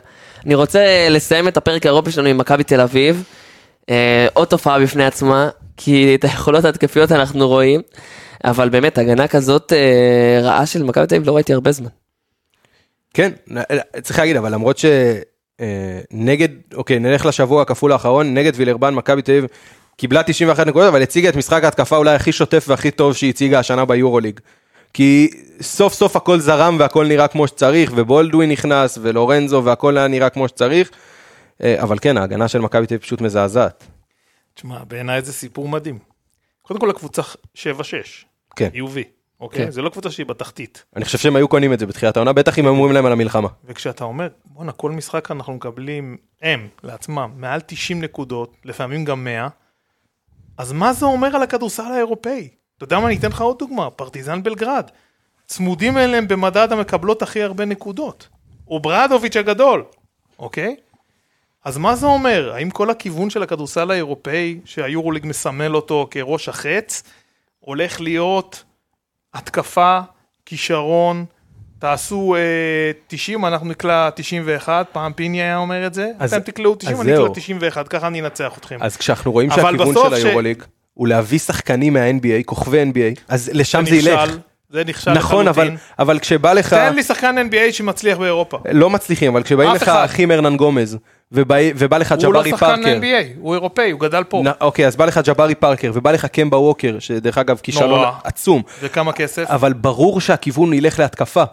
[0.46, 3.24] אני רוצה לסיים את הפרק האירופי שלנו עם מכבי תל אביב.
[3.90, 7.80] אה, עוד תופעה בפני עצמה, כי את היכולות ההתקפיות אנחנו רואים,
[8.44, 11.90] אבל באמת הגנה כזאת אה, רעה של מכבי תל אביב לא ראיתי הרבה זמן.
[13.14, 13.60] כן, נ-
[14.02, 14.78] צריך להגיד, אבל למרות
[15.60, 19.46] שנגד, אוקיי, נלך לשבוע הכפול האחרון, נגד וילרבן, מכבי תל אביב
[19.96, 23.58] קיבלה 91 נקודות, אבל הציגה את משחק ההתקפה אולי הכי שוטף והכי טוב שהיא הציגה
[23.58, 24.40] השנה ביורוליג.
[24.94, 25.30] כי
[25.60, 30.48] סוף סוף הכל זרם והכל נראה כמו שצריך, ובולדווין נכנס, ולורנזו, והכל היה נראה כמו
[30.48, 30.90] שצריך.
[31.62, 33.84] אה, אבל כן, ההגנה של מכבי תל אביב פשוט מזעזעת.
[34.54, 35.98] תשמע, בעיניי זה סיפור מדהים.
[36.62, 37.22] קודם כל הקבוצה
[37.56, 37.58] 7-6,
[38.56, 38.68] כן.
[38.74, 38.98] UV,
[39.42, 39.64] אוקיי?
[39.64, 39.70] כן.
[39.70, 40.84] זה לא קבוצה שהיא בתחתית.
[40.96, 43.48] אני חושב שהם היו קונים את זה בתחילת העונה, בטח אם אומרים להם על המלחמה.
[43.64, 49.48] וכשאתה אומר, בואנה, כל משחק אנחנו מקבלים, הם, לעצמם, מעל 90 נקודות, לפעמים גם 100,
[50.58, 52.48] אז מה זה אומר על הכדורסל האירופאי?
[52.76, 54.90] אתה יודע מה, אני אתן לך עוד דוגמה, פרטיזן בלגרד.
[55.46, 58.28] צמודים אליהם במדד המקבלות הכי הרבה נקודות.
[58.68, 59.84] וברדוביץ' הגדול,
[60.38, 60.76] אוקיי?
[61.64, 62.52] אז מה זה אומר?
[62.54, 67.02] האם כל הכיוון של הכדורסל האירופאי, שהיורוליג מסמל אותו כראש החץ,
[67.60, 68.64] הולך להיות
[69.34, 69.98] התקפה,
[70.46, 71.24] כישרון,
[71.78, 72.40] תעשו אה,
[73.06, 77.00] 90, אנחנו נקלע 91, פעם פיני היה אומר את זה, אז- אתם תקלעו 90, אז
[77.00, 77.34] אני אקלע זהו.
[77.34, 78.78] 91, ככה אני אנצח אתכם.
[78.80, 80.62] אז כשאנחנו רואים שהכיוון של ש- היורוליג
[80.94, 84.30] הוא להביא שחקנים מה-NBA, כוכבי NBA, אז לשם זה ילך.
[84.72, 85.70] זה נכשל נכון, אבל.
[85.98, 88.58] אבל כשבא לך, תן לי שחקן NBA שמצליח באירופה.
[88.72, 89.88] לא מצליחים, אבל כשבאים לך.
[89.88, 90.98] אחים הרנן גומז,
[91.32, 94.42] ובא, ובא לך הוא לא ג'בארי שחקן פארקר, NBA, הוא אירופאי, הוא גדל פה.
[94.44, 98.10] נ, אוקיי, אז בא לך ג'בארי פארקר, ובא לך קמבה ווקר, שדרך אגב כישלון נורא.
[98.24, 99.44] עצום, וכמה כסף?
[99.50, 101.44] אבל ברור שהכיוון ילך להתקפה.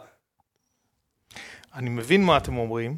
[1.75, 2.95] אני מבין מה אתם אומרים,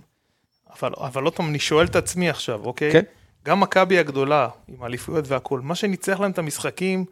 [0.79, 2.91] אבל, אבל עוד פעם, אני שואל את עצמי עכשיו, אוקיי?
[2.91, 3.01] כן.
[3.45, 7.05] גם מכבי הגדולה, עם האליפויות והכל, מה שניצח להם את המשחקים,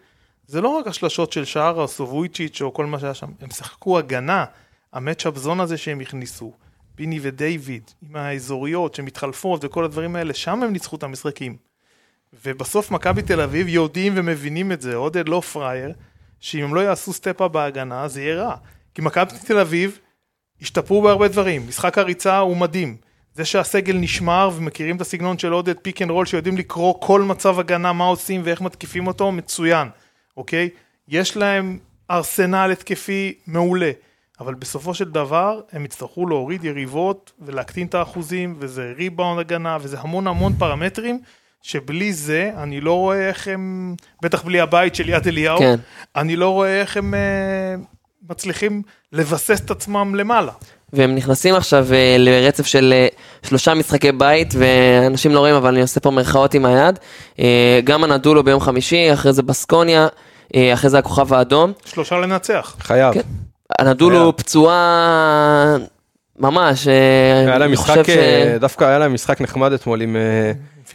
[0.50, 3.98] זה לא רק השלשות של שערה או סובויצ'יץ' או כל מה שהיה שם, הם שיחקו
[3.98, 4.46] הגנה,
[4.94, 6.54] המצ'אפ זון הזה שהם הכניסו,
[6.96, 11.58] פיני ודייוויד, עם האזוריות שמתחלפות וכל הדברים האלה, שם הם ניצחו את המשחקים.
[12.46, 15.94] ובסוף מכבי תל אביב יודעים ומבינים את זה, עודד לא פראייר,
[16.40, 18.56] שאם הם לא יעשו step up בהגנה, זה יהיה רע.
[18.96, 20.00] כי מכבי תל אביב
[20.62, 22.98] השתפרו בהרבה דברים, משחק הריצה הוא מדהים.
[23.34, 27.60] זה שהסגל נשמר ומכירים את הסגנון של עודד pick and roll שיודעים לקרוא כל מצב
[27.60, 29.88] הגנה, מה עושים ואיך מתקיפים אותו, מצוין,
[30.38, 30.70] אוקיי?
[31.08, 31.80] יש להם
[32.12, 33.92] ארסנל התקפי מעולה,
[34.40, 40.00] אבל בסופו של דבר הם יצטרכו להוריד יריבות ולהקטין את האחוזים, וזה ריבאונד הגנה, וזה
[40.00, 41.20] המון המון פרמטרים,
[41.62, 45.76] שבלי זה אני לא רואה איך הם, בטח בלי הבית של יד אליהו, כן.
[46.16, 47.76] אני לא רואה איך הם אה,
[48.30, 48.82] מצליחים
[49.12, 50.52] לבסס את עצמם למעלה.
[50.94, 53.08] והם נכנסים עכשיו אה, לרצף של אה,
[53.44, 57.00] שלושה משחקי בית, ואנשים לא רואים, אבל אני עושה פה מירכאות עם היד.
[57.40, 60.08] אה, גם הנדולו ביום חמישי, אחרי זה בסקוניה,
[60.74, 61.74] אחרי זה הכוכב האדום.
[61.86, 62.76] שלושה לנצח.
[62.80, 63.14] חייב.
[63.14, 63.20] כן.
[63.80, 64.32] הנדולו חייב.
[64.32, 65.76] פצועה
[66.40, 66.88] ממש.
[66.88, 70.16] היה להם אני משחק, חושב ש- דווקא היה להם משחק נחמד אתמול עם,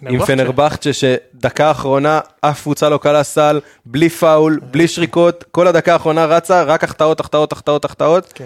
[0.02, 0.26] עם פנרבכצ'ה.
[0.26, 6.24] פנרבכצ'ה, שדקה האחרונה אף קבוצה לא קלה סל, בלי פאול, בלי שריקות, כל הדקה האחרונה
[6.26, 8.40] רצה, רק החטאות, החטאות, החטאות, החטאות.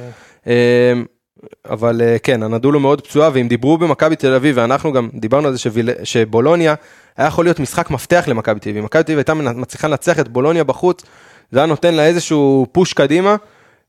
[1.71, 5.53] אבל אה, כן, הנדולו מאוד פצועה, ואם דיברו במכבי תל אביב, ואנחנו גם דיברנו על
[5.53, 5.91] זה שוויל...
[6.05, 6.75] שבולוניה
[7.17, 8.79] היה יכול להיות משחק מפתח למכבי תל אביב.
[8.79, 11.03] אם מכבי תל אביב הייתה מצליחה לנצח את בולוניה בחוץ,
[11.51, 13.37] זה היה נותן לה איזשהו פוש קדימה,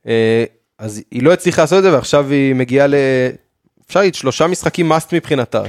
[0.08, 0.44] אה,
[0.78, 2.96] אז היא לא הצליחה לעשות את זה, ועכשיו היא מגיעה ל...
[3.88, 5.62] אפשר להגיד שלושה משחקים מאסט מבחינתה.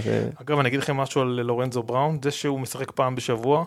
[0.42, 3.64] אגב, אני אגיד לכם משהו על לורנזו בראון, זה שהוא משחק פעם בשבוע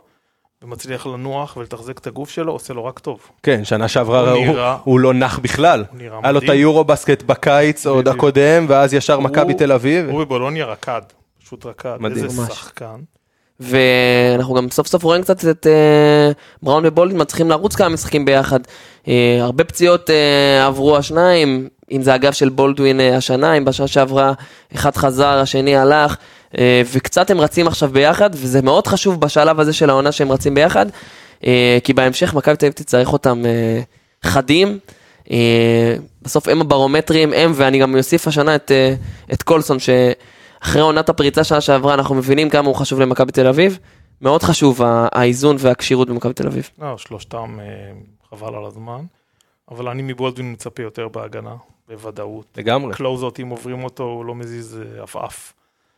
[0.64, 3.20] ומצליח לנוח ולתחזק את הגוף שלו, עושה לו רק טוב.
[3.44, 5.84] כן, שנה שעברה הוא הוא, נראה- הוא לא נח בכלל.
[5.92, 6.60] הוא נראה היה לו את מדהים.
[6.60, 8.08] היורו בסקט בקיץ עוד.
[8.08, 10.10] הקודם, ואז ישר מכבי הוא- תל אביב.
[10.10, 11.02] הוא בבולוניה רקד,
[11.46, 11.96] פשוט רקד.
[12.00, 12.24] מדהים.
[12.26, 12.54] איזה ממש.
[12.54, 12.96] שחקן.
[13.60, 16.32] ואנחנו גם סוף סוף רואים קצת את אה,
[16.64, 18.60] בראון ובולדין מצליחים לרוץ כמה משחקים ביחד.
[19.08, 23.88] אה, הרבה פציעות אה, עברו השניים, אם זה הגב של בולדווין אה, השנה, אם בשנה
[23.88, 24.34] שעברה
[24.76, 26.16] אחד חזר, השני הלך,
[26.94, 30.86] וקצת הם רצים עכשיו ביחד, וזה מאוד חשוב בשלב הזה של העונה שהם רצים ביחד,
[31.46, 33.82] אה, כי בהמשך מכבי תל אביב תצטרך אותם אה,
[34.24, 34.80] חדים.
[35.32, 38.96] אה, בסוף הם הברומטרים, הם, ואני גם אוסיף השנה את, אה,
[39.34, 43.80] את קולסון, שאחרי עונת הפריצה שנה שעברה, אנחנו מבינים כמה הוא חשוב למכבי תל אביב.
[44.22, 44.82] מאוד חשוב
[45.12, 46.70] האיזון והכשירות במכבי תל אביב.
[46.80, 47.66] לא, שלושתם אה,
[48.30, 49.06] חבל על הזמן.
[49.72, 51.56] אבל אני מבולדווין מצפה יותר בהגנה,
[51.90, 52.46] בוודאות.
[52.58, 52.94] לגמרי.
[52.94, 55.54] קלוזות, אם עוברים אותו, הוא לא מזיז אה, עפעף.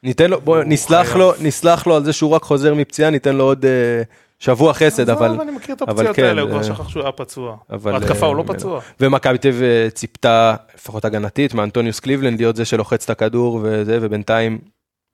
[0.06, 1.15] ניתן לו, בוא נסלח.
[1.15, 4.02] לו, נסלח לו על זה שהוא רק חוזר מפציעה, ניתן לו עוד אה,
[4.40, 5.26] שבוע חסד, אבל...
[5.26, 7.57] עזוב, אני מכיר את אבל הפציעות כן, האלה, הוא כבר שכח שהוא היה פצוע.
[7.69, 8.60] אבל, בהתקפה אה, הוא לא ממנו.
[8.60, 8.82] פצוע.
[8.99, 13.98] ומכבי תל אביב אה, ציפתה, לפחות הגנתית, מאנטוניוס קליבלנד להיות זה שלוחץ את הכדור וזה,
[14.02, 14.60] ובינתיים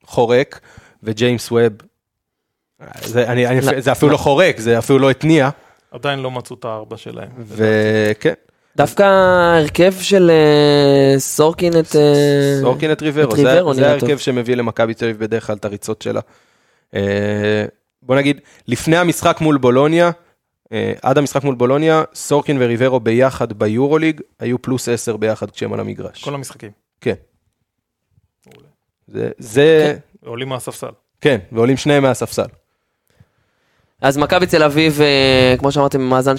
[0.05, 0.59] חורק,
[1.03, 1.73] וג'יימס ווב,
[2.81, 4.13] אה, זה, אני, אני, לא, זה אפילו לא.
[4.13, 5.49] לא חורק, זה אפילו לא התניע,
[5.91, 7.29] עדיין לא מצאו את הארבע שלהם.
[7.37, 8.33] וכן,
[8.77, 11.95] דווקא ההרכב של אה, סורקין את...
[11.95, 13.35] אה, סורקין את ריברו,
[13.73, 14.17] זה, ההרכב.
[14.17, 16.21] שמביא למכבי תל אביב בדרך כלל את הריצות שלה.
[16.95, 17.65] אה,
[18.01, 20.11] בוא נגיד, לפני המשחק מול בולוניה,
[21.01, 26.23] עד המשחק מול בולוניה, סורקין וריברו ביחד ביורוליג, היו פלוס 10 ביחד כשהם על המגרש.
[26.23, 26.71] כל המשחקים.
[27.01, 27.13] כן.
[29.07, 30.91] זה, זה, עולים מהספסל.
[31.21, 32.45] כן, ועולים שניהם מהספסל.
[34.01, 34.99] אז מכבי תל אביב,
[35.59, 36.37] כמו שאמרתם, במאזן 7-6,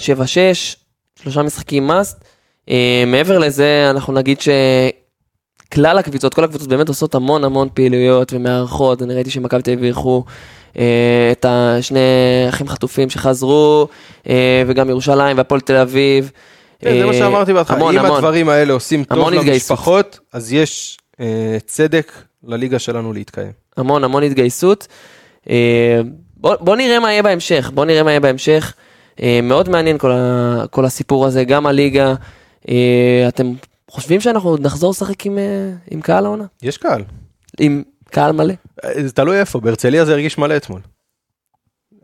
[1.23, 2.23] שלושה משחקים מאסט.
[2.69, 9.01] אה, מעבר לזה, אנחנו נגיד שכלל הקבוצות, כל הקבוצות באמת עושות המון המון פעילויות ומארחות.
[9.01, 10.23] אני ראיתי שמכבי תל אביב אירחו
[10.77, 11.99] אה, את השני
[12.49, 13.87] אחים חטופים שחזרו,
[14.29, 16.31] אה, וגם ירושלים והפועל תל אביב.
[16.79, 18.05] כן, זה מה שאמרתי בהתחלה, אם.
[18.05, 19.29] הדברים האלה עושים טוב.
[19.29, 20.97] למשפחות, אז יש
[21.65, 22.11] צדק
[22.43, 23.51] לליגה שלנו להתקיים.
[23.77, 24.87] המון המון התגייסות.
[26.37, 28.73] בוא, בוא נראה מה יהיה בהמשך, בוא נראה מה יהיה בהמשך.
[29.21, 32.13] אה, מאוד מעניין כל, ה, כל הסיפור הזה, גם הליגה.
[32.69, 33.53] אה, אתם
[33.89, 36.45] חושבים שאנחנו עוד נחזור לשחק עם, אה, עם קהל העונה?
[36.61, 37.03] יש קהל.
[37.59, 38.53] עם קהל מלא?
[38.99, 40.79] זה תלוי איפה, בהרצליה זה הרגיש מלא אתמול.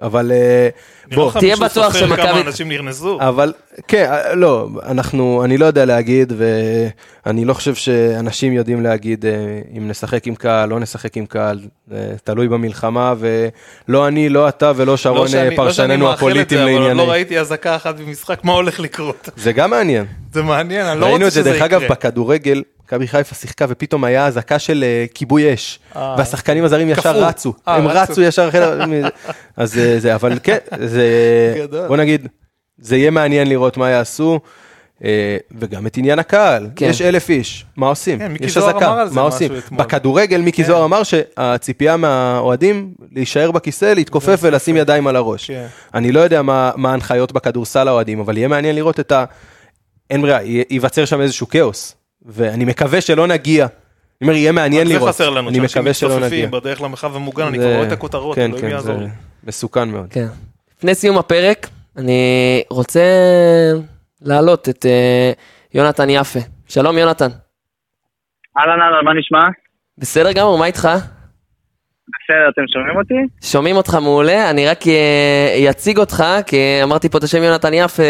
[0.01, 0.69] אבל אה,
[1.15, 3.17] בוא, תהיה בטוח סופר שמכבי- כמה אנשים נכנסו.
[3.21, 3.53] אבל
[3.87, 6.33] כן, אה, לא, אנחנו, אני לא יודע להגיד,
[7.25, 9.31] ואני לא חושב שאנשים יודעים להגיד אה,
[9.77, 11.59] אם נשחק עם קהל, לא נשחק עם קהל,
[12.23, 16.13] תלוי במלחמה, ולא אני, לא אתה ולא שרון לא שאני- אה, לא שאני פרשננו מאחל
[16.13, 16.97] את הפוליטיים זה, אבל לענייני.
[16.97, 19.29] לא ראיתי אזעקה אחת במשחק, מה הולך לקרות?
[19.35, 20.05] זה גם מעניין.
[20.33, 21.95] זה מעניין, אני לא ראינו רוצה את זה, שזה דרך אגב, יקרה.
[21.95, 26.15] בכדורגל, מכבי חיפה שיחקה ופתאום היה אזעקה של אה, כיבוי אש, אה.
[26.17, 27.23] והשחקנים הזרים ישר.
[27.23, 28.11] רצו, אה, הם רצו.
[28.11, 29.01] רצו ישר אחרי,
[29.57, 31.07] אז זה, אבל כן, זה,
[31.57, 31.87] גדול.
[31.87, 32.27] בוא נגיד,
[32.77, 34.39] זה יהיה מעניין לראות מה יעשו,
[35.57, 36.85] וגם את עניין הקהל, כן.
[36.85, 38.19] יש אלף איש, מה עושים?
[38.19, 39.51] כן, יש אזעקה, מה עושים?
[39.71, 40.67] בכדורגל מיקי כן.
[40.67, 45.47] זוהר אמר שהציפייה מהאוהדים להישאר בכיסא, להתכופף ולשים ידיים על הראש.
[45.47, 45.65] כן.
[45.93, 49.25] אני לא יודע מה מה ההנחיות בכדורסל האוהדים, אבל יהיה מעניין לראות את ה...
[50.09, 50.39] אין ברירה,
[50.69, 51.95] ייווצר שם איזשהו כאוס,
[52.25, 53.65] ואני מקווה שלא נגיע.
[54.21, 55.09] אני אומר, יהיה מעניין זה לראות.
[55.09, 56.19] חסר לנו, אני שאנשים מקווה שלא נגיע.
[56.27, 58.93] מצטופפים בדרך למרחב המוגן, אני זה- כבר רואה את הכותרות, כן, כן, זה.
[59.43, 60.07] מסוכן מאוד.
[60.09, 60.25] כן.
[60.77, 61.67] לפני סיום הפרק,
[61.97, 62.21] אני
[62.69, 63.01] רוצה
[64.21, 65.31] להעלות את אה,
[65.73, 66.39] יונתן יפה.
[66.67, 67.27] שלום יונתן.
[68.57, 69.39] אהלן אהלן, מה נשמע?
[69.97, 70.79] בסדר גמור, מה איתך?
[70.79, 73.47] בסדר, אתם שומעים אותי?
[73.47, 78.03] שומעים אותך מעולה, אני רק אה, אציג אותך, כי אמרתי פה את השם יונתן יפה,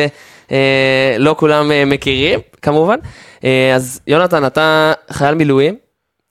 [0.51, 2.95] אה, לא כולם מכירים, כמובן.
[3.43, 5.75] אה, אז יונתן, אתה חייל מילואים,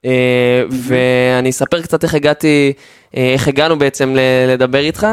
[0.05, 2.72] אה, ואני אספר קצת איך הגעתי,
[3.16, 4.16] אה, איך הגענו בעצם
[4.48, 5.06] לדבר איתך.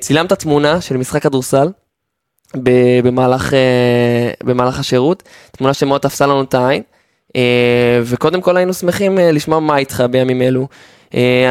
[0.00, 1.68] צילמת תמונה של משחק כדורסל,
[3.02, 3.52] במהלך,
[4.44, 5.22] במהלך השירות,
[5.52, 6.82] תמונה שמאוד תפסה לנו את העין.
[8.02, 10.68] וקודם כל היינו שמחים לשמוע מה איתך בימים אלו.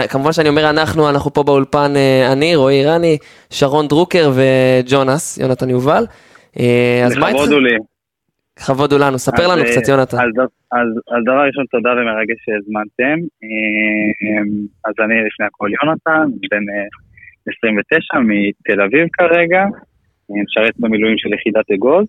[0.09, 1.93] כמובן שאני אומר אנחנו, אנחנו פה באולפן,
[2.31, 3.17] אני, רועי אירני,
[3.49, 6.05] שרון דרוקר וג'ונס, יונתן יובל.
[6.55, 6.63] אז
[7.17, 7.39] מה איתך?
[7.39, 7.77] לכבוד הוא לי.
[8.65, 10.17] כבוד הוא לנו, ספר לנו אה, קצת יונתן.
[10.17, 13.17] אז, דבר ראשון, תודה ומרגש שהזמנתם.
[13.43, 14.41] אה,
[14.85, 16.88] אז אני לפני הכל יונתן, בן אה,
[17.57, 22.07] 29 מתל אביב כרגע, אה, משרת במילואים של יחידת אגוז.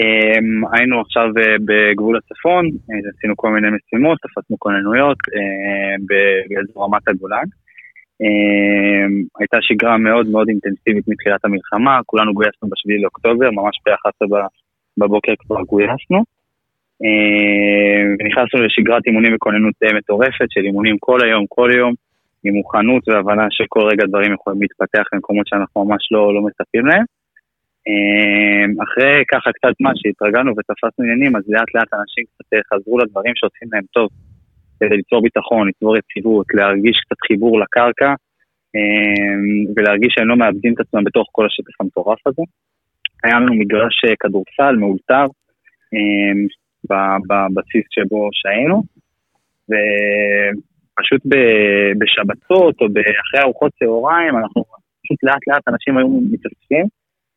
[0.00, 0.38] אה,
[0.72, 5.94] היינו עכשיו אה, בגבול הצפון, אה, עשינו כל מיני משימות, תפסנו כוננויות אה,
[6.48, 7.48] באזור רמת הגולן.
[8.22, 9.06] אה,
[9.40, 14.26] הייתה שגרה מאוד מאוד אינטנסיבית מתחילת המלחמה, כולנו גויסנו ב-7 לאוקטובר, ממש ב-11
[14.98, 16.24] בבוקר כבר גויסנו.
[17.04, 21.94] אה, ונכנסנו לשגרת אימונים וכוננות מטורפת של אימונים כל היום, כל יום,
[22.44, 27.04] עם מוכנות והבנה שכל רגע דברים יכולים להתפתח במקומות שאנחנו ממש לא, לא מצפים להם.
[27.88, 32.98] אה, אחרי ככה קצת מה שהתרגלנו ותפסנו עניינים, אז לאט לאט אנשים קצת אה, חזרו
[32.98, 34.08] לדברים שעושים להם טוב,
[34.80, 38.14] כדי ליצור ביטחון, ליצור יציבות, להרגיש קצת חיבור לקרקע,
[39.76, 42.42] ולהרגיש שהם לא מאבדים את עצמם בתוך כל השטף המטורף הזה.
[43.24, 45.26] היה לנו מגרש אה, כדורסל מאולתר
[46.90, 48.82] ב- בבסיס שבו שהיינו,
[49.68, 51.22] ופשוט
[51.98, 54.64] בשבתות או אחרי ארוחות צהריים, אנחנו
[55.02, 56.86] פשוט לאט לאט אנשים היו מתאספים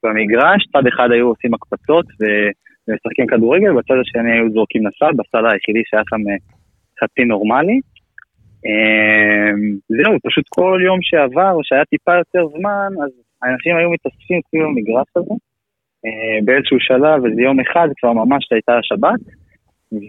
[0.03, 5.81] במגרש, צד אחד היו עושים הקפצות ומשחקים כדורגל, בצד השני היו זורקים לסל, בסל היחידי
[5.85, 6.35] שהיה שם אה,
[7.03, 7.79] חצי נורמלי.
[8.65, 9.51] אה,
[9.89, 13.11] זהו, פשוט כל יום שעבר, או שהיה טיפה יותר זמן, אז
[13.41, 15.35] האנשים היו מתאספים סביב המגרש הזה.
[16.05, 19.21] אה, באיזשהו שלב, איזה יום אחד, כבר ממש הייתה השבת,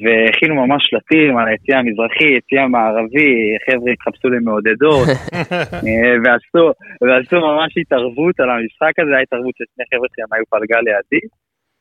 [0.02, 3.32] והכינו ממש שלטים על היציאה המזרחי, יציאה מערבי,
[3.66, 5.08] חבר'ה התחפשו למעודדות,
[5.86, 6.64] אה, ועשו,
[7.06, 11.24] ועשו ממש התערבות על המשחק הזה, הייתה התערבות של שני חבר'ה שהם היו פלגה לידי,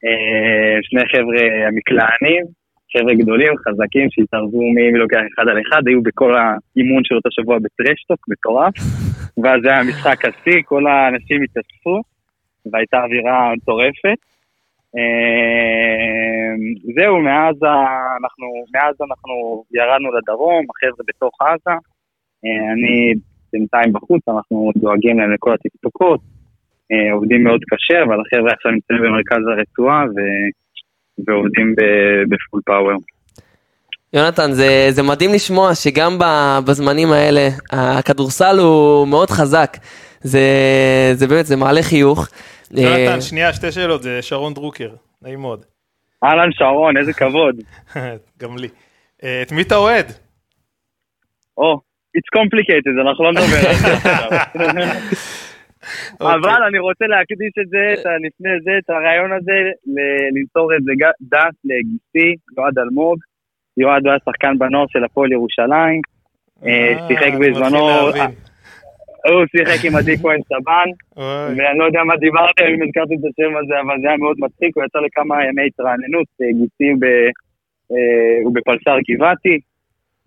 [0.05, 1.43] אה, שני חבר'ה
[1.77, 2.43] מקלענים,
[2.93, 7.29] חבר'ה גדולים, חזקים, שהתערבו מי מי לוקח אחד על אחד, היו בכל האימון של אותו
[7.31, 8.73] שבוע בטרשטוק, מטורף,
[9.43, 11.95] ואז זה היה משחק השיא, כל האנשים התאספו,
[12.71, 14.19] והייתה אווירה מטורפת.
[14.97, 16.51] אה,
[16.95, 17.55] זהו, מאז
[18.19, 21.77] אנחנו, מאז אנחנו ירדנו לדרום, החבר'ה בתוך עזה.
[22.45, 23.13] אה, אני
[23.53, 26.19] בינתיים בחוץ, אנחנו דואגים להם לכל התקתוקות,
[26.91, 30.51] אה, עובדים מאוד קשה, אבל החבר'ה עכשיו נמצאים במרכז הרצועה ו-
[31.27, 31.75] ועובדים
[32.29, 32.97] בפול פאוור.
[34.13, 36.11] יונתן, זה, זה מדהים לשמוע שגם
[36.67, 39.77] בזמנים האלה הכדורסל הוא מאוד חזק.
[40.21, 40.39] זה,
[41.13, 42.27] זה באמת, זה מעלה חיוך.
[42.77, 44.89] אה, יונתן, שנייה, שתי שאלות, זה שרון דרוקר,
[45.21, 45.65] נעים מאוד.
[46.23, 47.55] אהלן שרון, איזה כבוד.
[48.41, 48.67] גם לי.
[49.23, 50.05] אה, את מי אתה אוהד?
[51.57, 51.79] או,
[52.17, 54.29] it's complicated, אנחנו לא נדבר על זה עכשיו.
[56.19, 56.35] אוקיי.
[56.35, 59.57] אבל אני רוצה להקדיש את זה, את לפני זה, את הרעיון הזה,
[60.35, 63.17] למסור איזה ג- דף לגיסי, יועד אלמוג.
[63.77, 66.01] יועד הוא היה שחקן בנוער של הפועל ירושלים.
[66.65, 68.35] אה, שיחק אני מתחיל בזמנו, להבין.
[69.25, 70.89] הוא שיחק עם עדי כהן סבן,
[71.57, 74.71] ואני לא יודע מה דיברתם, אם הזכרתם את השם הזה, אבל זה היה מאוד מצחיק,
[74.75, 77.31] הוא יצא לכמה ימי התרעננות, אה, גיסי ב-
[77.91, 79.59] אה, הוא בפלס"ר גבעתי,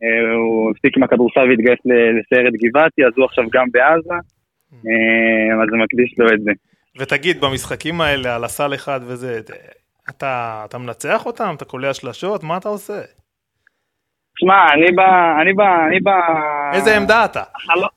[0.02, 1.80] אה, הוא הפסיק עם הכדורסל והתגייס
[2.16, 4.18] לסיירת גבעתי, אז הוא עכשיו גם בעזה,
[5.62, 6.50] אז אני מקדיש לו את זה.
[6.98, 9.40] ותגיד, במשחקים האלה, על הסל אחד וזה,
[10.10, 11.54] אתה, אתה מנצח אותם?
[11.56, 12.44] אתה קולע שלשות?
[12.44, 13.00] מה אתה עושה?
[14.36, 15.00] תשמע, אני ב...
[15.42, 15.60] אני ב...
[15.60, 16.08] אני ב...
[16.74, 17.42] איזה עמדה אתה?
[17.56, 17.88] החלום...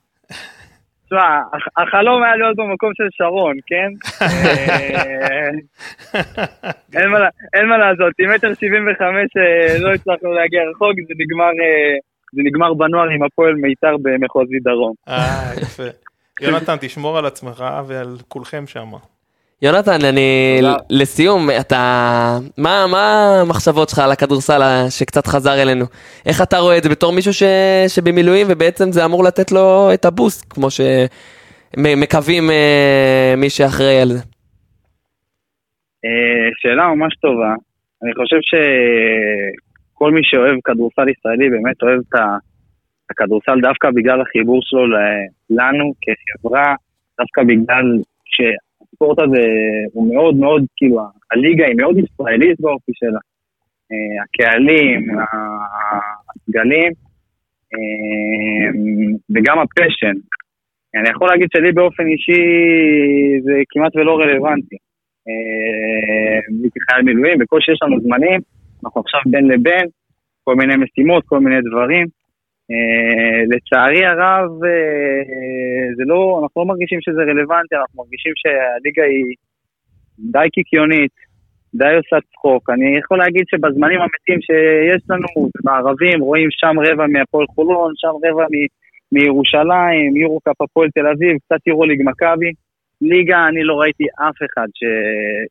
[1.08, 1.20] תשמע,
[1.54, 3.90] הח- החלום היה להיות במקום של שרון, כן?
[4.22, 5.50] אה,
[6.96, 10.92] אין מה לה- אין מה לעשות, עם מטר שבעים וחמש אה, לא הצלחנו להגיע רחוק,
[11.08, 11.96] זה נגמר, אה,
[12.34, 14.94] זה נגמר בנוער עם הפועל מיתר במחוזי דרום.
[15.10, 15.84] אה, יפה.
[16.42, 18.92] יונתן, תשמור על עצמך ועל כולכם שם.
[19.62, 20.76] יונתן, אני, תודה.
[20.90, 21.78] לסיום, אתה,
[22.58, 23.06] מה, מה
[23.42, 25.86] המחשבות שלך על הכדורסל שקצת חזר אלינו?
[26.26, 27.44] איך אתה רואה את זה בתור מישהו ש,
[27.88, 34.20] שבמילואים ובעצם זה אמור לתת לו את הבוסט, כמו שמקווים אה, מי שאחראי על זה?
[36.06, 37.54] אה, שאלה ממש טובה.
[38.04, 42.20] אני חושב שכל מי שאוהב כדורסל ישראלי באמת אוהב את
[43.12, 44.86] הכדורסל דווקא בגלל החיבור שלו
[45.50, 46.76] לנו כחברה,
[47.20, 47.86] דווקא בגלל
[48.98, 49.48] שהספורט הזה
[49.94, 51.00] הוא מאוד מאוד, כאילו,
[51.32, 53.20] הליגה היא מאוד ישראלית באופי שלה.
[53.92, 55.08] אה, הקהלים,
[56.30, 56.92] הסגלים,
[57.74, 58.68] אה,
[59.36, 60.18] וגם הפשן.
[60.96, 62.42] אני יכול להגיד שלי באופן אישי
[63.44, 64.76] זה כמעט ולא רלוונטי.
[65.28, 68.40] אה, הייתי חייל מילואים, בקושי יש לנו זמנים,
[68.86, 69.88] אנחנו עכשיו בין לבין,
[70.44, 72.06] כל מיני משימות, כל מיני דברים.
[72.72, 75.22] אה, לצערי הרב, אה,
[75.96, 79.36] זה לא, אנחנו לא מרגישים שזה רלוונטי, אנחנו מרגישים שהליגה היא,
[80.20, 81.16] די קיקיונית,
[81.74, 82.70] די עושה צחוק.
[82.70, 88.44] אני יכול להגיד שבזמנים המתים שיש לנו, בערבים, רואים שם רבע מהפועל חולון, שם רבע
[88.44, 88.72] מ-
[89.12, 92.52] מירושלים, יורו-קאפ הפועל תל אביב, קצת יורו-ליג מכבי.
[93.02, 94.84] ליגה, אני לא ראיתי אף אחד ש...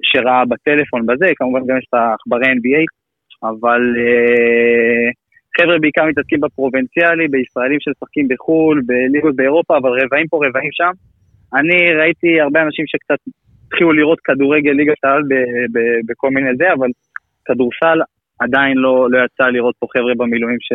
[0.02, 2.84] שראה בטלפון בזה, כמובן גם יש את העכברי NBA,
[3.42, 5.10] אבל אה,
[5.60, 10.90] חבר'ה בעיקר מתעסקים בפרובינציאלי, בישראלים שמשחקים בחו"ל, בליגות באירופה, אבל רבעים פה, רבעים שם.
[11.58, 13.20] אני ראיתי הרבה אנשים שקצת
[13.66, 15.22] התחילו לראות כדורגל ליגת העל
[16.08, 16.88] בכל מיני זה, אבל
[17.44, 17.98] כדורסל
[18.38, 20.72] עדיין לא, לא יצא לראות פה חבר'ה במילואים ש...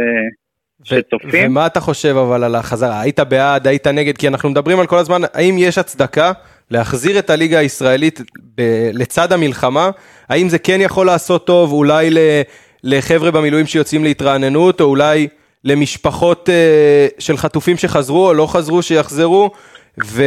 [0.83, 1.51] שצופים.
[1.51, 3.01] ומה אתה חושב אבל על החזרה?
[3.01, 4.17] היית בעד, היית נגד?
[4.17, 6.31] כי אנחנו מדברים על כל הזמן, האם יש הצדקה
[6.71, 8.19] להחזיר את הליגה הישראלית
[8.57, 9.89] ב- לצד המלחמה?
[10.29, 12.41] האם זה כן יכול לעשות טוב אולי ל-
[12.83, 15.27] לחבר'ה במילואים שיוצאים להתרעננות, או אולי
[15.63, 19.51] למשפחות אה, של חטופים שחזרו או לא חזרו שיחזרו,
[20.05, 20.23] ו...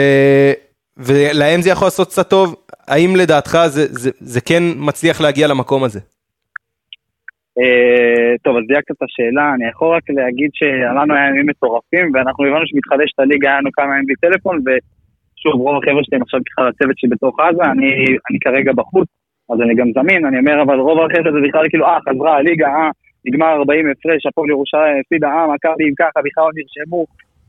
[0.96, 2.54] ולהם זה יכול לעשות קצת טוב?
[2.88, 6.00] האם לדעתך זה, זה, זה כן מצליח להגיע למקום הזה?
[7.58, 12.44] אה, טוב, אז דייקת את השאלה, אני יכול רק להגיד שלנו היה ימים מטורפים, ואנחנו
[12.46, 16.68] הבנו שמתחדשת הליגה, היה לנו כמה ימים בלי טלפון, ושוב, רוב החבר'ה שלי עכשיו בכלל
[16.68, 17.90] הצוות שלי בתוך עזה, אני,
[18.30, 19.08] אני כרגע בחוץ,
[19.50, 22.68] אז אני גם זמין, אני אומר, אבל רוב החבר'ה זה בכלל כאילו, אה, חזרה הליגה,
[22.68, 22.90] אה,
[23.26, 27.04] נגמר 40 הפרש, הפועל ירושלים הפסידה, אה, מכבי אם ככה, בכלל לא נרשמו,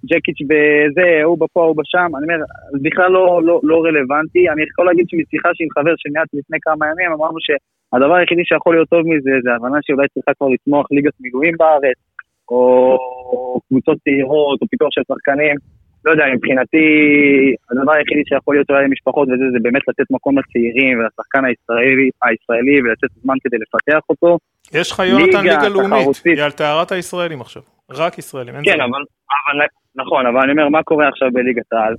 [0.10, 2.40] ג'קיץ' בזה, הוא בפה, הוא בשם, אני אומר,
[2.72, 6.86] זה בכלל לא, לא, לא רלוונטי, אני יכול להגיד שמשיחה שעם חבר שניהלתי לפני כמה
[6.90, 7.48] ימים, אמרנו ש...
[7.94, 11.98] הדבר היחידי שיכול להיות טוב מזה זה הבנה שאולי צריכה כבר לצמוח ליגת מילואים בארץ,
[12.52, 12.62] או
[13.68, 15.56] קבוצות צעירות, או פיתוח של שחקנים.
[16.06, 16.86] לא יודע, מבחינתי,
[17.72, 22.82] הדבר היחידי שיכול להיות אולי למשפחות וזה, זה באמת לתת מקום לצעירים ולשחקן הישראלי, הישראלי
[22.82, 24.38] ולתת זמן כדי לפתח אותו.
[24.74, 26.08] יש לך יונתן ליגה לאומית.
[26.26, 27.62] היא על טהרת הישראלים עכשיו.
[27.92, 28.84] רק ישראלים, אין כן, זה.
[28.84, 29.04] אבל,
[29.46, 29.66] אבל,
[29.96, 31.96] נכון, אבל אני אומר, מה קורה עכשיו בליגת העל?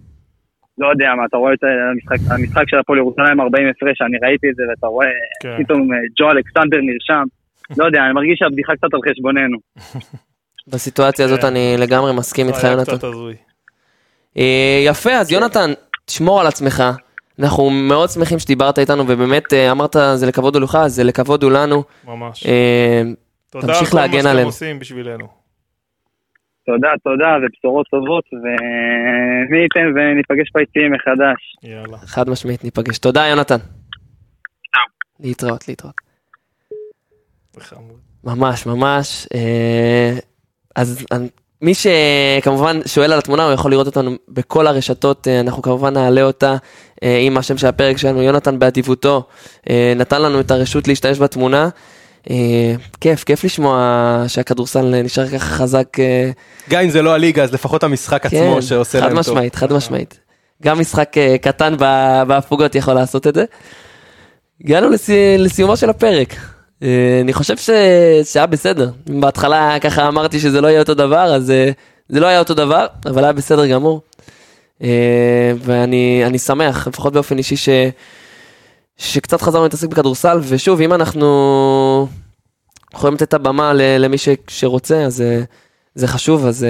[0.78, 4.46] לא יודע מה, אתה רואה את המשחק, המשחק של הפועל ירושלים 40 הפרש, אני ראיתי
[4.50, 5.06] את זה, ואתה רואה
[5.42, 5.56] כן.
[5.58, 7.24] פתאום אה, ג'ו אלכסנדר נרשם.
[7.78, 9.58] לא יודע, אני מרגיש שהבדיחה קצת על חשבוננו.
[10.72, 11.46] בסיטואציה הזאת כן.
[11.46, 12.92] אני לגמרי מסכים איתך, יונתן.
[14.38, 15.70] אה, יפה, אז יונתן,
[16.04, 16.82] תשמור על עצמך.
[17.38, 21.52] אנחנו מאוד שמחים שדיברת איתנו, ובאמת אה, אמרת, זה לכבוד הוא לך, זה לכבוד הוא
[21.52, 21.82] לנו.
[22.04, 22.46] ממש.
[22.46, 23.02] אה,
[23.50, 24.48] תודה על תמשיך כל מה להגן שאתם עלינו.
[24.48, 25.26] עושים בשבילנו.
[26.66, 31.56] תודה, תודה, ובשורות טובות, ומי ייתן וניפגש ביציעים מחדש.
[31.62, 31.98] יאללה.
[31.98, 32.98] חד משמעית ניפגש.
[32.98, 33.56] תודה, יונתן.
[35.20, 35.94] להתראות, להתראות.
[38.24, 39.26] ממש, ממש.
[39.34, 40.12] אה,
[40.76, 41.06] אז
[41.62, 46.22] מי שכמובן שואל על התמונה, הוא יכול לראות אותנו בכל הרשתות, אה, אנחנו כמובן נעלה
[46.22, 46.56] אותה
[47.02, 49.22] אה, עם השם של הפרק שלנו, יונתן באדיבותו,
[49.70, 51.68] אה, נתן לנו את הרשות להשתמש בתמונה.
[53.00, 53.78] כיף, כיף לשמוע
[54.28, 55.96] שהכדורסל נשאר ככה חזק.
[56.70, 59.20] גם אם זה לא הליגה, אז לפחות המשחק עצמו שעושה להם חד טוב.
[59.20, 60.20] משמעית, חד משמעית.
[60.62, 61.12] גם משחק
[61.42, 61.74] קטן
[62.26, 63.44] בהפוגות יכול לעשות את זה.
[64.64, 66.34] הגענו לסי- לסיומו של הפרק.
[66.82, 67.70] אה, אני חושב ש...
[68.24, 68.90] שהיה בסדר.
[69.06, 71.70] בהתחלה ככה אמרתי שזה לא יהיה אותו דבר, אז אה,
[72.08, 74.00] זה לא היה אותו דבר, אבל היה בסדר גמור.
[74.82, 77.68] אה, ואני אני שמח, לפחות באופן אישי, ש...
[78.96, 82.08] שקצת חזרנו להתעסק בכדורסל, ושוב, אם אנחנו
[82.94, 84.28] יכולים לתת את הבמה ל- למי ש...
[84.48, 85.24] שרוצה, אז
[85.94, 86.66] זה חשוב, אז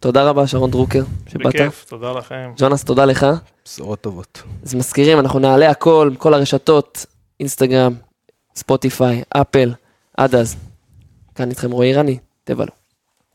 [0.00, 1.46] תודה רבה, שרון דרוקר, שבאת.
[1.46, 2.52] בכיף, תודה לכם.
[2.56, 3.26] ג'ונס, תודה לך.
[3.64, 4.42] בשורות טובות.
[4.64, 7.06] אז מזכירים, אנחנו נעלה הכל, כל הרשתות,
[7.40, 7.94] אינסטגרם,
[8.58, 9.72] ספוטיפיי, אפל,
[10.16, 10.56] עד אז.
[11.34, 12.72] כאן איתכם רועי רני, תבלו.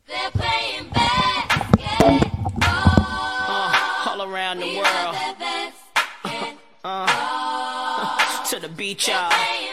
[0.08, 2.20] They're playing basketball.
[2.62, 4.70] Uh, all around the.
[8.50, 9.63] To beach, y'all.